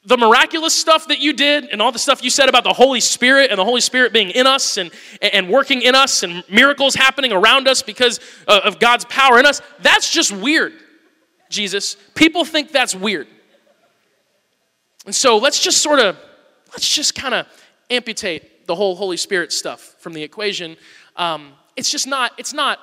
the 0.06 0.16
miraculous 0.16 0.74
stuff 0.74 1.08
that 1.08 1.18
you 1.18 1.34
did 1.34 1.66
and 1.66 1.82
all 1.82 1.92
the 1.92 1.98
stuff 1.98 2.24
you 2.24 2.30
said 2.30 2.48
about 2.48 2.64
the 2.64 2.72
Holy 2.72 3.00
Spirit 3.00 3.50
and 3.50 3.58
the 3.58 3.66
Holy 3.66 3.82
Spirit 3.82 4.14
being 4.14 4.30
in 4.30 4.46
us 4.46 4.78
and, 4.78 4.90
and 5.20 5.50
working 5.50 5.82
in 5.82 5.94
us 5.94 6.22
and 6.22 6.42
miracles 6.48 6.94
happening 6.94 7.34
around 7.34 7.68
us 7.68 7.82
because 7.82 8.18
uh, 8.48 8.62
of 8.64 8.78
God's 8.78 9.04
power 9.04 9.38
in 9.38 9.44
us, 9.44 9.60
that's 9.80 10.10
just 10.10 10.32
weird, 10.32 10.72
Jesus. 11.50 11.98
People 12.14 12.46
think 12.46 12.72
that's 12.72 12.94
weird. 12.94 13.26
And 15.04 15.14
so 15.14 15.36
let's 15.36 15.60
just 15.60 15.82
sort 15.82 16.00
of, 16.00 16.16
let's 16.72 16.88
just 16.88 17.14
kind 17.14 17.34
of 17.34 17.46
amputate 17.90 18.55
the 18.66 18.74
whole 18.74 18.96
Holy 18.96 19.16
Spirit 19.16 19.52
stuff 19.52 19.94
from 19.98 20.12
the 20.12 20.22
equation. 20.22 20.76
Um, 21.16 21.52
it's 21.76 21.90
just 21.90 22.06
not, 22.06 22.32
it's 22.38 22.52
not 22.52 22.78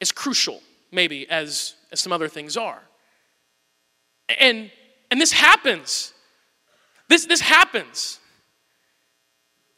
as 0.00 0.12
crucial, 0.12 0.62
maybe, 0.92 1.28
as, 1.28 1.74
as 1.92 2.00
some 2.00 2.12
other 2.12 2.28
things 2.28 2.56
are. 2.56 2.80
And, 4.40 4.70
and 5.10 5.20
this 5.20 5.32
happens. 5.32 6.12
This, 7.08 7.26
this 7.26 7.40
happens. 7.40 8.18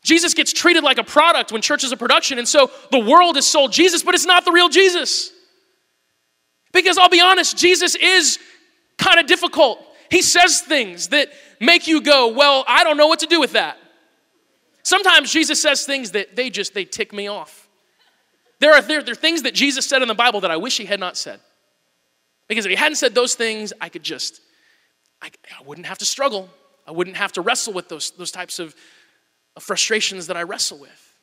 Jesus 0.03 0.33
gets 0.35 0.53
treated 0.53 0.83
like 0.83 0.99
a 0.99 1.05
product 1.05 1.53
when 1.53 1.61
church 1.61 1.85
is 1.85 1.93
a 1.93 1.97
production, 1.97 2.39
and 2.39 2.49
so 2.49 2.71
the 2.91 2.99
world 2.99 3.37
is 3.37 3.47
sold 3.47 3.73
Jesus, 3.73 4.03
but 4.03 4.15
it's 4.15 4.27
not 4.27 4.45
the 4.45 4.53
real 4.53 4.69
Jesus. 4.69 5.33
Because 6.73 6.99
I'll 6.99 7.09
be 7.09 7.21
honest, 7.21 7.57
Jesus 7.57 7.95
is 7.95 8.39
kind 8.97 9.21
of 9.21 9.27
difficult. 9.27 9.85
He 10.11 10.23
says 10.23 10.61
things 10.61 11.09
that 11.09 11.29
make 11.61 11.87
you 11.87 12.01
go, 12.01 12.29
Well, 12.29 12.65
I 12.67 12.85
don't 12.85 12.97
know 12.97 13.07
what 13.07 13.21
to 13.21 13.27
do 13.27 13.41
with 13.41 13.53
that. 13.53 13.77
Sometimes 14.83 15.33
Jesus 15.33 15.61
says 15.61 15.85
things 15.85 16.13
that 16.13 16.37
they 16.37 16.51
just 16.51 16.75
they 16.75 16.85
tick 16.85 17.13
me 17.13 17.29
off. 17.29 17.69
There 18.61 18.75
are, 18.75 18.83
there, 18.83 19.03
there 19.03 19.13
are 19.13 19.17
things 19.17 19.43
that 19.43 19.55
Jesus 19.55 19.87
said 19.87 20.03
in 20.03 20.09
the 20.09 20.15
Bible 20.15 20.41
that 20.41 20.51
I 20.51 20.57
wish 20.57 20.77
he 20.77 20.85
had 20.85 21.01
not 21.01 21.17
said. 21.17 21.41
Because 22.49 22.65
if 22.65 22.71
he 22.71 22.77
hadn't 22.77 22.97
said 22.97 23.15
those 23.15 23.35
things, 23.35 23.73
I 23.81 23.89
could 23.89 24.03
just, 24.03 24.41
I, 25.23 25.29
I 25.59 25.63
wouldn't 25.65 25.87
have 25.87 25.99
to 25.99 26.05
struggle. 26.05 26.49
I 26.87 26.93
wouldn't 26.93 27.17
have 27.17 27.33
to 27.33 27.41
wrestle 27.41 27.73
with 27.73 27.89
those, 27.89 28.11
those 28.13 28.31
types 28.31 28.59
of, 28.59 28.75
of 29.55 29.63
frustrations 29.63 30.27
that 30.29 30.37
I 30.37 30.43
wrestle 30.43 30.79
with. 30.79 31.15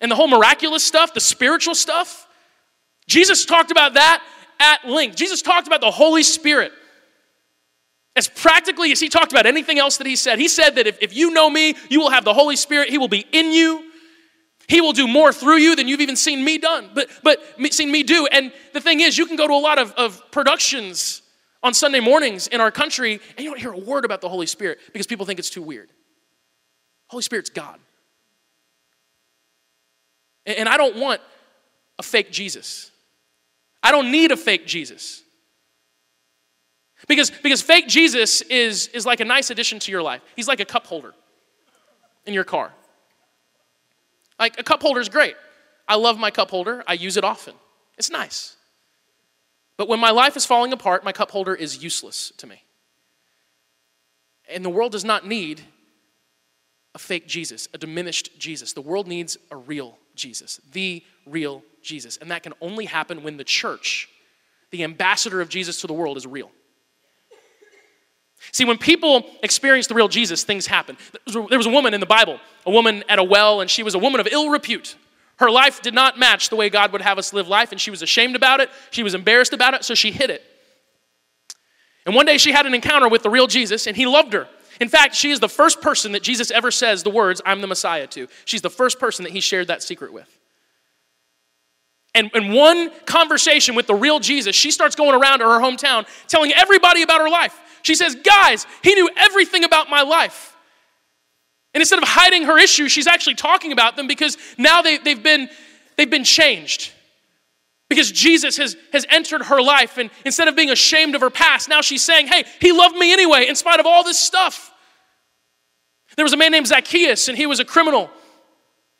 And 0.00 0.10
the 0.10 0.16
whole 0.16 0.28
miraculous 0.28 0.84
stuff, 0.84 1.12
the 1.12 1.20
spiritual 1.20 1.74
stuff, 1.74 2.26
Jesus 3.08 3.44
talked 3.44 3.70
about 3.70 3.94
that 3.94 4.22
at 4.60 4.88
length. 4.88 5.16
Jesus 5.16 5.42
talked 5.42 5.66
about 5.66 5.80
the 5.80 5.90
Holy 5.90 6.22
Spirit 6.22 6.72
as 8.14 8.28
practically 8.28 8.92
as 8.92 9.00
he 9.00 9.08
talked 9.08 9.32
about 9.32 9.46
anything 9.46 9.78
else 9.78 9.96
that 9.96 10.06
he 10.06 10.16
said. 10.16 10.38
He 10.38 10.48
said 10.48 10.76
that 10.76 10.86
if, 10.86 10.98
if 11.00 11.16
you 11.16 11.30
know 11.30 11.48
me, 11.48 11.74
you 11.88 12.00
will 12.00 12.10
have 12.10 12.24
the 12.24 12.34
Holy 12.34 12.56
Spirit. 12.56 12.90
He 12.90 12.98
will 12.98 13.08
be 13.08 13.24
in 13.32 13.52
you. 13.52 13.90
He 14.68 14.80
will 14.80 14.92
do 14.92 15.08
more 15.08 15.32
through 15.32 15.56
you 15.56 15.74
than 15.74 15.88
you've 15.88 16.00
even 16.00 16.16
seen 16.16 16.44
me 16.44 16.58
done, 16.58 16.90
but, 16.94 17.08
but 17.22 17.40
seen 17.72 17.90
me 17.90 18.02
do. 18.02 18.26
And 18.30 18.52
the 18.72 18.80
thing 18.80 19.00
is, 19.00 19.18
you 19.18 19.26
can 19.26 19.36
go 19.36 19.46
to 19.46 19.52
a 19.52 19.54
lot 19.54 19.78
of, 19.78 19.92
of 19.92 20.30
productions 20.30 21.22
on 21.62 21.74
Sunday 21.74 22.00
mornings 22.00 22.46
in 22.46 22.60
our 22.60 22.70
country 22.70 23.20
and 23.36 23.44
you 23.44 23.50
don't 23.50 23.60
hear 23.60 23.72
a 23.72 23.78
word 23.78 24.04
about 24.04 24.20
the 24.20 24.28
Holy 24.28 24.46
Spirit 24.46 24.78
because 24.92 25.06
people 25.06 25.26
think 25.26 25.38
it's 25.38 25.50
too 25.50 25.62
weird. 25.62 25.90
Holy 27.08 27.22
Spirit's 27.22 27.50
God. 27.50 27.78
And, 30.46 30.58
and 30.58 30.68
I 30.68 30.76
don't 30.76 30.96
want 30.96 31.20
a 31.98 32.02
fake 32.02 32.30
Jesus. 32.30 32.90
I 33.82 33.90
don't 33.90 34.10
need 34.10 34.32
a 34.32 34.36
fake 34.36 34.66
Jesus. 34.66 35.21
Because, 37.08 37.30
because 37.30 37.62
fake 37.62 37.88
Jesus 37.88 38.42
is, 38.42 38.88
is 38.88 39.04
like 39.04 39.20
a 39.20 39.24
nice 39.24 39.50
addition 39.50 39.78
to 39.80 39.90
your 39.90 40.02
life. 40.02 40.22
He's 40.36 40.48
like 40.48 40.60
a 40.60 40.64
cup 40.64 40.86
holder 40.86 41.14
in 42.26 42.34
your 42.34 42.44
car. 42.44 42.72
Like 44.38 44.58
a 44.58 44.62
cup 44.62 44.82
holder 44.82 45.00
is 45.00 45.08
great. 45.08 45.34
I 45.86 45.96
love 45.96 46.18
my 46.18 46.30
cup 46.30 46.50
holder, 46.50 46.84
I 46.86 46.94
use 46.94 47.16
it 47.16 47.24
often. 47.24 47.54
It's 47.98 48.10
nice. 48.10 48.56
But 49.76 49.88
when 49.88 50.00
my 50.00 50.10
life 50.10 50.36
is 50.36 50.46
falling 50.46 50.72
apart, 50.72 51.04
my 51.04 51.12
cup 51.12 51.30
holder 51.30 51.54
is 51.54 51.82
useless 51.82 52.32
to 52.38 52.46
me. 52.46 52.62
And 54.48 54.64
the 54.64 54.70
world 54.70 54.92
does 54.92 55.04
not 55.04 55.26
need 55.26 55.60
a 56.94 56.98
fake 56.98 57.26
Jesus, 57.26 57.68
a 57.72 57.78
diminished 57.78 58.38
Jesus. 58.38 58.72
The 58.74 58.82
world 58.82 59.06
needs 59.06 59.38
a 59.50 59.56
real 59.56 59.98
Jesus, 60.14 60.60
the 60.72 61.02
real 61.26 61.62
Jesus. 61.82 62.16
And 62.18 62.30
that 62.30 62.42
can 62.42 62.52
only 62.60 62.84
happen 62.84 63.22
when 63.22 63.38
the 63.38 63.44
church, 63.44 64.08
the 64.70 64.84
ambassador 64.84 65.40
of 65.40 65.48
Jesus 65.48 65.80
to 65.80 65.86
the 65.86 65.94
world, 65.94 66.16
is 66.16 66.26
real. 66.26 66.50
See, 68.52 68.66
when 68.66 68.76
people 68.76 69.24
experience 69.42 69.86
the 69.86 69.94
real 69.94 70.08
Jesus, 70.08 70.44
things 70.44 70.66
happen. 70.66 70.98
There 71.26 71.58
was 71.58 71.66
a 71.66 71.70
woman 71.70 71.94
in 71.94 72.00
the 72.00 72.06
Bible, 72.06 72.38
a 72.66 72.70
woman 72.70 73.02
at 73.08 73.18
a 73.18 73.24
well, 73.24 73.62
and 73.62 73.70
she 73.70 73.82
was 73.82 73.94
a 73.94 73.98
woman 73.98 74.20
of 74.20 74.28
ill 74.30 74.50
repute. 74.50 74.94
Her 75.38 75.50
life 75.50 75.80
did 75.80 75.94
not 75.94 76.18
match 76.18 76.50
the 76.50 76.56
way 76.56 76.68
God 76.68 76.92
would 76.92 77.00
have 77.00 77.18
us 77.18 77.32
live 77.32 77.48
life, 77.48 77.72
and 77.72 77.80
she 77.80 77.90
was 77.90 78.02
ashamed 78.02 78.36
about 78.36 78.60
it. 78.60 78.68
She 78.90 79.02
was 79.02 79.14
embarrassed 79.14 79.54
about 79.54 79.72
it, 79.72 79.84
so 79.84 79.94
she 79.94 80.12
hid 80.12 80.28
it. 80.28 80.42
And 82.04 82.14
one 82.14 82.26
day 82.26 82.36
she 82.36 82.52
had 82.52 82.66
an 82.66 82.74
encounter 82.74 83.08
with 83.08 83.22
the 83.22 83.30
real 83.30 83.46
Jesus, 83.46 83.86
and 83.86 83.96
he 83.96 84.06
loved 84.06 84.34
her. 84.34 84.46
In 84.80 84.88
fact, 84.88 85.14
she 85.14 85.30
is 85.30 85.40
the 85.40 85.48
first 85.48 85.80
person 85.80 86.12
that 86.12 86.22
Jesus 86.22 86.50
ever 86.50 86.70
says 86.70 87.02
the 87.02 87.10
words, 87.10 87.40
I'm 87.46 87.62
the 87.62 87.66
Messiah 87.66 88.06
to. 88.08 88.28
She's 88.44 88.62
the 88.62 88.70
first 88.70 88.98
person 88.98 89.24
that 89.24 89.32
he 89.32 89.40
shared 89.40 89.68
that 89.68 89.82
secret 89.82 90.12
with. 90.12 90.28
And 92.14 92.30
in 92.34 92.52
one 92.52 92.90
conversation 93.06 93.74
with 93.74 93.86
the 93.86 93.94
real 93.94 94.20
Jesus, 94.20 94.54
she 94.54 94.70
starts 94.70 94.94
going 94.94 95.18
around 95.18 95.38
to 95.38 95.46
her 95.46 95.60
hometown 95.60 96.06
telling 96.28 96.52
everybody 96.52 97.02
about 97.02 97.20
her 97.20 97.30
life. 97.30 97.58
She 97.82 97.94
says, 97.94 98.14
Guys, 98.16 98.66
he 98.82 98.94
knew 98.94 99.08
everything 99.16 99.64
about 99.64 99.88
my 99.88 100.02
life. 100.02 100.56
And 101.74 101.80
instead 101.80 101.98
of 101.98 102.04
hiding 102.06 102.44
her 102.44 102.58
issues, 102.58 102.92
she's 102.92 103.06
actually 103.06 103.34
talking 103.34 103.72
about 103.72 103.96
them 103.96 104.06
because 104.06 104.36
now 104.58 104.82
they, 104.82 104.98
they've, 104.98 105.22
been, 105.22 105.48
they've 105.96 106.10
been 106.10 106.24
changed. 106.24 106.92
Because 107.88 108.12
Jesus 108.12 108.56
has, 108.58 108.76
has 108.92 109.06
entered 109.10 109.42
her 109.42 109.60
life, 109.60 109.98
and 109.98 110.10
instead 110.24 110.48
of 110.48 110.56
being 110.56 110.70
ashamed 110.70 111.14
of 111.14 111.20
her 111.20 111.30
past, 111.30 111.68
now 111.68 111.80
she's 111.80 112.02
saying, 112.02 112.26
Hey, 112.26 112.44
he 112.60 112.72
loved 112.72 112.96
me 112.96 113.12
anyway, 113.12 113.48
in 113.48 113.56
spite 113.56 113.80
of 113.80 113.86
all 113.86 114.04
this 114.04 114.18
stuff. 114.18 114.70
There 116.16 116.24
was 116.24 116.32
a 116.34 116.36
man 116.36 116.52
named 116.52 116.66
Zacchaeus, 116.66 117.28
and 117.28 117.36
he 117.36 117.46
was 117.46 117.58
a 117.58 117.64
criminal. 117.64 118.10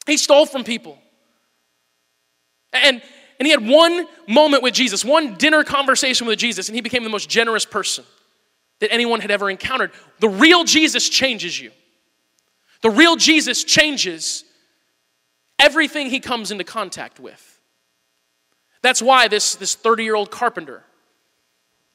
He 0.07 0.17
stole 0.17 0.47
from 0.47 0.65
people. 0.65 0.99
And, 2.73 3.03
and 3.39 3.47
he 3.47 3.51
had 3.51 3.67
one 3.67 4.07
moment 4.29 4.63
with 4.63 4.75
Jesus, 4.75 5.05
one 5.05 5.35
dinner 5.35 5.65
conversation 5.65 6.27
with 6.27 6.39
Jesus, 6.39 6.69
and 6.69 6.75
he 6.75 6.81
became 6.81 7.05
the 7.05 7.11
most 7.11 7.29
generous 7.29 7.65
person 7.65 8.05
that 8.81 8.93
anyone 8.93 9.21
had 9.21 9.31
ever 9.31 9.51
encountered. 9.51 9.93
The 10.21 10.29
real 10.29 10.65
Jesus 10.65 11.09
changes 11.09 11.61
you. 11.61 11.71
The 12.83 12.91
real 12.91 13.17
Jesus 13.17 13.63
changes 13.65 14.45
everything 15.59 16.11
he 16.11 16.21
comes 16.21 16.51
into 16.51 16.65
contact 16.65 17.21
with. 17.21 17.61
That's 18.83 19.01
why 19.01 19.29
this 19.29 19.55
30 19.55 20.03
year 20.03 20.17
old 20.17 20.31
carpenter, 20.31 20.83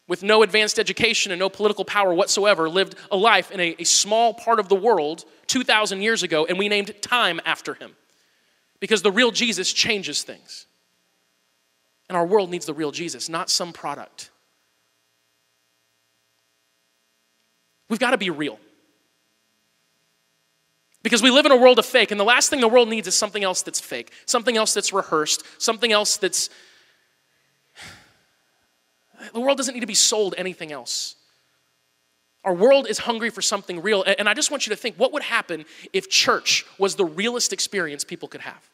with 0.07 0.23
no 0.23 0.41
advanced 0.43 0.79
education 0.79 1.33
and 1.33 1.39
no 1.39 1.49
political 1.49 1.83
power 1.83 2.13
whatsoever, 2.13 2.69
lived 2.69 2.95
a 3.11 3.17
life 3.17 3.51
in 3.51 3.59
a, 3.59 3.75
a 3.79 3.83
small 3.83 4.33
part 4.33 4.59
of 4.59 4.69
the 4.69 4.75
world 4.75 5.25
2,000 5.47 6.01
years 6.01 6.23
ago, 6.23 6.45
and 6.45 6.57
we 6.57 6.69
named 6.69 6.93
time 7.01 7.41
after 7.45 7.73
him. 7.73 7.91
Because 8.79 9.01
the 9.01 9.11
real 9.11 9.31
Jesus 9.31 9.73
changes 9.73 10.23
things. 10.23 10.66
And 12.09 12.17
our 12.17 12.25
world 12.25 12.49
needs 12.49 12.65
the 12.65 12.73
real 12.73 12.91
Jesus, 12.91 13.27
not 13.27 13.49
some 13.49 13.73
product. 13.73 14.29
We've 17.89 17.99
got 17.99 18.11
to 18.11 18.17
be 18.17 18.29
real. 18.29 18.59
Because 21.03 21.21
we 21.21 21.29
live 21.29 21.45
in 21.45 21.51
a 21.51 21.57
world 21.57 21.79
of 21.79 21.85
fake, 21.85 22.11
and 22.11 22.19
the 22.19 22.25
last 22.25 22.49
thing 22.49 22.59
the 22.59 22.67
world 22.67 22.89
needs 22.89 23.07
is 23.07 23.15
something 23.15 23.43
else 23.43 23.61
that's 23.61 23.79
fake, 23.79 24.11
something 24.25 24.57
else 24.57 24.73
that's 24.73 24.91
rehearsed, 24.91 25.43
something 25.57 25.91
else 25.91 26.17
that's. 26.17 26.49
The 29.33 29.39
world 29.39 29.57
doesn't 29.57 29.73
need 29.73 29.81
to 29.81 29.87
be 29.87 29.95
sold 29.95 30.35
anything 30.37 30.71
else. 30.71 31.15
Our 32.43 32.53
world 32.53 32.87
is 32.87 32.99
hungry 32.99 33.29
for 33.29 33.41
something 33.41 33.81
real. 33.81 34.03
And 34.03 34.29
I 34.29 34.33
just 34.33 34.51
want 34.51 34.67
you 34.67 34.69
to 34.69 34.75
think 34.75 34.95
what 34.95 35.11
would 35.11 35.23
happen 35.23 35.65
if 35.91 36.07
church 36.07 36.65
was 36.77 36.95
the 36.95 37.03
realest 37.03 37.51
experience 37.51 38.03
people 38.03 38.27
could 38.27 38.41
have? 38.41 38.69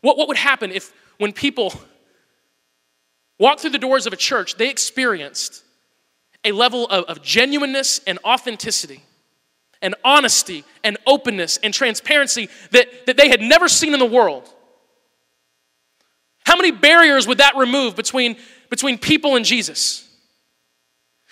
What, 0.00 0.16
what 0.16 0.28
would 0.28 0.36
happen 0.36 0.70
if, 0.70 0.92
when 1.18 1.32
people 1.32 1.72
walked 3.38 3.60
through 3.60 3.70
the 3.70 3.78
doors 3.78 4.06
of 4.06 4.12
a 4.12 4.16
church, 4.16 4.56
they 4.56 4.68
experienced 4.68 5.64
a 6.44 6.52
level 6.52 6.86
of, 6.86 7.04
of 7.04 7.22
genuineness 7.22 8.00
and 8.06 8.18
authenticity 8.24 9.02
and 9.82 9.94
honesty 10.04 10.64
and 10.84 10.98
openness 11.06 11.58
and 11.62 11.72
transparency 11.72 12.48
that, 12.70 13.06
that 13.06 13.16
they 13.16 13.28
had 13.28 13.40
never 13.40 13.68
seen 13.68 13.92
in 13.92 13.98
the 13.98 14.06
world? 14.06 14.48
How 16.44 16.56
many 16.56 16.70
barriers 16.70 17.26
would 17.26 17.38
that 17.38 17.56
remove 17.56 17.96
between, 17.96 18.36
between 18.68 18.98
people 18.98 19.36
and 19.36 19.44
Jesus? 19.44 20.08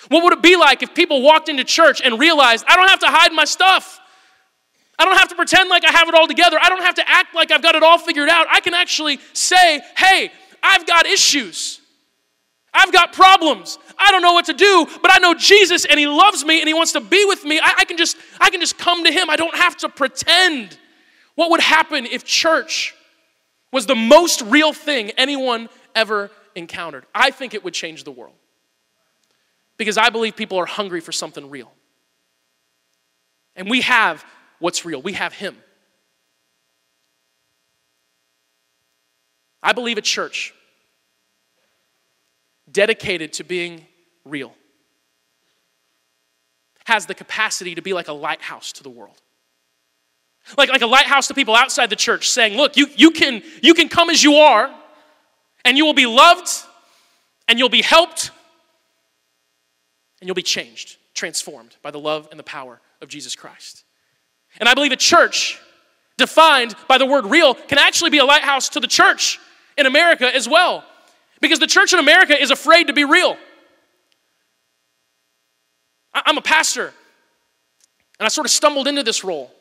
What 0.09 0.23
would 0.23 0.33
it 0.33 0.43
be 0.43 0.57
like 0.57 0.83
if 0.83 0.95
people 0.95 1.23
walked 1.23 1.49
into 1.49 1.65
church 1.65 2.01
and 2.03 2.19
realized, 2.19 2.65
I 2.69 2.77
don't 2.77 2.89
have 2.89 3.01
to 3.01 3.09
hide 3.09 3.33
my 3.33 3.45
stuff? 3.45 4.01
I 4.99 5.05
don't 5.05 5.17
have 5.17 5.29
to 5.29 5.37
pretend 5.37 5.71
like 5.71 5.85
I 5.85 5.93
have 5.93 6.09
it 6.09 6.15
all 6.15 6.27
together. 6.27 6.59
I 6.61 6.69
don't 6.69 6.83
have 6.83 6.97
to 6.97 7.09
act 7.09 7.35
like 7.35 7.51
I've 7.53 7.63
got 7.63 7.77
it 7.77 7.83
all 7.83 7.99
figured 7.99 8.29
out. 8.29 8.47
I 8.51 8.61
can 8.61 8.75
actually 8.75 9.21
say, 9.33 9.81
hey, 9.97 10.33
I've 10.63 10.87
got 10.87 11.07
issues. 11.07 11.81
I've 12.75 12.93
got 12.93 13.13
problems. 13.13 13.79
I 13.99 14.11
don't 14.11 14.23
know 14.23 14.33
what 14.33 14.47
to 14.47 14.53
do, 14.53 14.87
but 15.01 15.11
I 15.15 15.19
know 15.19 15.35
Jesus 15.35 15.85
and 15.85 15.99
He 15.99 16.07
loves 16.07 16.45
me 16.45 16.61
and 16.61 16.69
He 16.69 16.75
wants 16.75 16.93
to 16.93 17.01
be 17.01 17.25
with 17.25 17.45
me. 17.45 17.61
I, 17.61 17.75
I, 17.79 17.85
can 17.85 17.97
just, 17.97 18.17
I 18.41 18.51
can 18.51 18.61
just 18.61 18.77
come 18.77 19.05
to 19.05 19.13
Him. 19.13 19.31
I 19.31 19.37
don't 19.37 19.57
have 19.57 19.77
to 19.79 19.89
pretend. 19.89 20.77
What 21.35 21.51
would 21.51 21.61
happen 21.61 22.05
if 22.05 22.25
church 22.25 22.95
was 23.73 23.87
the 23.87 23.95
most 23.95 24.43
real 24.43 24.73
thing 24.73 25.11
anyone 25.11 25.69
ever 25.95 26.31
encountered? 26.57 27.07
I 27.15 27.31
think 27.31 27.55
it 27.55 27.63
would 27.63 27.75
change 27.75 28.03
the 28.03 28.11
world. 28.11 28.35
Because 29.77 29.97
I 29.97 30.11
believe 30.11 30.35
people 30.35 30.59
are 30.59 30.67
hungry 30.67 31.01
for 31.01 31.13
something 31.13 31.49
real. 31.49 31.73
And 33.55 33.71
we 33.71 33.83
have 33.83 34.25
what's 34.59 34.85
real. 34.85 35.01
We 35.03 35.15
have 35.15 35.33
Him. 35.33 35.57
I 39.63 39.73
believe 39.73 39.99
a 39.99 40.03
church 40.03 40.55
dedicated 42.71 43.33
to 43.35 43.45
being 43.45 43.87
real 44.25 44.53
has 46.89 47.07
the 47.07 47.15
capacity 47.15 47.75
to 47.75 47.83
be 47.83 47.93
like 47.93 48.09
a 48.09 48.13
lighthouse 48.13 48.73
to 48.73 48.83
the 48.83 48.89
world. 48.89 49.21
Like, 50.57 50.71
like 50.71 50.81
a 50.81 50.87
lighthouse 50.87 51.29
to 51.29 51.35
people 51.35 51.55
outside 51.55 51.91
the 51.91 51.97
church 51.97 52.31
saying, 52.31 52.57
look, 52.57 52.79
you, 52.79 52.87
you, 52.97 53.11
can, 53.11 53.43
you 53.63 53.75
can 53.75 53.91
come 53.91 54.09
as 54.09 54.25
you 54.25 54.37
are, 54.37 54.75
and 55.67 55.77
you 55.77 55.85
will 55.85 55.93
be 55.93 56.07
loved, 56.07 56.49
and 57.47 57.59
you'll 57.59 57.69
be 57.69 57.83
helped, 57.83 58.31
and 60.21 60.29
you'll 60.29 60.35
be 60.35 60.43
changed, 60.43 60.97
transformed 61.13 61.77
by 61.83 61.91
the 61.91 61.99
love 61.99 62.29
and 62.31 62.41
the 62.41 62.45
power 62.45 62.81
of 63.03 63.09
Jesus 63.09 63.37
Christ. 63.37 63.85
And 64.59 64.69
I 64.69 64.75
believe 64.75 64.93
a 64.93 64.97
church 64.97 65.61
defined 66.17 66.75
by 66.89 66.99
the 66.99 67.07
word 67.07 67.27
real 67.27 67.55
can 67.55 67.79
actually 67.79 68.11
be 68.11 68.19
a 68.19 68.25
lighthouse 68.25 68.69
to 68.71 68.81
the 68.81 68.87
church 68.87 69.39
in 69.77 69.87
America 69.87 70.35
as 70.35 70.49
well. 70.49 70.85
Because 71.41 71.59
the 71.61 71.67
church 71.67 71.93
in 71.93 71.99
America 71.99 72.41
is 72.41 72.51
afraid 72.51 72.89
to 72.89 72.93
be 72.93 73.05
real. 73.05 73.37
I'm 76.13 76.39
a 76.39 76.43
pastor, 76.43 76.93
and 78.19 78.27
I 78.27 78.29
sort 78.29 78.47
of 78.47 78.51
stumbled 78.51 78.89
into 78.89 79.03
this 79.03 79.23
role. 79.23 79.53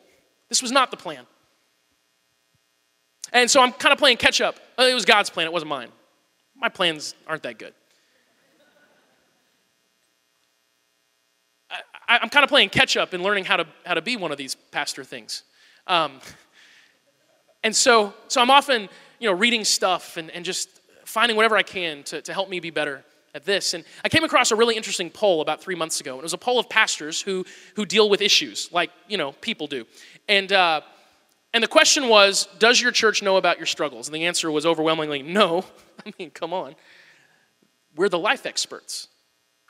This 0.48 0.62
was 0.62 0.72
not 0.72 0.90
the 0.90 0.96
plan. 0.96 1.24
And 3.32 3.50
so 3.50 3.62
I'm 3.62 3.72
kind 3.72 3.92
of 3.92 3.98
playing 3.98 4.16
catch 4.16 4.40
up. 4.40 4.56
Uh, 4.78 4.84
it 4.84 4.94
was 4.94 5.04
God's 5.04 5.30
plan, 5.30 5.46
it 5.46 5.52
wasn't 5.52 5.68
mine. 5.68 5.90
My 6.56 6.68
plans 6.68 7.14
aren't 7.26 7.42
that 7.44 7.58
good. 7.58 7.74
I, 12.08 12.18
am 12.22 12.30
kind 12.30 12.42
of 12.42 12.48
playing 12.48 12.70
catch 12.70 12.96
up 12.96 13.12
and 13.12 13.22
learning 13.22 13.44
how 13.44 13.58
to, 13.58 13.66
how 13.84 13.94
to 13.94 14.02
be 14.02 14.16
one 14.16 14.32
of 14.32 14.38
these 14.38 14.54
pastor 14.54 15.04
things. 15.04 15.42
Um, 15.86 16.20
and 17.62 17.74
so, 17.76 18.14
so 18.28 18.40
I'm 18.40 18.50
often, 18.50 18.88
you 19.18 19.28
know, 19.28 19.36
reading 19.36 19.64
stuff 19.64 20.16
and, 20.16 20.30
and 20.30 20.44
just 20.44 20.68
finding 21.04 21.36
whatever 21.36 21.56
I 21.56 21.62
can 21.62 22.02
to, 22.04 22.22
to 22.22 22.32
help 22.32 22.48
me 22.48 22.60
be 22.60 22.70
better 22.70 23.04
at 23.34 23.44
this. 23.44 23.74
And 23.74 23.84
I 24.04 24.08
came 24.08 24.24
across 24.24 24.50
a 24.50 24.56
really 24.56 24.76
interesting 24.76 25.10
poll 25.10 25.40
about 25.40 25.62
three 25.62 25.74
months 25.74 26.00
ago. 26.00 26.12
And 26.12 26.20
it 26.20 26.22
was 26.22 26.32
a 26.32 26.38
poll 26.38 26.58
of 26.58 26.68
pastors 26.68 27.20
who, 27.20 27.44
who 27.76 27.84
deal 27.84 28.08
with 28.08 28.20
issues 28.22 28.70
like, 28.72 28.90
you 29.06 29.18
know, 29.18 29.32
people 29.32 29.66
do. 29.66 29.86
And, 30.28 30.52
uh, 30.52 30.80
and 31.52 31.62
the 31.62 31.68
question 31.68 32.08
was, 32.08 32.48
does 32.58 32.80
your 32.80 32.92
church 32.92 33.22
know 33.22 33.36
about 33.36 33.58
your 33.58 33.66
struggles? 33.66 34.08
And 34.08 34.14
the 34.14 34.24
answer 34.24 34.50
was 34.50 34.66
overwhelmingly 34.66 35.22
no. 35.22 35.64
I 36.06 36.12
mean, 36.18 36.30
come 36.30 36.52
on. 36.52 36.74
We're 37.96 38.08
the 38.08 38.18
life 38.18 38.46
experts. 38.46 39.08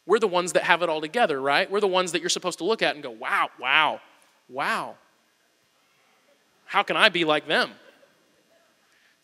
We're 0.09 0.19
the 0.19 0.27
ones 0.27 0.55
that 0.55 0.63
have 0.63 0.81
it 0.81 0.89
all 0.89 1.03
together, 1.03 1.39
right? 1.39 1.71
We're 1.71 1.81
the 1.81 1.87
ones 1.87 2.13
that 2.13 2.21
you're 2.21 2.31
supposed 2.31 2.59
to 2.59 2.65
look 2.65 2.81
at 2.81 2.95
and 2.95 3.03
go, 3.03 3.11
wow, 3.11 3.51
wow, 3.61 4.01
wow. 4.49 4.95
How 6.65 6.83
can 6.83 6.97
I 6.97 7.11
be 7.11 7.27
like 7.27 7.47
them? 7.47 7.73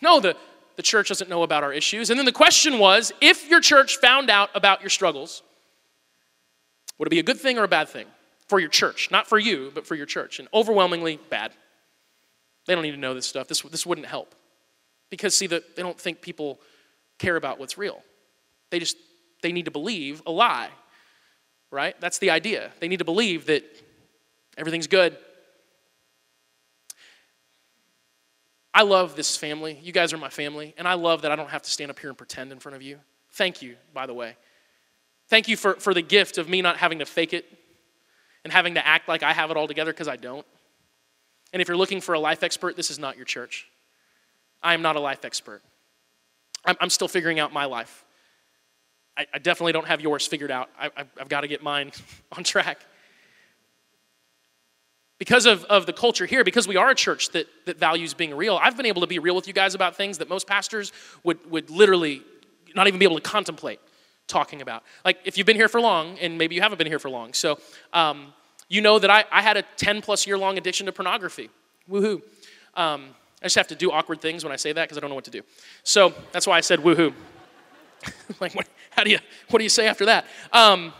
No, 0.02 0.20
the, 0.20 0.36
the 0.76 0.82
church 0.82 1.08
doesn't 1.08 1.30
know 1.30 1.42
about 1.42 1.64
our 1.64 1.72
issues. 1.72 2.10
And 2.10 2.18
then 2.18 2.26
the 2.26 2.32
question 2.32 2.78
was 2.78 3.12
if 3.22 3.48
your 3.48 3.62
church 3.62 3.96
found 3.96 4.28
out 4.28 4.50
about 4.54 4.82
your 4.82 4.90
struggles, 4.90 5.42
would 6.98 7.08
it 7.08 7.10
be 7.10 7.18
a 7.18 7.22
good 7.24 7.40
thing 7.40 7.58
or 7.58 7.64
a 7.64 7.68
bad 7.68 7.88
thing 7.88 8.06
for 8.46 8.60
your 8.60 8.68
church? 8.68 9.10
Not 9.10 9.26
for 9.26 9.38
you, 9.38 9.72
but 9.74 9.86
for 9.86 9.94
your 9.94 10.04
church. 10.04 10.38
And 10.38 10.48
overwhelmingly 10.52 11.18
bad. 11.30 11.52
They 12.66 12.74
don't 12.74 12.82
need 12.82 12.90
to 12.90 12.98
know 12.98 13.14
this 13.14 13.26
stuff. 13.26 13.48
This, 13.48 13.62
this 13.62 13.86
wouldn't 13.86 14.06
help. 14.06 14.34
Because, 15.08 15.34
see, 15.34 15.46
that 15.46 15.76
they 15.76 15.82
don't 15.82 15.98
think 15.98 16.20
people 16.20 16.60
care 17.18 17.36
about 17.36 17.58
what's 17.58 17.78
real. 17.78 18.02
They 18.68 18.78
just 18.80 18.98
they 19.44 19.52
need 19.52 19.66
to 19.66 19.70
believe 19.70 20.22
a 20.26 20.32
lie, 20.32 20.70
right? 21.70 21.94
That's 22.00 22.18
the 22.18 22.30
idea. 22.30 22.72
They 22.80 22.88
need 22.88 23.00
to 23.00 23.04
believe 23.04 23.46
that 23.46 23.62
everything's 24.56 24.86
good. 24.86 25.16
I 28.72 28.82
love 28.82 29.14
this 29.14 29.36
family. 29.36 29.78
You 29.82 29.92
guys 29.92 30.14
are 30.14 30.18
my 30.18 30.30
family, 30.30 30.74
and 30.78 30.88
I 30.88 30.94
love 30.94 31.22
that 31.22 31.30
I 31.30 31.36
don't 31.36 31.50
have 31.50 31.62
to 31.62 31.70
stand 31.70 31.90
up 31.90 31.98
here 31.98 32.08
and 32.08 32.16
pretend 32.16 32.52
in 32.52 32.58
front 32.58 32.74
of 32.74 32.82
you. 32.82 32.98
Thank 33.32 33.60
you, 33.60 33.76
by 33.92 34.06
the 34.06 34.14
way. 34.14 34.34
Thank 35.28 35.46
you 35.46 35.56
for, 35.56 35.74
for 35.74 35.92
the 35.92 36.02
gift 36.02 36.38
of 36.38 36.48
me 36.48 36.62
not 36.62 36.78
having 36.78 37.00
to 37.00 37.06
fake 37.06 37.34
it 37.34 37.44
and 38.44 38.52
having 38.52 38.74
to 38.74 38.86
act 38.86 39.08
like 39.08 39.22
I 39.22 39.32
have 39.32 39.50
it 39.50 39.56
all 39.58 39.68
together 39.68 39.92
because 39.92 40.08
I 40.08 40.16
don't. 40.16 40.46
And 41.52 41.60
if 41.60 41.68
you're 41.68 41.76
looking 41.76 42.00
for 42.00 42.14
a 42.14 42.18
life 42.18 42.42
expert, 42.42 42.76
this 42.76 42.90
is 42.90 42.98
not 42.98 43.16
your 43.16 43.26
church. 43.26 43.68
I 44.62 44.72
am 44.72 44.80
not 44.80 44.96
a 44.96 45.00
life 45.00 45.24
expert. 45.24 45.62
I'm, 46.64 46.76
I'm 46.80 46.90
still 46.90 47.08
figuring 47.08 47.38
out 47.38 47.52
my 47.52 47.66
life. 47.66 48.03
I, 49.16 49.26
I 49.34 49.38
definitely 49.38 49.72
don't 49.72 49.86
have 49.86 50.00
yours 50.00 50.26
figured 50.26 50.50
out. 50.50 50.70
I, 50.78 50.90
have 51.18 51.28
got 51.28 51.42
to 51.42 51.48
get 51.48 51.62
mine 51.62 51.92
on 52.32 52.44
track. 52.44 52.78
Because 55.18 55.46
of, 55.46 55.64
of 55.64 55.86
the 55.86 55.92
culture 55.92 56.26
here, 56.26 56.42
because 56.42 56.66
we 56.66 56.76
are 56.76 56.90
a 56.90 56.94
church 56.94 57.30
that, 57.30 57.46
that 57.66 57.78
values 57.78 58.14
being 58.14 58.34
real, 58.34 58.58
I've 58.60 58.76
been 58.76 58.86
able 58.86 59.00
to 59.02 59.06
be 59.06 59.18
real 59.18 59.36
with 59.36 59.46
you 59.46 59.52
guys 59.52 59.74
about 59.74 59.96
things 59.96 60.18
that 60.18 60.28
most 60.28 60.46
pastors 60.46 60.92
would, 61.22 61.38
would 61.50 61.70
literally 61.70 62.22
not 62.74 62.88
even 62.88 62.98
be 62.98 63.04
able 63.04 63.16
to 63.16 63.22
contemplate 63.22 63.78
talking 64.26 64.60
about. 64.60 64.82
Like, 65.04 65.18
if 65.24 65.38
you've 65.38 65.46
been 65.46 65.56
here 65.56 65.68
for 65.68 65.80
long, 65.80 66.18
and 66.18 66.36
maybe 66.36 66.54
you 66.54 66.62
haven't 66.62 66.78
been 66.78 66.86
here 66.86 66.98
for 66.98 67.10
long, 67.10 67.32
so 67.32 67.58
um, 67.92 68.32
you 68.68 68.80
know 68.80 68.98
that 68.98 69.10
I, 69.10 69.24
I 69.30 69.42
had 69.42 69.56
a 69.56 69.62
10 69.76 70.02
plus 70.02 70.26
year 70.26 70.36
long 70.36 70.58
addiction 70.58 70.86
to 70.86 70.92
pornography. 70.92 71.50
Woohoo. 71.88 72.22
Um, 72.74 73.14
I 73.40 73.46
just 73.46 73.56
have 73.56 73.68
to 73.68 73.74
do 73.74 73.92
awkward 73.92 74.20
things 74.20 74.42
when 74.42 74.52
I 74.52 74.56
say 74.56 74.72
that 74.72 74.84
because 74.84 74.96
I 74.96 75.00
don't 75.00 75.10
know 75.10 75.14
what 75.14 75.26
to 75.26 75.30
do. 75.30 75.42
So 75.82 76.14
that's 76.32 76.46
why 76.46 76.56
I 76.56 76.60
said 76.60 76.80
woohoo. 76.80 77.12
like, 78.40 78.54
what, 78.54 78.66
how 78.96 79.04
do 79.04 79.10
you, 79.10 79.18
what 79.50 79.58
do 79.58 79.64
you 79.64 79.70
say 79.70 79.86
after 79.86 80.06
that? 80.06 80.26
Um, 80.52 80.92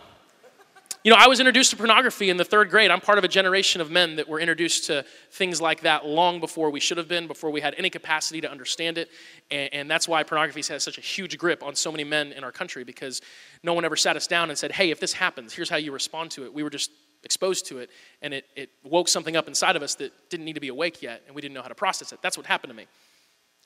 you 1.04 1.10
know, 1.10 1.18
I 1.18 1.28
was 1.28 1.38
introduced 1.38 1.70
to 1.70 1.76
pornography 1.76 2.30
in 2.30 2.38
the 2.38 2.46
third 2.46 2.70
grade. 2.70 2.90
I'm 2.90 3.02
part 3.02 3.18
of 3.18 3.24
a 3.24 3.28
generation 3.28 3.82
of 3.82 3.90
men 3.90 4.16
that 4.16 4.26
were 4.26 4.40
introduced 4.40 4.86
to 4.86 5.04
things 5.32 5.60
like 5.60 5.82
that 5.82 6.06
long 6.06 6.40
before 6.40 6.70
we 6.70 6.80
should 6.80 6.96
have 6.96 7.08
been, 7.08 7.26
before 7.26 7.50
we 7.50 7.60
had 7.60 7.74
any 7.76 7.90
capacity 7.90 8.40
to 8.40 8.50
understand 8.50 8.96
it. 8.96 9.10
And, 9.50 9.74
and, 9.74 9.90
that's 9.90 10.08
why 10.08 10.22
pornography 10.22 10.62
has 10.72 10.82
such 10.82 10.96
a 10.96 11.02
huge 11.02 11.36
grip 11.36 11.62
on 11.62 11.74
so 11.74 11.92
many 11.92 12.04
men 12.04 12.32
in 12.32 12.42
our 12.42 12.50
country 12.50 12.84
because 12.84 13.20
no 13.62 13.74
one 13.74 13.84
ever 13.84 13.96
sat 13.96 14.16
us 14.16 14.26
down 14.26 14.48
and 14.48 14.58
said, 14.58 14.72
hey, 14.72 14.90
if 14.90 14.98
this 14.98 15.12
happens, 15.12 15.52
here's 15.52 15.68
how 15.68 15.76
you 15.76 15.92
respond 15.92 16.30
to 16.32 16.44
it. 16.46 16.54
We 16.54 16.62
were 16.62 16.70
just 16.70 16.90
exposed 17.22 17.66
to 17.66 17.80
it, 17.80 17.90
and 18.22 18.32
it, 18.32 18.46
it 18.56 18.70
woke 18.82 19.08
something 19.08 19.36
up 19.36 19.46
inside 19.46 19.76
of 19.76 19.82
us 19.82 19.94
that 19.96 20.10
didn't 20.30 20.46
need 20.46 20.54
to 20.54 20.60
be 20.60 20.68
awake 20.68 21.02
yet, 21.02 21.22
and 21.26 21.36
we 21.36 21.42
didn't 21.42 21.54
know 21.54 21.62
how 21.62 21.68
to 21.68 21.74
process 21.74 22.12
it. 22.12 22.20
That's 22.22 22.38
what 22.38 22.46
happened 22.46 22.70
to 22.70 22.76
me. 22.76 22.86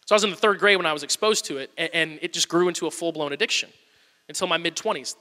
So 0.06 0.14
I 0.14 0.16
was 0.16 0.24
in 0.24 0.30
the 0.30 0.36
third 0.36 0.58
grade 0.58 0.76
when 0.76 0.86
I 0.86 0.92
was 0.92 1.04
exposed 1.04 1.44
to 1.44 1.58
it, 1.58 1.70
and, 1.78 1.90
and 1.92 2.18
it 2.20 2.32
just 2.32 2.48
grew 2.48 2.66
into 2.66 2.88
a 2.88 2.90
full 2.90 3.12
blown 3.12 3.32
addiction 3.32 3.70
until 4.28 4.46
my 4.46 4.58
mid 4.58 4.76
20s. 4.76 5.16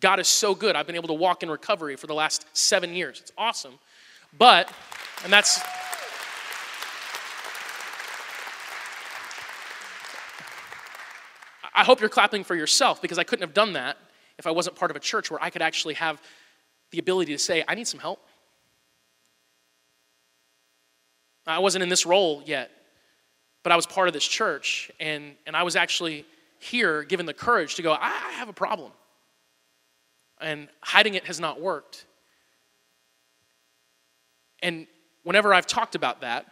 God 0.00 0.20
is 0.20 0.28
so 0.28 0.54
good. 0.54 0.76
I've 0.76 0.86
been 0.86 0.96
able 0.96 1.08
to 1.08 1.14
walk 1.14 1.42
in 1.42 1.50
recovery 1.50 1.96
for 1.96 2.06
the 2.06 2.14
last 2.14 2.46
seven 2.52 2.94
years. 2.94 3.20
It's 3.20 3.32
awesome. 3.38 3.78
But, 4.36 4.70
and 5.24 5.32
that's. 5.32 5.60
I 11.74 11.84
hope 11.84 12.00
you're 12.00 12.08
clapping 12.08 12.44
for 12.44 12.54
yourself 12.54 13.02
because 13.02 13.18
I 13.18 13.24
couldn't 13.24 13.42
have 13.42 13.54
done 13.54 13.74
that 13.74 13.98
if 14.38 14.46
I 14.46 14.50
wasn't 14.50 14.76
part 14.76 14.90
of 14.90 14.96
a 14.96 15.00
church 15.00 15.30
where 15.30 15.42
I 15.42 15.50
could 15.50 15.62
actually 15.62 15.94
have 15.94 16.20
the 16.90 16.98
ability 16.98 17.32
to 17.32 17.38
say, 17.38 17.64
I 17.66 17.74
need 17.74 17.86
some 17.86 18.00
help. 18.00 18.20
I 21.46 21.58
wasn't 21.60 21.82
in 21.82 21.88
this 21.88 22.04
role 22.04 22.42
yet, 22.44 22.70
but 23.62 23.72
I 23.72 23.76
was 23.76 23.86
part 23.86 24.08
of 24.08 24.14
this 24.14 24.26
church, 24.26 24.90
and, 24.98 25.36
and 25.46 25.56
I 25.56 25.62
was 25.62 25.76
actually 25.76 26.26
here 26.58 27.02
given 27.02 27.26
the 27.26 27.34
courage 27.34 27.76
to 27.76 27.82
go, 27.82 27.92
I, 27.92 28.08
I 28.08 28.32
have 28.32 28.48
a 28.48 28.52
problem. 28.52 28.92
And 30.40 30.68
hiding 30.80 31.14
it 31.14 31.24
has 31.24 31.40
not 31.40 31.60
worked. 31.60 32.04
And 34.62 34.86
whenever 35.22 35.54
I've 35.54 35.66
talked 35.66 35.94
about 35.94 36.20
that, 36.20 36.46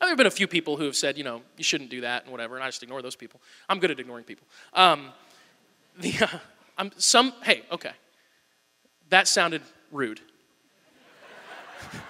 there 0.00 0.08
have 0.08 0.16
been 0.16 0.26
a 0.26 0.30
few 0.30 0.46
people 0.46 0.76
who 0.76 0.84
have 0.84 0.96
said, 0.96 1.18
you 1.18 1.24
know, 1.24 1.42
you 1.56 1.64
shouldn't 1.64 1.90
do 1.90 2.02
that 2.02 2.22
and 2.22 2.30
whatever, 2.30 2.54
and 2.54 2.62
I 2.62 2.68
just 2.68 2.82
ignore 2.82 3.02
those 3.02 3.16
people. 3.16 3.40
I'm 3.68 3.80
good 3.80 3.90
at 3.90 3.98
ignoring 3.98 4.24
people. 4.24 4.46
Um, 4.72 5.10
the, 5.98 6.14
uh, 6.20 6.38
I'm 6.76 6.92
some, 6.96 7.32
hey, 7.42 7.62
okay. 7.72 7.90
That 9.10 9.26
sounded 9.26 9.62
rude. 9.90 10.20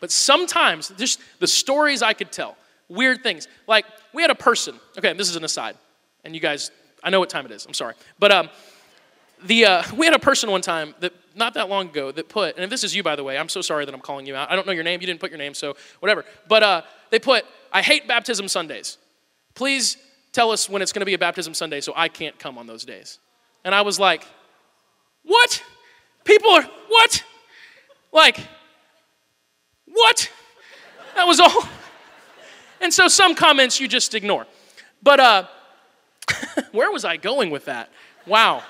but 0.00 0.12
sometimes, 0.12 0.92
just 0.98 1.20
the 1.38 1.46
stories 1.46 2.02
I 2.02 2.12
could 2.12 2.30
tell, 2.30 2.56
weird 2.88 3.22
things. 3.22 3.48
Like, 3.66 3.86
we 4.12 4.20
had 4.20 4.30
a 4.30 4.34
person, 4.34 4.78
okay, 4.98 5.14
this 5.14 5.30
is 5.30 5.36
an 5.36 5.44
aside, 5.44 5.76
and 6.24 6.34
you 6.34 6.40
guys, 6.40 6.70
I 7.02 7.10
know 7.10 7.20
what 7.20 7.30
time 7.30 7.46
it 7.46 7.52
is, 7.52 7.66
I'm 7.66 7.74
sorry. 7.74 7.94
But 8.18 8.32
um, 8.32 8.50
the, 9.44 9.66
uh, 9.66 9.82
we 9.96 10.06
had 10.06 10.14
a 10.14 10.18
person 10.18 10.50
one 10.50 10.62
time 10.62 10.94
that 11.00 11.12
not 11.36 11.54
that 11.54 11.68
long 11.68 11.88
ago 11.88 12.12
that 12.12 12.28
put, 12.28 12.54
and 12.54 12.64
if 12.64 12.70
this 12.70 12.84
is 12.84 12.94
you, 12.94 13.02
by 13.02 13.16
the 13.16 13.24
way, 13.24 13.36
I'm 13.36 13.48
so 13.48 13.60
sorry 13.60 13.84
that 13.84 13.94
I'm 13.94 14.00
calling 14.00 14.26
you 14.26 14.36
out. 14.36 14.50
I 14.50 14.56
don't 14.56 14.66
know 14.66 14.72
your 14.72 14.84
name. 14.84 15.00
You 15.00 15.06
didn't 15.06 15.20
put 15.20 15.30
your 15.30 15.38
name, 15.38 15.54
so 15.54 15.76
whatever. 16.00 16.24
But 16.48 16.62
uh, 16.62 16.82
they 17.10 17.18
put, 17.18 17.44
I 17.72 17.82
hate 17.82 18.06
baptism 18.06 18.48
Sundays. 18.48 18.98
Please 19.54 19.96
tell 20.32 20.50
us 20.50 20.68
when 20.68 20.82
it's 20.82 20.92
going 20.92 21.00
to 21.00 21.06
be 21.06 21.14
a 21.14 21.18
baptism 21.18 21.54
Sunday 21.54 21.80
so 21.80 21.92
I 21.96 22.08
can't 22.08 22.38
come 22.38 22.58
on 22.58 22.66
those 22.66 22.84
days. 22.84 23.18
And 23.64 23.74
I 23.74 23.82
was 23.82 23.98
like, 23.98 24.26
what? 25.24 25.62
People 26.24 26.50
are, 26.50 26.62
what? 26.88 27.24
Like, 28.12 28.38
what? 29.86 30.30
That 31.16 31.26
was 31.26 31.40
all. 31.40 31.68
And 32.80 32.92
so 32.92 33.08
some 33.08 33.34
comments 33.34 33.80
you 33.80 33.88
just 33.88 34.14
ignore. 34.14 34.46
But 35.02 35.18
uh, 35.18 35.46
where 36.72 36.90
was 36.90 37.04
I 37.04 37.16
going 37.16 37.50
with 37.50 37.66
that? 37.66 37.90
Wow. 38.26 38.62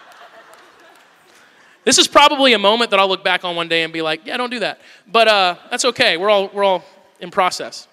This 1.85 1.99
is 1.99 2.09
probably 2.09 2.55
a 2.55 2.59
moment 2.59 2.91
that 2.91 3.01
I'll 3.01 3.09
look 3.09 3.23
back 3.23 3.45
on 3.45 3.57
one 3.57 3.69
day 3.69 3.83
and 3.83 3.93
be 3.93 4.01
like, 4.01 4.25
yeah, 4.25 4.37
don't 4.37 4.51
do 4.51 4.61
that. 4.61 4.81
But 5.07 5.29
uh, 5.29 5.57
that's 5.71 5.85
okay. 5.85 6.17
We're 6.17 6.31
all, 6.31 6.49
we're 6.49 6.65
all 6.65 6.83
in 7.21 7.31
process. 7.31 7.87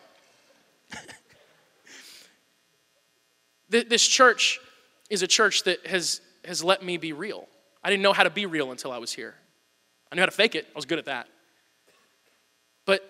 this 3.70 4.08
church 4.08 4.60
is 5.10 5.24
a 5.24 5.28
church 5.28 5.64
that 5.64 5.86
has, 5.88 6.22
has 6.46 6.64
let 6.64 6.84
me 6.84 6.96
be 6.98 7.12
real. 7.12 7.48
I 7.84 7.90
didn't 7.90 8.04
know 8.04 8.14
how 8.14 8.24
to 8.24 8.30
be 8.30 8.46
real 8.46 8.72
until 8.72 8.92
I 8.94 8.98
was 8.98 9.12
here. 9.12 9.36
I 10.12 10.16
knew 10.16 10.22
how 10.22 10.28
to 10.28 10.32
fake 10.32 10.56
it, 10.56 10.68
I 10.68 10.76
was 10.76 10.86
good 10.86 11.00
at 11.00 11.06
that. 11.06 11.28
But, 12.86 13.02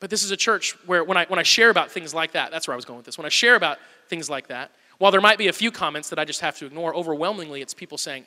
but 0.00 0.10
this 0.10 0.22
is 0.22 0.30
a 0.30 0.36
church 0.36 0.76
where 0.86 1.04
when 1.04 1.16
I, 1.16 1.26
when 1.26 1.38
I 1.38 1.42
share 1.42 1.70
about 1.70 1.90
things 1.90 2.14
like 2.14 2.32
that, 2.32 2.50
that's 2.50 2.66
where 2.66 2.74
I 2.74 2.76
was 2.76 2.84
going 2.84 2.96
with 2.96 3.06
this. 3.06 3.18
When 3.18 3.26
I 3.26 3.30
share 3.30 3.56
about 3.56 3.78
things 4.08 4.30
like 4.30 4.48
that, 4.48 4.70
while 4.98 5.10
there 5.10 5.20
might 5.20 5.38
be 5.38 5.48
a 5.48 5.52
few 5.52 5.70
comments 5.70 6.10
that 6.10 6.18
I 6.18 6.24
just 6.24 6.40
have 6.40 6.56
to 6.58 6.66
ignore, 6.66 6.94
overwhelmingly 6.94 7.60
it's 7.60 7.74
people 7.74 7.98
saying, 7.98 8.24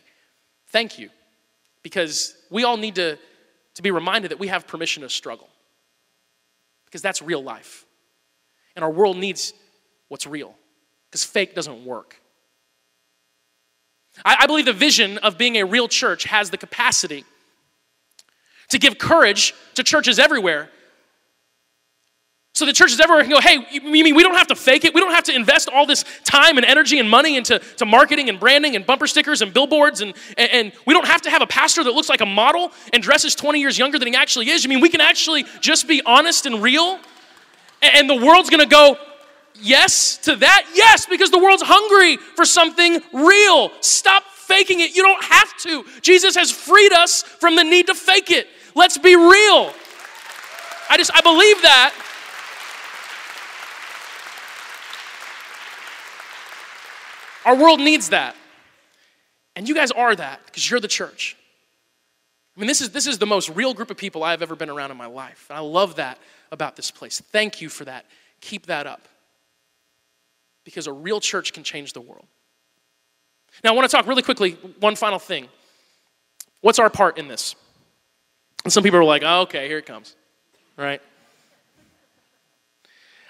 Thank 0.68 1.00
you 1.00 1.10
because 1.82 2.36
we 2.50 2.66
all 2.66 2.76
need 2.76 2.96
to, 2.96 3.18
to 3.76 3.82
be 3.82 3.92
reminded 3.92 4.32
that 4.32 4.40
we 4.40 4.48
have 4.48 4.68
permission 4.68 5.04
to 5.04 5.10
struggle. 5.10 5.48
Because 6.86 7.02
that's 7.02 7.22
real 7.22 7.42
life. 7.42 7.86
And 8.76 8.84
our 8.84 8.92
world 8.92 9.18
needs 9.18 9.54
what's 10.10 10.28
real, 10.28 10.54
because 11.10 11.24
fake 11.24 11.56
doesn't 11.56 11.86
work. 11.86 12.20
I, 14.26 14.38
I 14.42 14.48
believe 14.48 14.66
the 14.66 14.74
vision 14.74 15.18
of 15.20 15.38
being 15.38 15.56
a 15.56 15.64
real 15.64 15.88
church 15.88 16.26
has 16.26 16.50
the 16.50 16.58
capacity 16.58 17.24
to 18.70 18.78
give 18.78 18.98
courage 18.98 19.54
to 19.76 19.84
churches 19.84 20.20
everywhere 20.20 20.70
so 22.58 22.66
the 22.66 22.74
churches 22.74 23.00
everywhere 23.00 23.22
can 23.22 23.30
go, 23.30 23.40
hey, 23.40 23.60
you 23.70 23.82
mean 23.82 24.16
we 24.16 24.24
don't 24.24 24.34
have 24.34 24.48
to 24.48 24.56
fake 24.56 24.84
it? 24.84 24.92
We 24.92 25.00
don't 25.00 25.14
have 25.14 25.26
to 25.26 25.36
invest 25.36 25.70
all 25.70 25.86
this 25.86 26.04
time 26.24 26.58
and 26.58 26.66
energy 26.66 26.98
and 26.98 27.08
money 27.08 27.38
into 27.38 27.60
to 27.60 27.86
marketing 27.86 28.30
and 28.30 28.40
branding 28.40 28.76
and 28.76 28.84
bumper 28.84 29.06
stickers 29.06 29.44
and 29.44 29.54
billboards 29.54 30.02
and, 30.02 30.16
and, 30.40 30.52
and 30.52 30.72
we 30.88 30.96
don't 30.96 31.06
have 31.06 31.22
to 31.22 31.30
have 31.30 31.44
a 31.44 31.46
pastor 31.46 31.84
that 31.84 31.92
looks 31.92 32.10
like 32.10 32.22
a 32.22 32.26
model 32.26 32.72
and 32.94 33.04
dresses 33.04 33.36
20 33.36 33.60
years 33.60 33.78
younger 33.78 34.00
than 34.00 34.08
he 34.08 34.16
actually 34.16 34.50
is. 34.50 34.64
You 34.64 34.72
mean 34.72 34.80
we 34.80 34.90
can 34.90 35.02
actually 35.02 35.46
just 35.62 35.88
be 35.88 36.02
honest 36.04 36.48
and 36.48 36.64
real? 36.64 37.00
And, 37.84 37.96
and 37.96 38.10
the 38.10 38.26
world's 38.26 38.50
gonna 38.50 38.66
go, 38.66 38.98
yes 39.54 40.18
to 40.24 40.36
that? 40.38 40.66
Yes, 40.74 41.06
because 41.06 41.30
the 41.30 41.38
world's 41.38 41.62
hungry 41.64 42.18
for 42.18 42.44
something 42.44 43.00
real. 43.14 43.72
Stop 43.82 44.24
faking 44.24 44.80
it. 44.80 44.96
You 44.96 45.04
don't 45.04 45.24
have 45.26 45.56
to. 45.58 45.86
Jesus 46.02 46.36
has 46.36 46.50
freed 46.50 46.92
us 46.92 47.22
from 47.22 47.56
the 47.56 47.64
need 47.64 47.86
to 47.86 47.94
fake 47.94 48.32
it. 48.32 48.48
Let's 48.74 48.98
be 48.98 49.16
real. 49.16 49.74
I 50.90 50.98
just, 50.98 51.12
I 51.14 51.22
believe 51.22 51.62
that. 51.62 51.94
Our 57.48 57.56
world 57.56 57.80
needs 57.80 58.10
that. 58.10 58.36
And 59.56 59.70
you 59.70 59.74
guys 59.74 59.90
are 59.92 60.14
that 60.14 60.46
because 60.46 60.70
you're 60.70 60.82
the 60.82 60.90
church. 60.90 61.38
I 62.56 62.60
mean, 62.60 62.68
this 62.68 62.82
is, 62.82 62.90
this 62.90 63.08
is 63.08 63.20
the 63.20 63.26
most 63.26 63.50
real 63.50 63.74
group 63.74 63.90
of 63.90 63.96
people 63.96 64.22
I've 64.22 64.42
ever 64.42 64.54
been 64.54 64.70
around 64.70 64.92
in 64.92 64.98
my 64.98 65.06
life. 65.06 65.46
And 65.50 65.58
I 65.58 65.62
love 65.62 65.96
that 65.96 66.20
about 66.52 66.76
this 66.76 66.92
place. 66.92 67.22
Thank 67.32 67.62
you 67.62 67.70
for 67.70 67.86
that. 67.86 68.06
Keep 68.42 68.66
that 68.66 68.86
up. 68.86 69.08
Because 70.66 70.88
a 70.88 70.92
real 70.92 71.22
church 71.22 71.54
can 71.54 71.64
change 71.64 71.94
the 71.94 72.02
world. 72.02 72.26
Now, 73.64 73.72
I 73.72 73.76
want 73.76 73.90
to 73.90 73.96
talk 73.96 74.08
really 74.08 74.24
quickly, 74.24 74.52
one 74.82 74.98
final 74.98 75.18
thing. 75.18 75.48
What's 76.60 76.80
our 76.80 76.90
part 76.90 77.18
in 77.18 77.30
this? 77.30 77.56
And 78.66 78.74
some 78.74 78.84
people 78.84 79.00
are 79.00 79.06
like, 79.06 79.24
oh, 79.26 79.44
okay, 79.44 79.70
here 79.70 79.78
it 79.78 79.86
comes, 79.86 80.18
right? 80.76 81.02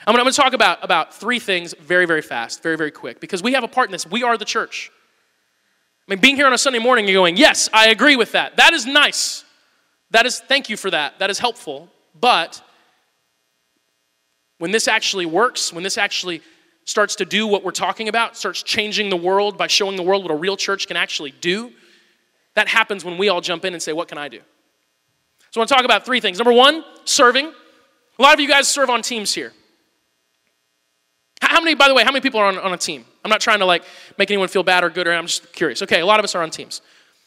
I'm 0.08 0.16
going 0.16 0.26
to 0.26 0.32
talk 0.32 0.54
about, 0.54 0.84
about 0.84 1.14
three 1.14 1.38
things 1.38 1.74
very, 1.74 2.06
very 2.06 2.22
fast, 2.22 2.64
very, 2.64 2.78
very 2.78 2.92
quick, 2.92 3.20
because 3.20 3.44
we 3.44 3.54
have 3.54 3.66
a 3.66 3.68
part 3.68 3.90
in 3.90 3.92
this. 3.92 4.08
We 4.08 4.24
are 4.24 4.38
the 4.38 4.46
church. 4.46 4.90
I 6.08 6.14
mean, 6.14 6.22
being 6.22 6.38
here 6.38 6.48
on 6.48 6.54
a 6.54 6.58
Sunday 6.58 6.80
morning, 6.80 7.06
you're 7.06 7.16
going, 7.16 7.36
yes, 7.36 7.70
I 7.74 7.90
agree 7.90 8.16
with 8.16 8.32
that. 8.32 8.56
That 8.56 8.72
is 8.72 8.86
nice. 8.86 9.44
That 10.12 10.26
is, 10.26 10.40
thank 10.40 10.70
you 10.70 10.78
for 10.78 10.90
that. 10.92 11.20
That 11.20 11.30
is 11.30 11.40
helpful. 11.40 11.90
But 12.18 12.62
when 14.60 14.72
this 14.72 14.88
actually 14.88 15.26
works, 15.26 15.74
when 15.74 15.84
this 15.84 15.98
actually 15.98 16.42
starts 16.86 17.18
to 17.18 17.26
do 17.26 17.46
what 17.46 17.66
we're 17.66 17.72
talking 17.72 18.08
about, 18.08 18.38
starts 18.38 18.64
changing 18.64 19.10
the 19.10 19.18
world 19.18 19.58
by 19.58 19.68
showing 19.68 19.98
the 19.98 20.04
world 20.04 20.24
what 20.24 20.32
a 20.32 20.38
real 20.38 20.56
church 20.56 20.88
can 20.88 20.96
actually 20.96 21.32
do, 21.32 21.74
that 22.56 22.70
happens 22.70 23.04
when 23.04 23.18
we 23.18 23.28
all 23.28 23.42
jump 23.42 23.66
in 23.66 23.74
and 23.74 23.84
say, 23.84 23.92
What 23.92 24.08
can 24.08 24.18
I 24.18 24.30
do? 24.30 24.40
So 25.52 25.60
I 25.60 25.60
want 25.60 25.70
to 25.70 25.76
talk 25.76 25.86
about 25.86 26.06
three 26.06 26.22
things. 26.22 26.38
Number 26.38 26.54
one, 26.54 26.84
serving. 27.04 27.46
A 27.46 28.22
lot 28.22 28.34
of 28.34 28.40
you 28.40 28.48
guys 28.48 28.70
serve 28.70 28.90
on 28.90 29.02
teams 29.02 29.34
here. 29.34 29.52
How 31.48 31.62
many, 31.62 31.76
by 31.76 31.88
the 31.88 31.94
way, 31.94 32.04
how 32.04 32.12
many 32.12 32.22
people 32.22 32.40
are 32.40 32.46
on, 32.46 32.58
on 32.58 32.74
a 32.74 32.78
team? 32.78 33.06
I'm 33.24 33.30
not 33.30 33.42
trying 33.42 33.60
to 33.60 33.66
like 33.66 33.84
make 34.18 34.30
anyone 34.32 34.48
feel 34.48 34.64
bad 34.64 34.84
or 34.84 34.90
good, 34.90 35.08
or 35.08 35.14
I'm 35.14 35.28
just 35.28 35.54
curious. 35.54 35.82
Okay, 35.82 36.00
a 36.02 36.06
lot 36.06 36.20
of 36.20 36.24
us 36.24 36.36
are 36.36 36.44
on 36.44 36.52
teams. 36.52 36.82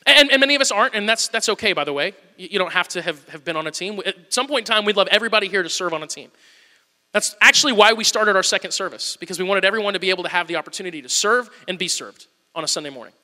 And, 0.06 0.30
and 0.30 0.40
many 0.40 0.54
of 0.54 0.60
us 0.60 0.70
aren't, 0.70 0.94
and 0.94 1.08
that's, 1.08 1.28
that's 1.28 1.48
okay, 1.50 1.72
by 1.72 1.84
the 1.84 1.92
way. 1.92 2.14
You, 2.36 2.58
don't 2.58 2.72
have 2.72 2.88
to 2.88 3.02
have, 3.02 3.28
have 3.28 3.44
been 3.44 3.56
on 3.56 3.66
a 3.66 3.70
team. 3.70 4.00
At 4.04 4.32
some 4.32 4.46
point 4.46 4.68
in 4.68 4.74
time, 4.74 4.84
we'd 4.84 4.96
love 4.96 5.08
everybody 5.10 5.48
here 5.48 5.62
to 5.62 5.68
serve 5.68 5.92
on 5.92 6.02
a 6.02 6.06
team. 6.06 6.30
That's 7.12 7.36
actually 7.40 7.72
why 7.72 7.92
we 7.92 8.04
started 8.04 8.36
our 8.36 8.42
second 8.42 8.70
service, 8.70 9.16
because 9.16 9.38
we 9.38 9.44
wanted 9.44 9.64
everyone 9.64 9.94
to 9.94 9.98
be 9.98 10.10
able 10.10 10.22
to 10.22 10.28
have 10.28 10.46
the 10.46 10.56
opportunity 10.56 11.02
to 11.02 11.08
serve 11.08 11.50
and 11.68 11.78
be 11.78 11.88
served 11.88 12.26
on 12.54 12.64
a 12.64 12.68
Sunday 12.68 12.90
morning. 12.90 13.14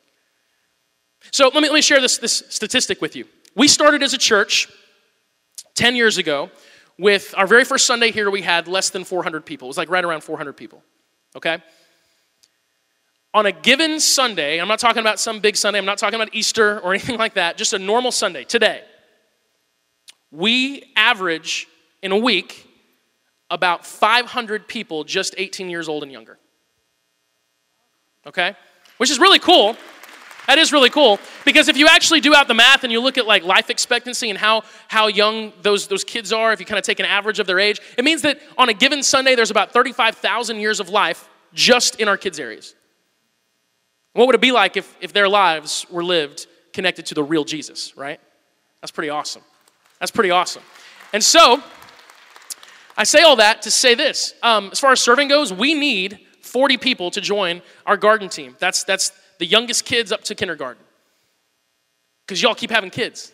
So 1.30 1.44
let 1.44 1.62
me, 1.62 1.68
let 1.68 1.74
me 1.74 1.82
share 1.82 2.00
this, 2.00 2.18
this 2.18 2.42
statistic 2.48 3.00
with 3.00 3.16
you. 3.16 3.24
We 3.54 3.68
started 3.68 4.02
as 4.02 4.12
a 4.12 4.18
church 4.18 4.68
10 5.76 5.96
years 5.96 6.18
ago 6.18 6.50
with 6.98 7.34
our 7.36 7.46
very 7.46 7.64
first 7.64 7.86
Sunday 7.86 8.10
here, 8.10 8.30
we 8.30 8.42
had 8.42 8.68
less 8.68 8.90
than 8.90 9.04
400 9.04 9.44
people. 9.44 9.66
It 9.66 9.70
was 9.70 9.76
like 9.76 9.90
right 9.90 10.04
around 10.04 10.22
400 10.22 10.54
people, 10.54 10.82
okay? 11.36 11.62
On 13.34 13.44
a 13.44 13.52
given 13.52 14.00
Sunday, 14.00 14.60
I'm 14.60 14.68
not 14.68 14.78
talking 14.78 15.00
about 15.00 15.20
some 15.20 15.40
big 15.40 15.56
Sunday, 15.56 15.78
I'm 15.78 15.84
not 15.84 15.98
talking 15.98 16.14
about 16.14 16.34
Easter 16.34 16.80
or 16.80 16.94
anything 16.94 17.18
like 17.18 17.34
that, 17.34 17.56
just 17.56 17.72
a 17.72 17.78
normal 17.78 18.12
Sunday, 18.12 18.44
today, 18.44 18.82
we 20.30 20.92
average 20.96 21.66
in 22.02 22.12
a 22.12 22.18
week 22.18 22.66
about 23.50 23.86
500 23.86 24.66
people 24.66 25.04
just 25.04 25.34
18 25.38 25.70
years 25.70 25.88
old 25.88 26.02
and 26.02 26.10
younger. 26.10 26.38
Okay? 28.26 28.56
Which 28.96 29.10
is 29.10 29.18
really 29.18 29.38
cool. 29.38 29.76
That 30.46 30.58
is 30.58 30.72
really 30.72 30.90
cool 30.90 31.18
because 31.44 31.68
if 31.68 31.76
you 31.76 31.88
actually 31.88 32.20
do 32.20 32.34
out 32.34 32.46
the 32.46 32.54
math 32.54 32.84
and 32.84 32.92
you 32.92 33.00
look 33.00 33.18
at 33.18 33.26
like 33.26 33.42
life 33.44 33.68
expectancy 33.68 34.30
and 34.30 34.38
how, 34.38 34.62
how 34.88 35.08
young 35.08 35.52
those, 35.62 35.88
those 35.88 36.04
kids 36.04 36.32
are, 36.32 36.52
if 36.52 36.60
you 36.60 36.66
kind 36.66 36.78
of 36.78 36.84
take 36.84 37.00
an 37.00 37.06
average 37.06 37.38
of 37.38 37.46
their 37.46 37.58
age, 37.58 37.80
it 37.98 38.04
means 38.04 38.22
that 38.22 38.40
on 38.56 38.68
a 38.68 38.74
given 38.74 39.02
Sunday 39.02 39.34
there's 39.34 39.50
about 39.50 39.72
35,000 39.72 40.60
years 40.60 40.78
of 40.78 40.88
life 40.88 41.28
just 41.52 42.00
in 42.00 42.06
our 42.08 42.16
kids' 42.16 42.38
areas. 42.38 42.74
What 44.12 44.26
would 44.26 44.34
it 44.34 44.40
be 44.40 44.52
like 44.52 44.76
if, 44.76 44.96
if 45.00 45.12
their 45.12 45.28
lives 45.28 45.84
were 45.90 46.04
lived 46.04 46.46
connected 46.72 47.06
to 47.06 47.14
the 47.14 47.22
real 47.22 47.44
Jesus, 47.44 47.96
right? 47.96 48.20
That's 48.80 48.92
pretty 48.92 49.10
awesome. 49.10 49.42
That's 49.98 50.10
pretty 50.10 50.30
awesome. 50.30 50.62
And 51.12 51.22
so, 51.22 51.62
I 52.96 53.04
say 53.04 53.22
all 53.22 53.36
that 53.36 53.62
to 53.62 53.70
say 53.70 53.94
this. 53.94 54.34
Um, 54.42 54.70
as 54.72 54.80
far 54.80 54.92
as 54.92 55.00
serving 55.00 55.28
goes, 55.28 55.52
we 55.52 55.74
need 55.74 56.20
40 56.40 56.76
people 56.78 57.10
to 57.10 57.20
join 57.20 57.60
our 57.84 57.96
garden 57.96 58.28
team. 58.28 58.56
That's, 58.58 58.84
that's 58.84 59.12
the 59.38 59.46
youngest 59.46 59.84
kids 59.84 60.12
up 60.12 60.24
to 60.24 60.34
kindergarten. 60.34 60.82
Because 62.26 62.42
y'all 62.42 62.54
keep 62.54 62.70
having 62.70 62.90
kids. 62.90 63.32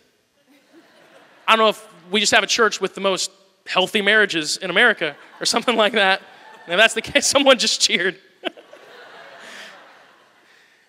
I 1.47 1.55
don't 1.55 1.65
know 1.65 1.69
if 1.69 1.87
we 2.11 2.19
just 2.19 2.33
have 2.33 2.43
a 2.43 2.47
church 2.47 2.79
with 2.79 2.95
the 2.95 3.01
most 3.01 3.31
healthy 3.65 4.01
marriages 4.01 4.57
in 4.57 4.69
America 4.69 5.15
or 5.39 5.45
something 5.45 5.75
like 5.75 5.93
that. 5.93 6.21
And 6.65 6.73
if 6.73 6.79
that's 6.79 6.93
the 6.93 7.01
case, 7.01 7.27
someone 7.27 7.57
just 7.57 7.81
cheered. 7.81 8.17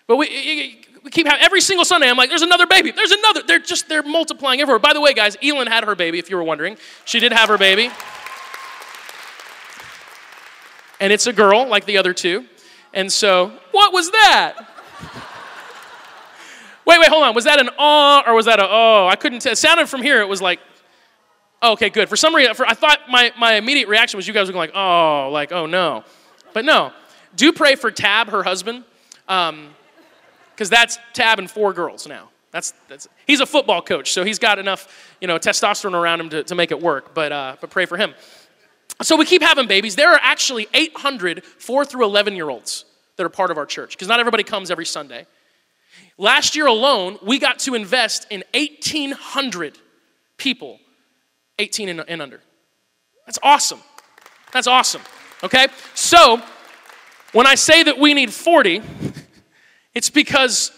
but 0.07 0.17
we, 0.17 0.85
we 1.03 1.11
keep 1.11 1.27
having, 1.27 1.43
every 1.43 1.61
single 1.61 1.85
Sunday, 1.85 2.09
I'm 2.09 2.17
like, 2.17 2.29
there's 2.29 2.41
another 2.41 2.67
baby. 2.67 2.91
There's 2.91 3.11
another. 3.11 3.43
They're 3.43 3.59
just, 3.59 3.89
they're 3.89 4.03
multiplying 4.03 4.61
everywhere. 4.61 4.79
By 4.79 4.93
the 4.93 5.01
way, 5.01 5.13
guys, 5.13 5.37
Elin 5.41 5.67
had 5.67 5.83
her 5.83 5.95
baby, 5.95 6.19
if 6.19 6.29
you 6.29 6.35
were 6.35 6.43
wondering. 6.43 6.77
She 7.05 7.19
did 7.19 7.31
have 7.31 7.49
her 7.49 7.57
baby. 7.57 7.89
And 10.99 11.11
it's 11.11 11.27
a 11.27 11.33
girl, 11.33 11.67
like 11.67 11.85
the 11.85 11.97
other 11.97 12.13
two. 12.13 12.45
And 12.93 13.11
so, 13.11 13.51
what 13.71 13.91
was 13.91 14.11
that? 14.11 14.55
Wait, 16.85 16.99
wait, 16.99 17.07
hold 17.09 17.23
on. 17.23 17.35
Was 17.35 17.45
that 17.45 17.59
an 17.59 17.69
ah 17.77 18.23
or 18.27 18.33
was 18.33 18.45
that 18.45 18.59
a 18.59 18.67
oh? 18.67 19.07
I 19.09 19.15
couldn't 19.15 19.39
tell. 19.39 19.51
It 19.51 19.57
sounded 19.57 19.89
from 19.89 20.01
here, 20.01 20.21
it 20.21 20.27
was 20.27 20.41
like, 20.41 20.59
oh, 21.61 21.73
okay, 21.73 21.89
good. 21.89 22.09
For 22.09 22.15
some 22.15 22.35
reason, 22.35 22.55
I 22.67 22.73
thought 22.73 23.01
my, 23.09 23.33
my 23.37 23.55
immediate 23.55 23.87
reaction 23.87 24.17
was 24.17 24.27
you 24.27 24.33
guys 24.33 24.47
were 24.47 24.53
going 24.53 24.69
like, 24.69 24.75
oh, 24.75 25.29
like, 25.31 25.51
oh 25.51 25.65
no. 25.65 26.03
But 26.53 26.65
no. 26.65 26.91
Do 27.35 27.51
pray 27.51 27.75
for 27.75 27.91
Tab, 27.91 28.29
her 28.29 28.43
husband. 28.43 28.83
Um, 29.27 29.75
because 30.51 30.69
that's 30.69 30.97
Tab 31.13 31.39
and 31.39 31.51
four 31.51 31.73
girls 31.73 32.07
now. 32.07 32.29
That's, 32.51 32.73
that's, 32.87 33.09
he's 33.27 33.41
a 33.41 33.45
football 33.45 33.81
coach, 33.81 34.13
so 34.13 34.23
he's 34.23 34.39
got 34.39 34.59
enough, 34.59 35.13
you 35.19 35.27
know, 35.27 35.37
testosterone 35.37 35.93
around 35.93 36.21
him 36.21 36.29
to, 36.29 36.43
to 36.43 36.55
make 36.55 36.71
it 36.71 36.81
work, 36.81 37.13
but, 37.13 37.33
uh, 37.33 37.57
but 37.59 37.69
pray 37.69 37.85
for 37.85 37.97
him. 37.97 38.13
So 39.01 39.17
we 39.17 39.25
keep 39.25 39.41
having 39.41 39.67
babies. 39.67 39.97
There 39.97 40.13
are 40.13 40.19
actually 40.21 40.69
800 40.73 41.43
4 41.43 41.83
through 41.83 42.05
11 42.05 42.35
year 42.35 42.49
olds 42.49 42.85
that 43.17 43.25
are 43.25 43.29
part 43.29 43.51
of 43.51 43.57
our 43.57 43.65
church, 43.65 43.91
because 43.91 44.07
not 44.07 44.19
everybody 44.19 44.43
comes 44.43 44.71
every 44.71 44.85
Sunday. 44.85 45.25
Last 46.17 46.55
year 46.55 46.67
alone, 46.67 47.17
we 47.21 47.39
got 47.39 47.59
to 47.59 47.75
invest 47.75 48.27
in 48.29 48.43
1,800 48.53 49.77
people, 50.37 50.79
18 51.59 51.89
and, 51.89 52.03
and 52.07 52.21
under. 52.21 52.41
That's 53.25 53.39
awesome. 53.41 53.79
That's 54.53 54.67
awesome. 54.67 55.01
Okay? 55.43 55.67
So, 55.93 56.41
when 57.33 57.47
I 57.47 57.55
say 57.55 57.83
that 57.83 57.99
we 57.99 58.13
need 58.13 58.31
40, 58.33 58.81
it's 59.93 60.09
because 60.09 60.71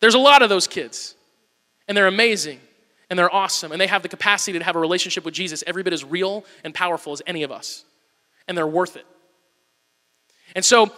there's 0.00 0.14
a 0.14 0.18
lot 0.18 0.42
of 0.42 0.48
those 0.48 0.66
kids, 0.66 1.14
and 1.88 1.96
they're 1.96 2.06
amazing, 2.06 2.60
and 3.08 3.18
they're 3.18 3.34
awesome, 3.34 3.72
and 3.72 3.80
they 3.80 3.86
have 3.86 4.02
the 4.02 4.08
capacity 4.08 4.58
to 4.58 4.64
have 4.64 4.76
a 4.76 4.80
relationship 4.80 5.24
with 5.24 5.34
Jesus 5.34 5.64
every 5.66 5.82
bit 5.82 5.92
as 5.92 6.04
real 6.04 6.44
and 6.64 6.74
powerful 6.74 7.12
as 7.12 7.22
any 7.26 7.42
of 7.42 7.50
us, 7.50 7.84
and 8.46 8.56
they're 8.56 8.66
worth 8.66 8.96
it. 8.96 9.06
And 10.54 10.64
so, 10.64 10.92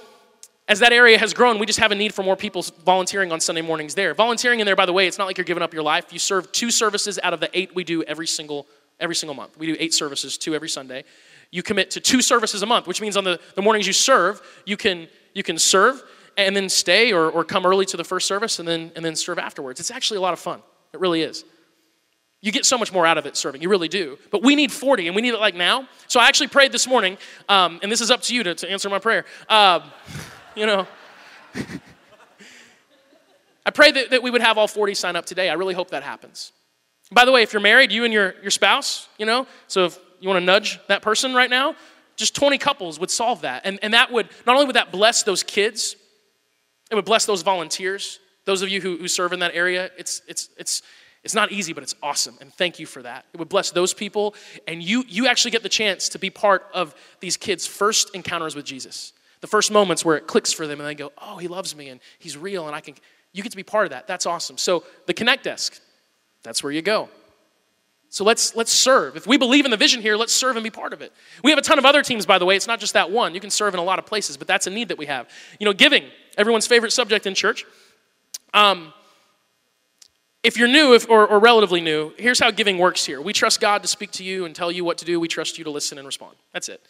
as 0.69 0.81
that 0.81 0.93
area 0.93 1.19
has 1.19 1.33
grown, 1.35 1.59
we 1.59 1.67
just 1.67 1.79
have 1.79 1.93
a 1.93 1.95
need 1.95 2.15
for 2.15 2.23
more 2.23 2.37
people 2.37 2.63
volunteering 2.85 3.33
on 3.33 3.41
Sunday 3.41 3.63
mornings 3.63 3.95
there. 3.95 4.15
Volunteering 4.15 4.61
in 4.61 4.67
there, 4.67 4.77
by 4.77 4.87
the 4.87 4.93
way, 4.93 5.07
it's 5.07 5.19
not 5.19 5.25
like 5.25 5.39
you're 5.39 5.45
giving 5.45 5.63
up 5.63 5.73
your 5.73 5.83
life. 5.83 6.13
You 6.13 6.19
serve 6.19 6.53
two 6.53 6.71
services 6.71 7.19
out 7.23 7.33
of 7.33 7.41
the 7.41 7.51
eight 7.59 7.75
we 7.75 7.85
do 7.85 8.03
every 8.05 8.27
single 8.27 8.67
every 9.01 9.15
single 9.15 9.35
month. 9.35 9.57
We 9.57 9.67
do 9.67 9.77
eight 9.79 9.95
services, 9.95 10.37
two 10.37 10.55
every 10.55 10.69
Sunday. 10.69 11.05
You 11.51 11.63
commit 11.63 11.93
to 11.93 12.01
two 12.01 12.21
services 12.21 12.63
a 12.63 12.67
month, 12.67 12.87
which 12.87 13.01
means 13.01 13.17
on 13.17 13.25
the, 13.25 13.41
the 13.55 13.63
mornings 13.63 13.87
you 13.87 13.93
serve, 13.93 14.43
you 14.67 14.77
can 14.77 15.09
you 15.35 15.43
can 15.43 15.59
serve 15.59 16.03
and 16.39 16.55
then 16.55 16.69
stay 16.69 17.13
or, 17.13 17.29
or 17.31 17.45
come 17.45 17.67
early 17.67 17.85
to 17.85 17.97
the 17.97 18.05
first 18.05 18.27
service 18.27 18.61
and 18.61 18.67
then, 18.67 18.93
and 18.95 19.05
then 19.05 19.17
serve 19.17 19.39
afterwards. 19.39 19.81
It's 19.81 19.91
actually 19.91 20.19
a 20.19 20.21
lot 20.21 20.33
of 20.33 20.39
fun. 20.39 20.63
It 20.95 21.01
really 21.01 21.23
is. 21.23 21.45
You 22.41 22.53
get 22.53 22.65
so 22.65 22.79
much 22.79 22.93
more 22.93 23.05
out 23.05 23.19
of 23.19 23.27
it 23.27 23.37
serving. 23.37 23.61
You 23.61 23.69
really 23.69 23.89
do. 23.89 24.17
But 24.31 24.45
we 24.45 24.55
need 24.55 24.71
40, 24.71 25.09
and 25.09 25.17
we 25.17 25.23
need 25.23 25.35
it 25.35 25.41
like 25.41 25.57
now. 25.57 25.89
So 26.07 26.21
I 26.21 26.29
actually 26.29 26.47
prayed 26.47 26.71
this 26.71 26.87
morning, 26.87 27.19
um, 27.49 27.81
and 27.83 27.91
this 27.91 28.01
is 28.01 28.13
up 28.13 28.23
to 28.23 28.35
you 28.35 28.45
to, 28.45 28.55
to 28.55 28.71
answer 28.71 28.89
my 28.89 29.01
prayer. 29.01 29.25
Uh, 29.49 29.81
you 30.59 30.67
know, 30.67 30.87
I 33.65 33.71
pray 33.71 33.93
that, 33.93 34.11
that 34.11 34.23
we 34.23 34.31
would 34.31 34.41
have 34.41 34.59
all 34.59 34.67
40 34.67 34.95
sign 34.95 35.15
up 35.15 35.25
today. 35.25 35.49
I 35.49 35.55
really 35.55 35.75
hope 35.75 35.91
that 35.91 36.03
happens. 36.03 36.53
By 37.13 37.25
the 37.25 37.33
way, 37.33 37.43
if 37.43 37.53
you're 37.53 37.63
married, 37.63 37.93
you 37.93 38.05
and 38.05 38.13
your, 38.13 38.35
your 38.43 38.51
spouse, 38.51 39.09
you 39.19 39.25
know, 39.25 39.47
so 39.69 39.85
if 39.85 39.99
you 40.21 40.29
want 40.29 40.41
to 40.41 40.45
nudge 40.45 40.81
that 40.89 41.01
person 41.01 41.33
right 41.33 41.49
now, 41.49 41.77
just 42.17 42.35
20 42.35 42.59
couples 42.59 42.99
would 42.99 43.11
solve 43.11 43.43
that. 43.43 43.63
And, 43.65 43.79
and 43.83 43.95
that 43.95 44.11
would, 44.11 44.29
not 44.47 44.57
only 44.57 44.67
would 44.67 44.77
that 44.77 44.91
bless 44.91 45.23
those 45.23 45.45
kids, 45.45 45.95
it 46.91 46.97
would 46.97 47.05
bless 47.05 47.25
those 47.25 47.43
volunteers, 47.43 48.19
those 48.45 48.63
of 48.63 48.69
you 48.69 48.81
who, 48.81 48.97
who 48.97 49.07
serve 49.07 49.33
in 49.33 49.39
that 49.41 49.55
area. 49.55 49.91
It's, 49.97 50.23
it's, 50.27 50.49
it's, 50.59 50.83
it's 51.23 51.35
not 51.35 51.53
easy, 51.53 51.73
but 51.73 51.83
it's 51.83 51.95
awesome. 52.03 52.37
And 52.41 52.53
thank 52.53 52.79
you 52.79 52.87
for 52.87 53.03
that. 53.03 53.27
It 53.33 53.39
would 53.39 53.49
bless 53.49 53.71
those 53.71 53.95
people. 53.95 54.35
And 54.67 54.83
you, 54.83 55.05
you 55.07 55.29
actually 55.29 55.53
get 55.53 55.63
the 55.63 55.69
chance 55.69 56.09
to 56.11 56.19
be 56.19 56.31
part 56.31 56.67
of 56.75 56.95
these 57.21 57.37
kids' 57.37 57.67
first 57.67 58.15
encounters 58.15 58.57
with 58.57 58.65
Jesus. 58.65 59.13
The 59.41 59.47
first 59.47 59.71
moments 59.71 60.05
where 60.05 60.17
it 60.17 60.27
clicks 60.27 60.53
for 60.53 60.67
them 60.67 60.81
and 60.81 60.89
they 60.89 60.95
go, 60.95 61.13
oh, 61.19 61.37
he 61.37 61.49
loves 61.49 61.77
me 61.77 61.89
and 61.89 62.01
he's 62.19 62.37
real 62.37 62.67
and 62.67 62.75
I 62.75 62.81
can, 62.81 62.95
you 63.33 63.43
get 63.43 63.51
to 63.51 63.57
be 63.57 63.63
part 63.63 63.87
of 63.87 63.91
that. 63.91 64.07
That's 64.07 64.27
awesome. 64.27 64.59
So 64.59 64.85
the 65.07 65.15
Connect 65.15 65.45
Desk, 65.45 65.81
that's 66.43 66.63
where 66.63 66.73
you 66.73 66.83
go. 66.83 67.09
So 68.11 68.25
let's 68.25 68.57
let's 68.57 68.73
serve. 68.73 69.17
If 69.17 69.27
we 69.27 69.37
believe 69.37 69.67
in 69.67 69.71
the 69.71 69.77
vision 69.77 70.01
here, 70.01 70.17
let's 70.17 70.33
serve 70.33 70.57
and 70.57 70.65
be 70.65 70.71
part 70.71 70.95
of 70.95 71.03
it. 71.03 71.13
We 71.45 71.51
have 71.51 71.59
a 71.59 71.63
ton 71.63 71.79
of 71.79 71.85
other 71.85 72.03
teams, 72.03 72.25
by 72.25 72.39
the 72.39 72.47
way. 72.47 72.57
It's 72.57 72.67
not 72.67 72.81
just 72.81 72.95
that 72.95 73.11
one. 73.11 73.35
You 73.35 73.41
can 73.41 73.51
serve 73.51 73.75
in 73.75 73.81
a 73.81 73.85
lot 73.85 73.99
of 73.99 74.07
places, 74.07 74.39
but 74.39 74.47
that's 74.47 74.67
a 74.67 74.71
need 74.71 74.89
that 74.89 74.97
we 74.97 75.07
have. 75.07 75.29
You 75.61 75.67
know, 75.67 75.75
giving, 75.75 76.05
everyone's 76.39 76.67
favorite 76.67 76.93
subject 76.93 77.27
in 77.27 77.35
church. 77.35 77.67
Um, 78.55 78.95
if 80.43 80.57
you're 80.57 80.69
new 80.69 80.95
if, 80.95 81.11
or, 81.11 81.27
or 81.27 81.39
relatively 81.39 81.81
new, 81.81 82.13
here's 82.17 82.39
how 82.39 82.51
giving 82.51 82.79
works 82.79 83.05
here. 83.05 83.21
We 83.21 83.35
trust 83.35 83.61
God 83.61 83.83
to 83.83 83.89
speak 83.89 84.13
to 84.13 84.25
you 84.25 84.47
and 84.47 84.55
tell 84.55 84.73
you 84.73 84.85
what 84.85 84.97
to 84.99 85.05
do. 85.05 85.21
We 85.21 85.29
trust 85.29 85.59
you 85.59 85.65
to 85.65 85.71
listen 85.71 85.99
and 85.99 86.07
respond. 86.07 86.37
That's 86.53 86.71
it. 86.71 86.81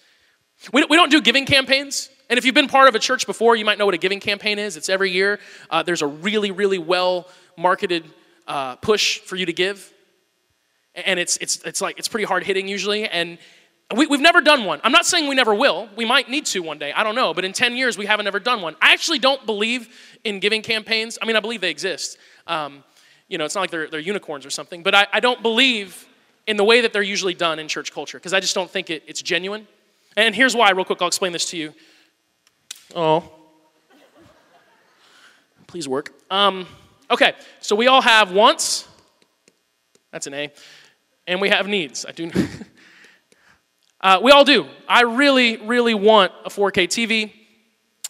We, 0.73 0.85
we 0.85 0.97
don't 0.97 1.11
do 1.11 1.21
giving 1.21 1.47
campaigns. 1.47 2.11
And 2.29 2.37
if 2.37 2.45
you've 2.45 2.55
been 2.55 2.69
part 2.69 2.89
of 2.89 2.95
a 2.95 2.99
church 2.99 3.27
before, 3.27 3.57
you 3.57 3.65
might 3.65 3.79
know 3.79 3.87
what 3.87 3.95
a 3.95 3.99
giving 3.99 4.21
campaign 4.21 4.59
is. 4.59 4.77
It's 4.77 4.89
every 4.89 5.11
year. 5.11 5.39
Uh, 5.71 5.83
there's 5.83 6.03
a 6.03 6.07
really, 6.07 6.51
really 6.51 6.79
well 6.79 7.29
marketed 7.57 8.05
uh, 8.47 8.77
push 8.77 9.19
for 9.21 9.37
you 9.37 9.47
to 9.47 9.53
give. 9.53 9.93
And 10.95 11.19
it's, 11.19 11.37
it's, 11.39 11.63
it's 11.65 11.81
like 11.81 11.99
it's 11.99 12.09
pretty 12.09 12.27
hard 12.27 12.45
hitting 12.45 12.69
usually. 12.69 13.09
And 13.09 13.39
we, 13.97 14.07
have 14.07 14.21
never 14.21 14.41
done 14.41 14.65
one. 14.65 14.81
I'm 14.85 14.93
not 14.93 15.07
saying 15.07 15.29
we 15.29 15.35
never 15.35 15.55
will. 15.55 15.89
We 15.97 16.05
might 16.05 16.29
need 16.29 16.45
to 16.47 16.61
one 16.61 16.79
day. 16.79 16.93
I 16.93 17.03
don't 17.03 17.15
know. 17.15 17.33
But 17.33 17.45
in 17.45 17.53
10 17.53 17.77
years 17.77 17.97
we 17.97 18.05
haven't 18.05 18.27
ever 18.27 18.41
done 18.41 18.61
one. 18.61 18.77
I 18.83 18.93
actually 18.93 19.21
don't 19.21 19.47
believe 19.47 19.89
in 20.25 20.41
giving 20.41 20.61
campaigns. 20.61 21.19
I 21.23 21.27
mean 21.27 21.37
i 21.37 21.41
believe 21.41 21.61
they 21.61 21.71
exist. 21.71 22.19
Um, 22.47 22.85
you 23.29 23.39
know 23.39 23.45
it's 23.45 23.55
not 23.55 23.63
like 23.63 23.71
they're, 23.71 23.89
they're 23.89 24.01
unicorns 24.01 24.45
or 24.45 24.51
something. 24.51 24.83
But 24.83 24.95
I, 24.95 25.07
I 25.13 25.21
don't 25.21 25.43
believe 25.43 26.07
in 26.47 26.57
the 26.57 26.65
way 26.65 26.81
that 26.81 26.93
they're 26.93 27.03
usually 27.03 27.35
done 27.35 27.59
in 27.59 27.69
church 27.69 27.93
culture 27.93 28.19
because 28.19 28.33
i 28.33 28.41
just 28.41 28.55
don't 28.55 28.71
think 28.71 28.89
it, 28.89 29.05
it's 29.07 29.21
genuine 29.21 29.69
and 30.19 30.35
here's 30.35 30.55
why 30.55 30.71
real 30.71 30.85
quick 30.85 31.01
i'll 31.01 31.09
explain 31.09 31.33
this 31.33 31.51
to 31.51 31.57
you 31.57 31.73
oh 32.95 33.31
please 35.67 35.89
work 35.89 36.13
um, 36.31 36.67
okay 37.11 37.33
so 37.61 37.75
we 37.77 37.87
all 37.87 38.03
have 38.03 38.33
wants 38.33 38.87
that's 40.13 40.27
an 40.27 40.35
a 40.35 40.53
and 41.29 41.41
we 41.41 41.51
have 41.51 41.69
needs. 41.69 42.05
I 42.07 42.13
do. 42.13 42.33
uh, 44.01 44.19
we 44.23 44.33
all 44.33 44.45
do. 44.45 44.67
I 44.89 45.03
really, 45.03 45.59
really 45.59 45.95
want 45.95 46.33
a 46.45 46.49
4K 46.49 46.89
TV. 46.89 47.33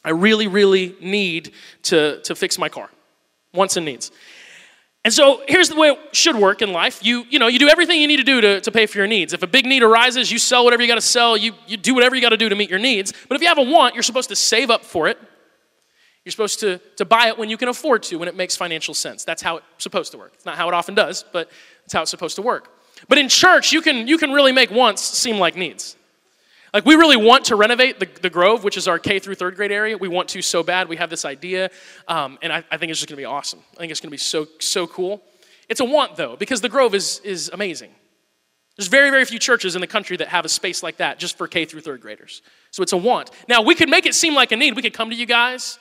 I 0.05 0.11
really, 0.11 0.47
really 0.47 0.95
need 1.01 1.53
to, 1.83 2.23
to 2.23 2.35
fix 2.35 2.59
my 2.59 2.69
car. 2.69 2.89
Wants 3.53 3.77
and 3.77 3.85
needs. 3.85 4.13
And 5.05 5.15
so 5.15 5.43
here's 5.47 5.69
the 5.69 5.77
way 5.77 5.89
it 5.89 5.99
should 6.15 6.37
work 6.37 6.61
in 6.61 6.73
life. 6.73 7.05
You, 7.05 7.25
you 7.31 7.39
know, 7.39 7.47
you 7.47 7.59
do 7.59 7.69
everything 7.69 8.01
you 8.01 8.09
need 8.09 8.17
to 8.17 8.25
do 8.25 8.41
to, 8.41 8.61
to 8.61 8.71
pay 8.71 8.87
for 8.87 8.99
your 8.99 9.07
needs. 9.07 9.33
If 9.33 9.43
a 9.43 9.47
big 9.47 9.65
need 9.65 9.83
arises, 9.83 10.31
you 10.31 10.39
sell 10.39 10.65
whatever 10.65 10.83
you 10.83 10.89
got 10.89 10.97
to 10.97 11.01
sell. 11.01 11.37
You, 11.37 11.55
you 11.67 11.77
do 11.77 11.95
whatever 11.95 12.15
you 12.15 12.21
got 12.21 12.31
to 12.31 12.37
do 12.37 12.49
to 12.49 12.57
meet 12.57 12.69
your 12.69 12.79
needs. 12.79 13.13
But 13.29 13.37
if 13.37 13.43
you 13.43 13.49
have 13.49 13.59
a 13.59 13.63
want, 13.63 13.95
you're 13.95 14.03
supposed 14.03 14.29
to 14.31 14.37
save 14.37 14.71
up 14.71 14.85
for 14.85 15.09
it. 15.09 15.19
You're 16.25 16.33
supposed 16.33 16.61
to, 16.61 16.79
to 16.97 17.05
buy 17.05 17.29
it 17.29 17.39
when 17.39 17.49
you 17.49 17.57
can 17.57 17.69
afford 17.69 18.03
to, 18.05 18.17
when 18.17 18.29
it 18.29 18.37
makes 18.37 18.55
financial 18.55 18.93
sense. 18.93 19.25
That's 19.25 19.41
how 19.41 19.59
it's 19.59 19.67
supposed 19.79 20.13
to 20.13 20.19
work. 20.19 20.33
It's 20.35 20.45
not 20.45 20.57
how 20.57 20.69
it 20.69 20.75
often 20.75 20.95
does, 20.95 21.25
but 21.33 21.51
it's 21.85 21.95
how 21.95 22.03
it's 22.03 22.11
supposed 22.11 22.37
to 22.37 22.43
work. 22.43 22.71
But 23.09 23.19
in 23.19 23.29
church, 23.29 23.73
you 23.73 23.81
can, 23.81 24.09
you 24.09 24.19
can 24.19 24.33
really 24.33 24.53
make 24.53 24.71
wants 24.71 25.03
seem 25.03 25.39
like 25.39 25.57
needs. 25.57 25.97
Like, 26.75 26.85
we 26.85 26.95
really 26.97 27.17
want 27.17 27.47
to 27.47 27.57
renovate 27.57 27.99
the, 27.99 28.09
the 28.21 28.31
Grove, 28.31 28.63
which 28.63 28.77
is 28.77 28.89
our 28.89 28.99
K 28.99 29.19
through 29.19 29.37
third 29.37 29.57
grade 29.57 29.73
area. 29.73 29.97
We 29.97 30.09
want 30.09 30.29
to 30.31 30.43
so 30.43 30.63
bad. 30.63 30.89
We 30.89 30.97
have 30.97 31.11
this 31.11 31.25
idea, 31.25 31.71
um, 32.07 32.39
and 32.43 32.53
I, 32.53 32.65
I 32.71 32.77
think 32.77 32.91
it's 32.91 33.01
just 33.01 33.09
gonna 33.09 33.17
be 33.17 33.25
awesome. 33.25 33.61
I 33.75 33.81
think 33.81 33.91
it's 33.91 34.01
gonna 34.01 34.11
be 34.11 34.17
so, 34.17 34.47
so 34.61 34.87
cool. 34.87 35.23
It's 35.69 35.81
a 35.81 35.85
want, 35.85 36.17
though, 36.17 36.37
because 36.37 36.61
the 36.61 36.69
Grove 36.69 36.95
is, 36.95 37.21
is 37.21 37.51
amazing. 37.53 37.91
There's 38.77 38.89
very, 38.89 39.11
very 39.11 39.25
few 39.25 39.41
churches 39.41 39.75
in 39.75 39.81
the 39.81 39.89
country 39.89 40.17
that 40.19 40.29
have 40.29 40.45
a 40.45 40.49
space 40.49 40.85
like 40.85 40.99
that 40.99 41.19
just 41.19 41.37
for 41.37 41.49
K 41.49 41.65
through 41.65 41.81
third 41.81 42.01
graders. 42.01 42.43
So 42.71 42.83
it's 42.83 42.93
a 42.93 42.97
want. 42.97 43.31
Now, 43.49 43.61
we 43.61 43.75
could 43.75 43.89
make 43.89 44.07
it 44.07 44.15
seem 44.15 44.35
like 44.35 44.53
a 44.53 44.57
need. 44.57 44.77
We 44.77 44.83
could 44.83 44.95
come 44.95 45.11
to 45.11 45.17
you 45.17 45.27
guys 45.27 45.81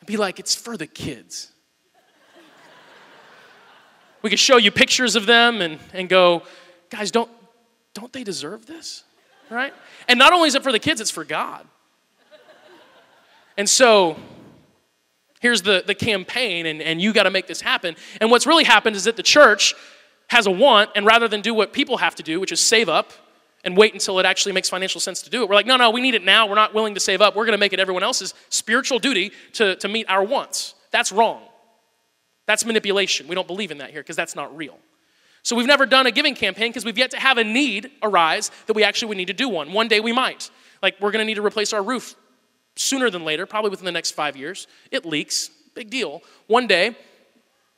and 0.00 0.06
be 0.06 0.16
like, 0.16 0.38
it's 0.38 0.54
for 0.54 0.76
the 0.76 0.86
kids. 0.86 1.50
We 4.22 4.30
could 4.30 4.38
show 4.38 4.56
you 4.56 4.70
pictures 4.70 5.16
of 5.16 5.26
them 5.26 5.60
and, 5.60 5.80
and 5.92 6.08
go, 6.08 6.44
guys, 6.90 7.10
don't, 7.10 7.28
don't 7.92 8.12
they 8.12 8.22
deserve 8.22 8.66
this? 8.66 9.02
Right? 9.52 9.74
And 10.08 10.18
not 10.18 10.32
only 10.32 10.48
is 10.48 10.54
it 10.54 10.62
for 10.62 10.72
the 10.72 10.78
kids, 10.78 11.00
it's 11.00 11.10
for 11.10 11.24
God. 11.24 11.66
And 13.56 13.68
so 13.68 14.16
here's 15.40 15.62
the, 15.62 15.84
the 15.86 15.94
campaign, 15.94 16.66
and, 16.66 16.80
and 16.80 17.02
you 17.02 17.12
got 17.12 17.24
to 17.24 17.30
make 17.30 17.46
this 17.46 17.60
happen. 17.60 17.96
And 18.20 18.30
what's 18.30 18.46
really 18.46 18.64
happened 18.64 18.96
is 18.96 19.04
that 19.04 19.16
the 19.16 19.22
church 19.22 19.74
has 20.28 20.46
a 20.46 20.50
want, 20.50 20.90
and 20.94 21.04
rather 21.04 21.28
than 21.28 21.42
do 21.42 21.52
what 21.52 21.72
people 21.72 21.98
have 21.98 22.14
to 22.14 22.22
do, 22.22 22.40
which 22.40 22.52
is 22.52 22.60
save 22.60 22.88
up 22.88 23.12
and 23.64 23.76
wait 23.76 23.92
until 23.92 24.18
it 24.18 24.24
actually 24.24 24.52
makes 24.52 24.68
financial 24.70 25.00
sense 25.00 25.20
to 25.22 25.30
do 25.30 25.42
it, 25.42 25.48
we're 25.48 25.54
like, 25.54 25.66
no, 25.66 25.76
no, 25.76 25.90
we 25.90 26.00
need 26.00 26.14
it 26.14 26.24
now. 26.24 26.46
We're 26.46 26.54
not 26.54 26.72
willing 26.72 26.94
to 26.94 27.00
save 27.00 27.20
up. 27.20 27.36
We're 27.36 27.44
going 27.44 27.52
to 27.52 27.58
make 27.58 27.74
it 27.74 27.80
everyone 27.80 28.02
else's 28.02 28.32
spiritual 28.48 28.98
duty 28.98 29.32
to, 29.54 29.76
to 29.76 29.88
meet 29.88 30.08
our 30.08 30.24
wants. 30.24 30.74
That's 30.90 31.12
wrong. 31.12 31.42
That's 32.46 32.64
manipulation. 32.64 33.28
We 33.28 33.34
don't 33.34 33.46
believe 33.46 33.70
in 33.70 33.78
that 33.78 33.90
here 33.90 34.00
because 34.00 34.16
that's 34.16 34.34
not 34.34 34.56
real. 34.56 34.78
So 35.42 35.56
we've 35.56 35.66
never 35.66 35.86
done 35.86 36.06
a 36.06 36.10
giving 36.10 36.34
campaign 36.34 36.70
because 36.70 36.84
we've 36.84 36.98
yet 36.98 37.10
to 37.12 37.18
have 37.18 37.38
a 37.38 37.44
need 37.44 37.90
arise 38.02 38.50
that 38.66 38.74
we 38.74 38.84
actually 38.84 39.08
would 39.08 39.16
need 39.16 39.26
to 39.26 39.32
do 39.32 39.48
one. 39.48 39.72
One 39.72 39.88
day 39.88 40.00
we 40.00 40.12
might. 40.12 40.50
Like 40.82 41.00
we're 41.00 41.10
going 41.10 41.22
to 41.22 41.26
need 41.26 41.34
to 41.34 41.44
replace 41.44 41.72
our 41.72 41.82
roof 41.82 42.14
sooner 42.76 43.10
than 43.10 43.24
later, 43.24 43.46
probably 43.46 43.70
within 43.70 43.84
the 43.84 43.92
next 43.92 44.12
five 44.12 44.36
years. 44.36 44.66
It 44.90 45.04
leaks, 45.04 45.50
big 45.74 45.90
deal. 45.90 46.22
One 46.46 46.66
day, 46.66 46.96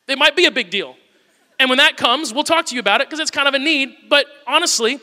it 0.06 0.18
might 0.18 0.36
be 0.36 0.44
a 0.44 0.50
big 0.50 0.70
deal. 0.70 0.96
And 1.58 1.70
when 1.70 1.78
that 1.78 1.96
comes, 1.96 2.34
we'll 2.34 2.44
talk 2.44 2.66
to 2.66 2.74
you 2.74 2.80
about 2.80 3.00
it 3.00 3.08
because 3.08 3.20
it's 3.20 3.30
kind 3.30 3.48
of 3.48 3.54
a 3.54 3.58
need. 3.58 3.94
But 4.08 4.26
honestly, 4.46 5.00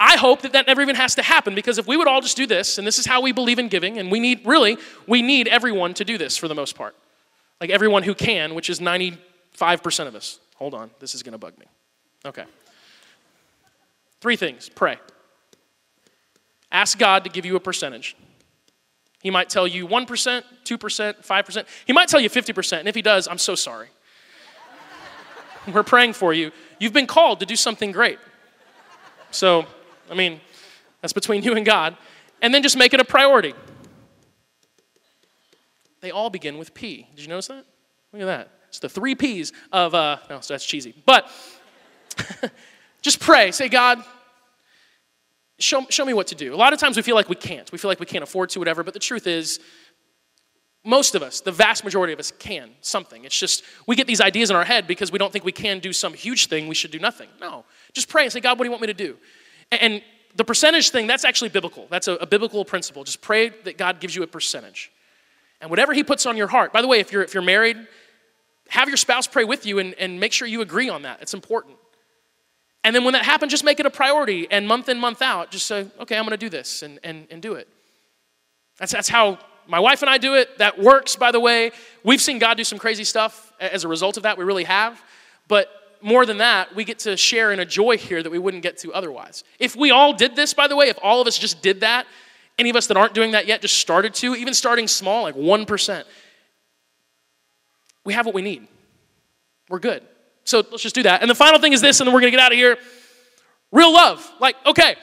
I 0.00 0.16
hope 0.16 0.42
that 0.42 0.52
that 0.52 0.66
never 0.66 0.80
even 0.80 0.94
has 0.94 1.16
to 1.16 1.22
happen 1.22 1.54
because 1.54 1.78
if 1.78 1.86
we 1.86 1.96
would 1.96 2.06
all 2.06 2.20
just 2.20 2.36
do 2.36 2.46
this, 2.46 2.78
and 2.78 2.86
this 2.86 2.98
is 2.98 3.06
how 3.06 3.20
we 3.20 3.32
believe 3.32 3.58
in 3.58 3.68
giving, 3.68 3.98
and 3.98 4.10
we 4.10 4.20
need, 4.20 4.46
really, 4.46 4.78
we 5.06 5.22
need 5.22 5.48
everyone 5.48 5.94
to 5.94 6.04
do 6.04 6.16
this 6.16 6.36
for 6.36 6.48
the 6.48 6.54
most 6.54 6.76
part. 6.76 6.94
Like 7.60 7.70
everyone 7.70 8.04
who 8.04 8.14
can, 8.14 8.54
which 8.54 8.70
is 8.70 8.78
95% 8.78 9.18
of 10.06 10.14
us. 10.14 10.38
Hold 10.56 10.74
on, 10.74 10.90
this 11.00 11.14
is 11.14 11.22
going 11.22 11.32
to 11.32 11.38
bug 11.38 11.58
me. 11.58 11.66
Okay. 12.24 12.44
Three 14.20 14.36
things 14.36 14.68
pray. 14.68 14.98
Ask 16.70 16.98
God 16.98 17.24
to 17.24 17.30
give 17.30 17.46
you 17.46 17.56
a 17.56 17.60
percentage. 17.60 18.16
He 19.22 19.30
might 19.30 19.48
tell 19.48 19.66
you 19.66 19.86
1%, 19.86 20.42
2%, 20.64 21.26
5%. 21.26 21.64
He 21.86 21.92
might 21.92 22.08
tell 22.08 22.20
you 22.20 22.30
50%. 22.30 22.78
And 22.78 22.88
if 22.88 22.94
he 22.94 23.02
does, 23.02 23.26
I'm 23.26 23.38
so 23.38 23.54
sorry. 23.54 23.88
We're 25.72 25.82
praying 25.82 26.12
for 26.12 26.32
you. 26.32 26.52
You've 26.78 26.92
been 26.92 27.06
called 27.06 27.40
to 27.40 27.46
do 27.46 27.56
something 27.56 27.90
great. 27.90 28.18
So, 29.30 29.66
I 30.10 30.14
mean, 30.14 30.40
that's 31.00 31.12
between 31.12 31.42
you 31.42 31.54
and 31.54 31.66
God. 31.66 31.96
And 32.40 32.54
then 32.54 32.62
just 32.62 32.76
make 32.76 32.94
it 32.94 33.00
a 33.00 33.04
priority. 33.04 33.54
They 36.00 36.12
all 36.12 36.30
begin 36.30 36.58
with 36.58 36.74
P. 36.74 37.08
Did 37.16 37.22
you 37.22 37.28
notice 37.28 37.48
that? 37.48 37.64
Look 38.12 38.22
at 38.22 38.26
that. 38.26 38.50
It's 38.68 38.78
the 38.78 38.88
three 38.88 39.14
P's 39.14 39.52
of, 39.72 39.94
uh, 39.94 40.18
no, 40.30 40.40
so 40.40 40.54
that's 40.54 40.64
cheesy. 40.64 40.94
But 41.06 41.28
just 43.02 43.20
pray. 43.20 43.50
Say, 43.52 43.68
God, 43.68 44.02
show, 45.58 45.86
show 45.90 46.04
me 46.04 46.14
what 46.14 46.28
to 46.28 46.34
do. 46.34 46.54
A 46.54 46.56
lot 46.56 46.72
of 46.72 46.78
times 46.78 46.96
we 46.96 47.02
feel 47.02 47.14
like 47.14 47.28
we 47.28 47.36
can't. 47.36 47.70
We 47.72 47.78
feel 47.78 47.90
like 47.90 48.00
we 48.00 48.06
can't 48.06 48.24
afford 48.24 48.50
to, 48.50 48.58
whatever. 48.58 48.82
But 48.82 48.94
the 48.94 49.00
truth 49.00 49.26
is, 49.26 49.60
most 50.84 51.14
of 51.14 51.22
us, 51.22 51.40
the 51.40 51.52
vast 51.52 51.84
majority 51.84 52.12
of 52.12 52.18
us, 52.18 52.30
can 52.30 52.70
something. 52.80 53.24
It's 53.24 53.38
just 53.38 53.62
we 53.86 53.96
get 53.96 54.06
these 54.06 54.20
ideas 54.20 54.50
in 54.50 54.56
our 54.56 54.64
head 54.64 54.86
because 54.86 55.12
we 55.12 55.18
don't 55.18 55.32
think 55.32 55.44
we 55.44 55.52
can 55.52 55.80
do 55.80 55.92
some 55.92 56.14
huge 56.14 56.46
thing, 56.46 56.68
we 56.68 56.74
should 56.74 56.90
do 56.90 56.98
nothing. 56.98 57.28
No. 57.40 57.64
Just 57.92 58.08
pray 58.08 58.22
and 58.22 58.32
say, 58.32 58.40
God, 58.40 58.58
what 58.58 58.64
do 58.64 58.68
you 58.68 58.70
want 58.70 58.82
me 58.82 58.86
to 58.86 58.94
do? 58.94 59.16
And 59.72 60.02
the 60.34 60.44
percentage 60.44 60.90
thing, 60.90 61.06
that's 61.06 61.24
actually 61.24 61.50
biblical. 61.50 61.86
That's 61.90 62.08
a, 62.08 62.12
a 62.14 62.26
biblical 62.26 62.64
principle. 62.64 63.04
Just 63.04 63.20
pray 63.20 63.50
that 63.64 63.76
God 63.76 64.00
gives 64.00 64.14
you 64.14 64.22
a 64.22 64.26
percentage. 64.26 64.90
And 65.60 65.68
whatever 65.68 65.92
He 65.92 66.04
puts 66.04 66.26
on 66.26 66.36
your 66.36 66.46
heart, 66.46 66.72
by 66.72 66.80
the 66.80 66.88
way, 66.88 67.00
if 67.00 67.12
you're, 67.12 67.22
if 67.22 67.34
you're 67.34 67.42
married, 67.42 67.76
have 68.68 68.88
your 68.88 68.96
spouse 68.96 69.26
pray 69.26 69.44
with 69.44 69.66
you 69.66 69.78
and, 69.80 69.94
and 69.94 70.20
make 70.20 70.32
sure 70.32 70.46
you 70.46 70.60
agree 70.60 70.88
on 70.88 71.02
that. 71.02 71.20
It's 71.20 71.34
important. 71.34 71.76
And 72.84 72.94
then 72.94 73.04
when 73.04 73.12
that 73.12 73.24
happens, 73.24 73.50
just 73.50 73.64
make 73.64 73.80
it 73.80 73.86
a 73.86 73.90
priority. 73.90 74.46
And 74.50 74.66
month 74.66 74.88
in, 74.88 74.98
month 74.98 75.20
out, 75.20 75.50
just 75.50 75.66
say, 75.66 75.86
okay, 76.00 76.16
I'm 76.16 76.24
going 76.24 76.30
to 76.30 76.36
do 76.36 76.48
this 76.48 76.82
and, 76.82 76.98
and, 77.02 77.26
and 77.30 77.42
do 77.42 77.54
it. 77.54 77.68
That's, 78.78 78.92
that's 78.92 79.08
how 79.08 79.38
my 79.66 79.80
wife 79.80 80.02
and 80.02 80.10
I 80.10 80.18
do 80.18 80.34
it. 80.34 80.58
That 80.58 80.78
works, 80.78 81.16
by 81.16 81.32
the 81.32 81.40
way. 81.40 81.72
We've 82.04 82.20
seen 82.20 82.38
God 82.38 82.56
do 82.56 82.64
some 82.64 82.78
crazy 82.78 83.04
stuff 83.04 83.52
as 83.60 83.84
a 83.84 83.88
result 83.88 84.16
of 84.16 84.22
that. 84.22 84.38
We 84.38 84.44
really 84.44 84.64
have. 84.64 85.02
But 85.48 85.68
more 86.00 86.24
than 86.24 86.38
that, 86.38 86.74
we 86.74 86.84
get 86.84 87.00
to 87.00 87.16
share 87.16 87.52
in 87.52 87.58
a 87.58 87.64
joy 87.64 87.98
here 87.98 88.22
that 88.22 88.30
we 88.30 88.38
wouldn't 88.38 88.62
get 88.62 88.78
to 88.78 88.92
otherwise. 88.92 89.44
If 89.58 89.74
we 89.74 89.90
all 89.90 90.12
did 90.12 90.36
this, 90.36 90.54
by 90.54 90.68
the 90.68 90.76
way, 90.76 90.88
if 90.88 90.98
all 91.02 91.20
of 91.20 91.26
us 91.26 91.36
just 91.36 91.60
did 91.60 91.80
that, 91.80 92.06
any 92.58 92.70
of 92.70 92.76
us 92.76 92.86
that 92.88 92.96
aren't 92.96 93.14
doing 93.14 93.32
that 93.32 93.46
yet 93.46 93.60
just 93.60 93.76
started 93.76 94.14
to, 94.14 94.34
even 94.34 94.54
starting 94.54 94.88
small, 94.88 95.22
like 95.22 95.36
1%, 95.36 96.04
we 98.04 98.12
have 98.14 98.26
what 98.26 98.34
we 98.34 98.42
need. 98.42 98.66
We're 99.68 99.78
good. 99.78 100.02
So 100.48 100.64
let's 100.70 100.82
just 100.82 100.94
do 100.94 101.02
that. 101.02 101.20
And 101.20 101.30
the 101.30 101.34
final 101.34 101.60
thing 101.60 101.74
is 101.74 101.82
this, 101.82 102.00
and 102.00 102.06
then 102.06 102.14
we're 102.14 102.22
going 102.22 102.32
to 102.32 102.36
get 102.38 102.42
out 102.42 102.52
of 102.52 102.56
here. 102.56 102.78
Real 103.70 103.92
love. 103.92 104.26
Like, 104.40 104.56
okay, 104.64 104.96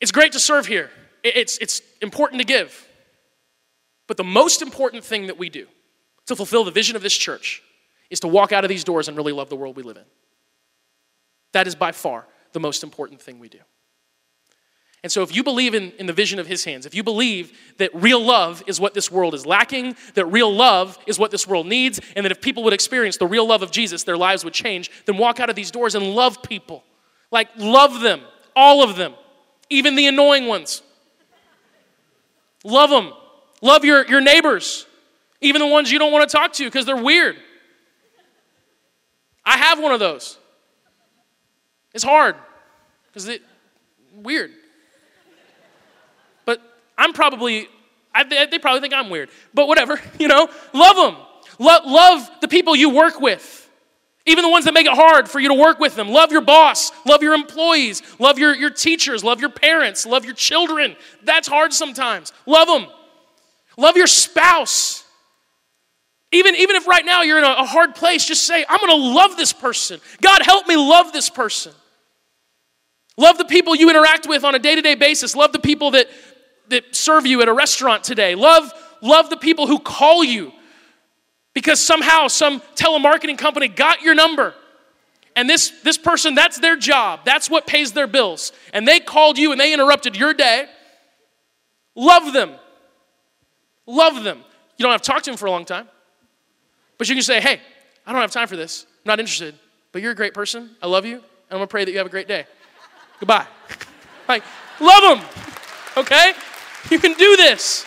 it's 0.00 0.10
great 0.10 0.32
to 0.32 0.40
serve 0.40 0.64
here, 0.64 0.90
it's, 1.22 1.58
it's 1.58 1.82
important 2.00 2.40
to 2.40 2.46
give. 2.46 2.88
But 4.08 4.16
the 4.16 4.24
most 4.24 4.62
important 4.62 5.04
thing 5.04 5.26
that 5.26 5.38
we 5.38 5.50
do 5.50 5.66
to 6.26 6.34
fulfill 6.34 6.64
the 6.64 6.70
vision 6.70 6.96
of 6.96 7.02
this 7.02 7.14
church 7.14 7.62
is 8.08 8.20
to 8.20 8.28
walk 8.28 8.50
out 8.50 8.64
of 8.64 8.70
these 8.70 8.82
doors 8.82 9.08
and 9.08 9.16
really 9.16 9.32
love 9.32 9.50
the 9.50 9.56
world 9.56 9.76
we 9.76 9.82
live 9.82 9.98
in. 9.98 10.04
That 11.52 11.66
is 11.66 11.74
by 11.74 11.92
far 11.92 12.26
the 12.52 12.60
most 12.60 12.82
important 12.82 13.20
thing 13.20 13.38
we 13.38 13.50
do. 13.50 13.58
And 15.02 15.10
so, 15.10 15.22
if 15.22 15.34
you 15.34 15.42
believe 15.42 15.74
in, 15.74 15.90
in 15.98 16.06
the 16.06 16.12
vision 16.12 16.38
of 16.38 16.46
his 16.46 16.64
hands, 16.64 16.86
if 16.86 16.94
you 16.94 17.02
believe 17.02 17.58
that 17.78 17.90
real 17.92 18.24
love 18.24 18.62
is 18.68 18.78
what 18.78 18.94
this 18.94 19.10
world 19.10 19.34
is 19.34 19.44
lacking, 19.44 19.96
that 20.14 20.26
real 20.26 20.54
love 20.54 20.96
is 21.06 21.18
what 21.18 21.32
this 21.32 21.46
world 21.46 21.66
needs, 21.66 22.00
and 22.14 22.24
that 22.24 22.30
if 22.30 22.40
people 22.40 22.62
would 22.62 22.72
experience 22.72 23.16
the 23.16 23.26
real 23.26 23.46
love 23.46 23.62
of 23.62 23.72
Jesus, 23.72 24.04
their 24.04 24.16
lives 24.16 24.44
would 24.44 24.54
change, 24.54 24.92
then 25.06 25.16
walk 25.18 25.40
out 25.40 25.50
of 25.50 25.56
these 25.56 25.72
doors 25.72 25.96
and 25.96 26.14
love 26.14 26.40
people. 26.42 26.84
Like, 27.32 27.48
love 27.56 28.00
them, 28.00 28.20
all 28.54 28.84
of 28.84 28.96
them, 28.96 29.14
even 29.70 29.96
the 29.96 30.06
annoying 30.06 30.46
ones. 30.46 30.82
Love 32.62 32.90
them. 32.90 33.12
Love 33.60 33.84
your, 33.84 34.06
your 34.06 34.20
neighbors, 34.20 34.86
even 35.40 35.60
the 35.60 35.66
ones 35.66 35.90
you 35.90 35.98
don't 35.98 36.12
want 36.12 36.28
to 36.28 36.36
talk 36.36 36.52
to 36.54 36.64
because 36.64 36.86
they're 36.86 36.96
weird. 36.96 37.36
I 39.44 39.56
have 39.56 39.80
one 39.80 39.92
of 39.92 39.98
those. 39.98 40.38
It's 41.92 42.04
hard 42.04 42.36
because 43.08 43.26
it 43.26 43.42
weird. 44.14 44.52
I'm 47.02 47.12
probably, 47.12 47.68
I, 48.14 48.22
they 48.22 48.60
probably 48.60 48.80
think 48.80 48.94
I'm 48.94 49.10
weird. 49.10 49.28
But 49.52 49.66
whatever, 49.66 50.00
you 50.20 50.28
know, 50.28 50.48
love 50.72 50.96
them. 50.96 51.16
Lo- 51.58 51.84
love 51.84 52.30
the 52.40 52.46
people 52.46 52.76
you 52.76 52.90
work 52.90 53.20
with. 53.20 53.58
Even 54.24 54.44
the 54.44 54.50
ones 54.50 54.66
that 54.66 54.74
make 54.74 54.86
it 54.86 54.92
hard 54.92 55.28
for 55.28 55.40
you 55.40 55.48
to 55.48 55.54
work 55.54 55.80
with 55.80 55.96
them. 55.96 56.08
Love 56.08 56.30
your 56.30 56.42
boss. 56.42 56.92
Love 57.04 57.24
your 57.24 57.34
employees. 57.34 58.02
Love 58.20 58.38
your, 58.38 58.54
your 58.54 58.70
teachers. 58.70 59.24
Love 59.24 59.40
your 59.40 59.50
parents. 59.50 60.06
Love 60.06 60.24
your 60.24 60.34
children. 60.34 60.94
That's 61.24 61.48
hard 61.48 61.72
sometimes. 61.72 62.32
Love 62.46 62.68
them. 62.68 62.86
Love 63.76 63.96
your 63.96 64.06
spouse. 64.06 65.04
Even, 66.30 66.54
even 66.54 66.76
if 66.76 66.86
right 66.86 67.04
now 67.04 67.22
you're 67.22 67.38
in 67.38 67.44
a, 67.44 67.56
a 67.58 67.64
hard 67.64 67.96
place, 67.96 68.24
just 68.24 68.46
say, 68.46 68.64
I'm 68.68 68.78
to 68.78 68.94
love 68.94 69.36
this 69.36 69.52
person. 69.52 70.00
God, 70.20 70.42
help 70.42 70.68
me 70.68 70.76
love 70.76 71.12
this 71.12 71.28
person. 71.28 71.72
Love 73.16 73.38
the 73.38 73.44
people 73.44 73.74
you 73.74 73.90
interact 73.90 74.28
with 74.28 74.44
on 74.44 74.54
a 74.54 74.58
day 74.60 74.76
to 74.76 74.82
day 74.82 74.94
basis. 74.94 75.34
Love 75.34 75.52
the 75.52 75.58
people 75.58 75.90
that, 75.90 76.08
that 76.68 76.94
serve 76.94 77.26
you 77.26 77.42
at 77.42 77.48
a 77.48 77.52
restaurant 77.52 78.04
today. 78.04 78.34
Love, 78.34 78.72
love 79.00 79.30
the 79.30 79.36
people 79.36 79.66
who 79.66 79.78
call 79.78 80.24
you 80.24 80.52
because 81.54 81.80
somehow 81.80 82.28
some 82.28 82.60
telemarketing 82.74 83.38
company 83.38 83.68
got 83.68 84.02
your 84.02 84.14
number. 84.14 84.54
And 85.34 85.48
this, 85.48 85.72
this 85.82 85.96
person, 85.96 86.34
that's 86.34 86.58
their 86.58 86.76
job. 86.76 87.20
That's 87.24 87.48
what 87.48 87.66
pays 87.66 87.92
their 87.92 88.06
bills. 88.06 88.52
And 88.72 88.86
they 88.86 89.00
called 89.00 89.38
you 89.38 89.52
and 89.52 89.60
they 89.60 89.72
interrupted 89.72 90.16
your 90.16 90.34
day. 90.34 90.66
Love 91.94 92.32
them. 92.32 92.52
Love 93.86 94.22
them. 94.24 94.38
You 94.76 94.82
don't 94.84 94.92
have 94.92 95.02
to 95.02 95.10
talk 95.10 95.22
to 95.22 95.30
them 95.30 95.36
for 95.36 95.46
a 95.46 95.50
long 95.50 95.64
time. 95.64 95.88
But 96.98 97.08
you 97.08 97.14
can 97.14 97.22
say, 97.22 97.40
hey, 97.40 97.60
I 98.06 98.12
don't 98.12 98.20
have 98.20 98.30
time 98.30 98.48
for 98.48 98.56
this. 98.56 98.86
I'm 99.04 99.10
not 99.10 99.20
interested. 99.20 99.54
But 99.92 100.02
you're 100.02 100.12
a 100.12 100.16
great 100.16 100.34
person. 100.34 100.70
I 100.82 100.86
love 100.86 101.04
you. 101.04 101.16
And 101.16 101.24
I'm 101.50 101.58
going 101.58 101.68
to 101.68 101.70
pray 101.70 101.84
that 101.84 101.90
you 101.90 101.98
have 101.98 102.06
a 102.06 102.10
great 102.10 102.28
day. 102.28 102.46
Goodbye. 103.20 103.46
like, 104.28 104.42
love 104.80 105.18
them. 105.18 105.28
Okay? 105.96 106.32
You 106.90 106.98
can 106.98 107.14
do 107.14 107.36
this. 107.36 107.86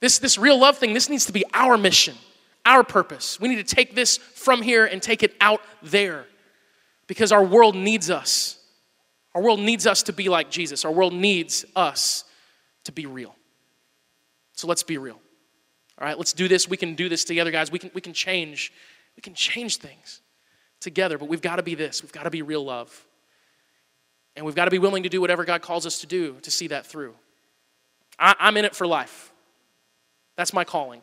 This, 0.00 0.18
this 0.18 0.38
real 0.38 0.58
love 0.58 0.78
thing, 0.78 0.94
this 0.94 1.08
needs 1.10 1.26
to 1.26 1.32
be 1.32 1.44
our 1.52 1.76
mission, 1.76 2.16
our 2.64 2.82
purpose. 2.82 3.38
We 3.38 3.48
need 3.48 3.66
to 3.66 3.74
take 3.74 3.94
this 3.94 4.16
from 4.16 4.62
here 4.62 4.86
and 4.86 5.02
take 5.02 5.22
it 5.22 5.34
out 5.40 5.60
there 5.82 6.24
because 7.06 7.32
our 7.32 7.44
world 7.44 7.76
needs 7.76 8.10
us. 8.10 8.58
Our 9.34 9.42
world 9.42 9.60
needs 9.60 9.86
us 9.86 10.02
to 10.04 10.12
be 10.12 10.28
like 10.28 10.50
Jesus. 10.50 10.84
Our 10.84 10.90
world 10.90 11.12
needs 11.12 11.64
us 11.76 12.24
to 12.84 12.92
be 12.92 13.06
real. 13.06 13.36
So 14.54 14.66
let's 14.66 14.82
be 14.82 14.98
real. 14.98 15.20
All 15.98 16.06
right, 16.06 16.16
let's 16.16 16.32
do 16.32 16.48
this. 16.48 16.66
We 16.66 16.78
can 16.78 16.94
do 16.94 17.08
this 17.08 17.24
together, 17.24 17.50
guys. 17.50 17.70
We 17.70 17.78
can, 17.78 17.90
we 17.92 18.00
can 18.00 18.14
change. 18.14 18.72
We 19.16 19.20
can 19.20 19.34
change 19.34 19.76
things 19.76 20.22
together, 20.80 21.18
but 21.18 21.28
we've 21.28 21.42
got 21.42 21.56
to 21.56 21.62
be 21.62 21.74
this. 21.74 22.02
We've 22.02 22.12
got 22.12 22.22
to 22.22 22.30
be 22.30 22.40
real 22.40 22.64
love. 22.64 23.06
And 24.36 24.46
we've 24.46 24.54
got 24.54 24.66
to 24.66 24.70
be 24.70 24.78
willing 24.78 25.02
to 25.02 25.08
do 25.08 25.20
whatever 25.20 25.44
God 25.44 25.62
calls 25.62 25.86
us 25.86 26.00
to 26.00 26.06
do 26.06 26.36
to 26.42 26.50
see 26.50 26.68
that 26.68 26.86
through. 26.86 27.14
I, 28.18 28.34
I'm 28.38 28.56
in 28.56 28.64
it 28.64 28.74
for 28.74 28.86
life. 28.86 29.32
That's 30.36 30.52
my 30.52 30.64
calling. 30.64 31.02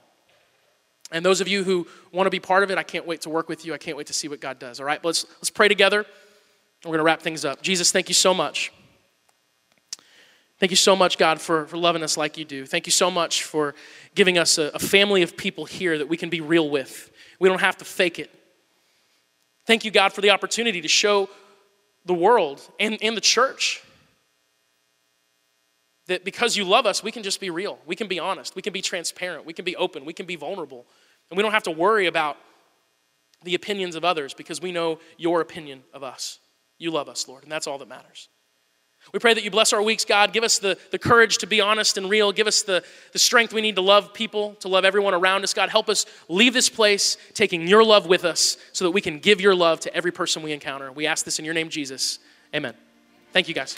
And 1.12 1.26
those 1.26 1.42
of 1.42 1.48
you 1.48 1.64
who 1.64 1.88
want 2.12 2.28
to 2.28 2.32
be 2.32 2.40
part 2.40 2.64
of 2.64 2.72
it, 2.72 2.78
I 2.78 2.84
can't 2.84 3.06
wait 3.06 3.22
to 3.22 3.30
work 3.30 3.48
with 3.48 3.66
you. 3.66 3.74
I 3.74 3.78
can't 3.78 3.98
wait 3.98 4.08
to 4.08 4.14
see 4.14 4.28
what 4.28 4.42
God 4.42 4.60
does. 4.60 4.80
All 4.80 4.86
right, 4.86 5.04
let's, 5.04 5.26
let's 5.38 5.50
pray 5.50 5.68
together. 5.68 6.06
We're 6.84 6.90
going 6.90 7.00
to 7.00 7.04
wrap 7.04 7.22
things 7.22 7.46
up. 7.46 7.62
Jesus, 7.62 7.92
thank 7.92 8.10
you 8.10 8.14
so 8.14 8.34
much. 8.34 8.72
Thank 10.60 10.72
you 10.72 10.76
so 10.76 10.96
much, 10.96 11.18
God, 11.18 11.40
for, 11.40 11.68
for 11.68 11.78
loving 11.78 12.02
us 12.02 12.18
like 12.18 12.38
you 12.38 12.44
do. 12.44 12.66
Thank 12.66 12.88
you 12.88 12.92
so 12.92 13.12
much 13.12 13.44
for 13.44 13.76
giving 14.16 14.38
us 14.38 14.58
a, 14.58 14.72
a 14.74 14.80
family 14.80 15.22
of 15.22 15.38
people 15.38 15.66
here 15.66 15.98
that 15.98 16.10
we 16.10 16.18
can 16.18 16.30
be 16.30 16.42
real 16.42 16.70
with. 16.70 17.12
We 17.40 17.48
don't 17.48 17.62
have 17.62 17.78
to 17.78 17.86
fake 17.86 18.18
it. 18.18 18.32
Thank 19.66 19.86
you, 19.86 19.92
God, 19.92 20.14
for 20.14 20.22
the 20.22 20.32
opportunity 20.32 20.82
to 20.82 20.88
show 20.88 21.30
the 22.08 22.14
world 22.14 22.62
and, 22.80 22.98
and 23.02 23.16
the 23.16 23.22
church 23.22 23.84
that 26.08 26.24
because 26.24 26.56
you 26.56 26.64
love 26.64 26.86
us, 26.86 27.04
we 27.04 27.12
can 27.12 27.22
just 27.22 27.40
be 27.40 27.50
real. 27.50 27.80
We 27.86 27.96
can 27.96 28.08
be 28.08 28.20
honest. 28.20 28.56
We 28.56 28.62
can 28.62 28.74
be 28.74 28.82
transparent. 28.82 29.46
We 29.46 29.54
can 29.54 29.66
be 29.66 29.76
open. 29.76 30.06
We 30.06 30.14
can 30.14 30.26
be 30.26 30.38
vulnerable. 30.38 30.86
And 31.30 31.38
we 31.38 31.44
don't 31.44 31.52
have 31.52 31.64
to 31.64 31.72
worry 31.72 32.08
about 32.08 32.38
the 33.44 33.56
opinions 33.56 33.96
of 33.96 34.06
others 34.06 34.34
because 34.34 34.62
we 34.62 34.72
know 34.72 35.00
your 35.18 35.42
opinion 35.42 35.84
of 35.94 36.04
us. 36.04 36.40
You 36.80 36.92
love 36.92 37.10
us, 37.10 37.28
Lord, 37.28 37.44
and 37.44 37.52
that's 37.52 37.68
all 37.68 37.78
that 37.80 37.90
matters. 37.90 38.30
We 39.14 39.20
pray 39.20 39.34
that 39.34 39.44
you 39.44 39.52
bless 39.52 39.74
our 39.74 39.82
weeks, 39.82 40.06
God. 40.06 40.34
Give 40.34 40.44
us 40.44 40.60
the, 40.60 40.78
the 40.92 41.00
courage 41.00 41.38
to 41.40 41.48
be 41.48 41.62
honest 41.62 41.98
and 41.98 42.10
real. 42.10 42.32
Give 42.32 42.48
us 42.48 42.62
the, 42.62 42.84
the 43.14 43.20
strength 43.20 43.54
we 43.54 43.62
need 43.62 43.76
to 43.76 43.82
love 43.82 44.14
people, 44.14 44.56
to 44.56 44.68
love 44.68 44.86
everyone 44.86 45.14
around 45.14 45.44
us. 45.44 45.54
God, 45.54 45.70
help 45.70 45.90
us 45.90 46.06
leave 46.28 46.54
this 46.54 46.70
place 46.70 47.18
taking 47.34 47.68
your 47.68 47.84
love 47.84 48.08
with 48.08 48.26
us 48.26 48.58
so 48.74 48.86
that 48.86 48.92
we 48.92 49.02
can 49.02 49.20
give 49.20 49.42
your 49.42 49.56
love 49.56 49.80
to 49.82 49.94
every 49.96 50.12
person 50.12 50.44
we 50.44 50.52
encounter. 50.52 50.92
We 50.92 51.08
ask 51.08 51.26
this 51.26 51.40
in 51.40 51.46
your 51.46 51.54
name, 51.54 51.70
Jesus. 51.70 52.20
Amen. 52.54 52.74
Thank 53.34 53.48
you, 53.48 53.54
guys. 53.54 53.78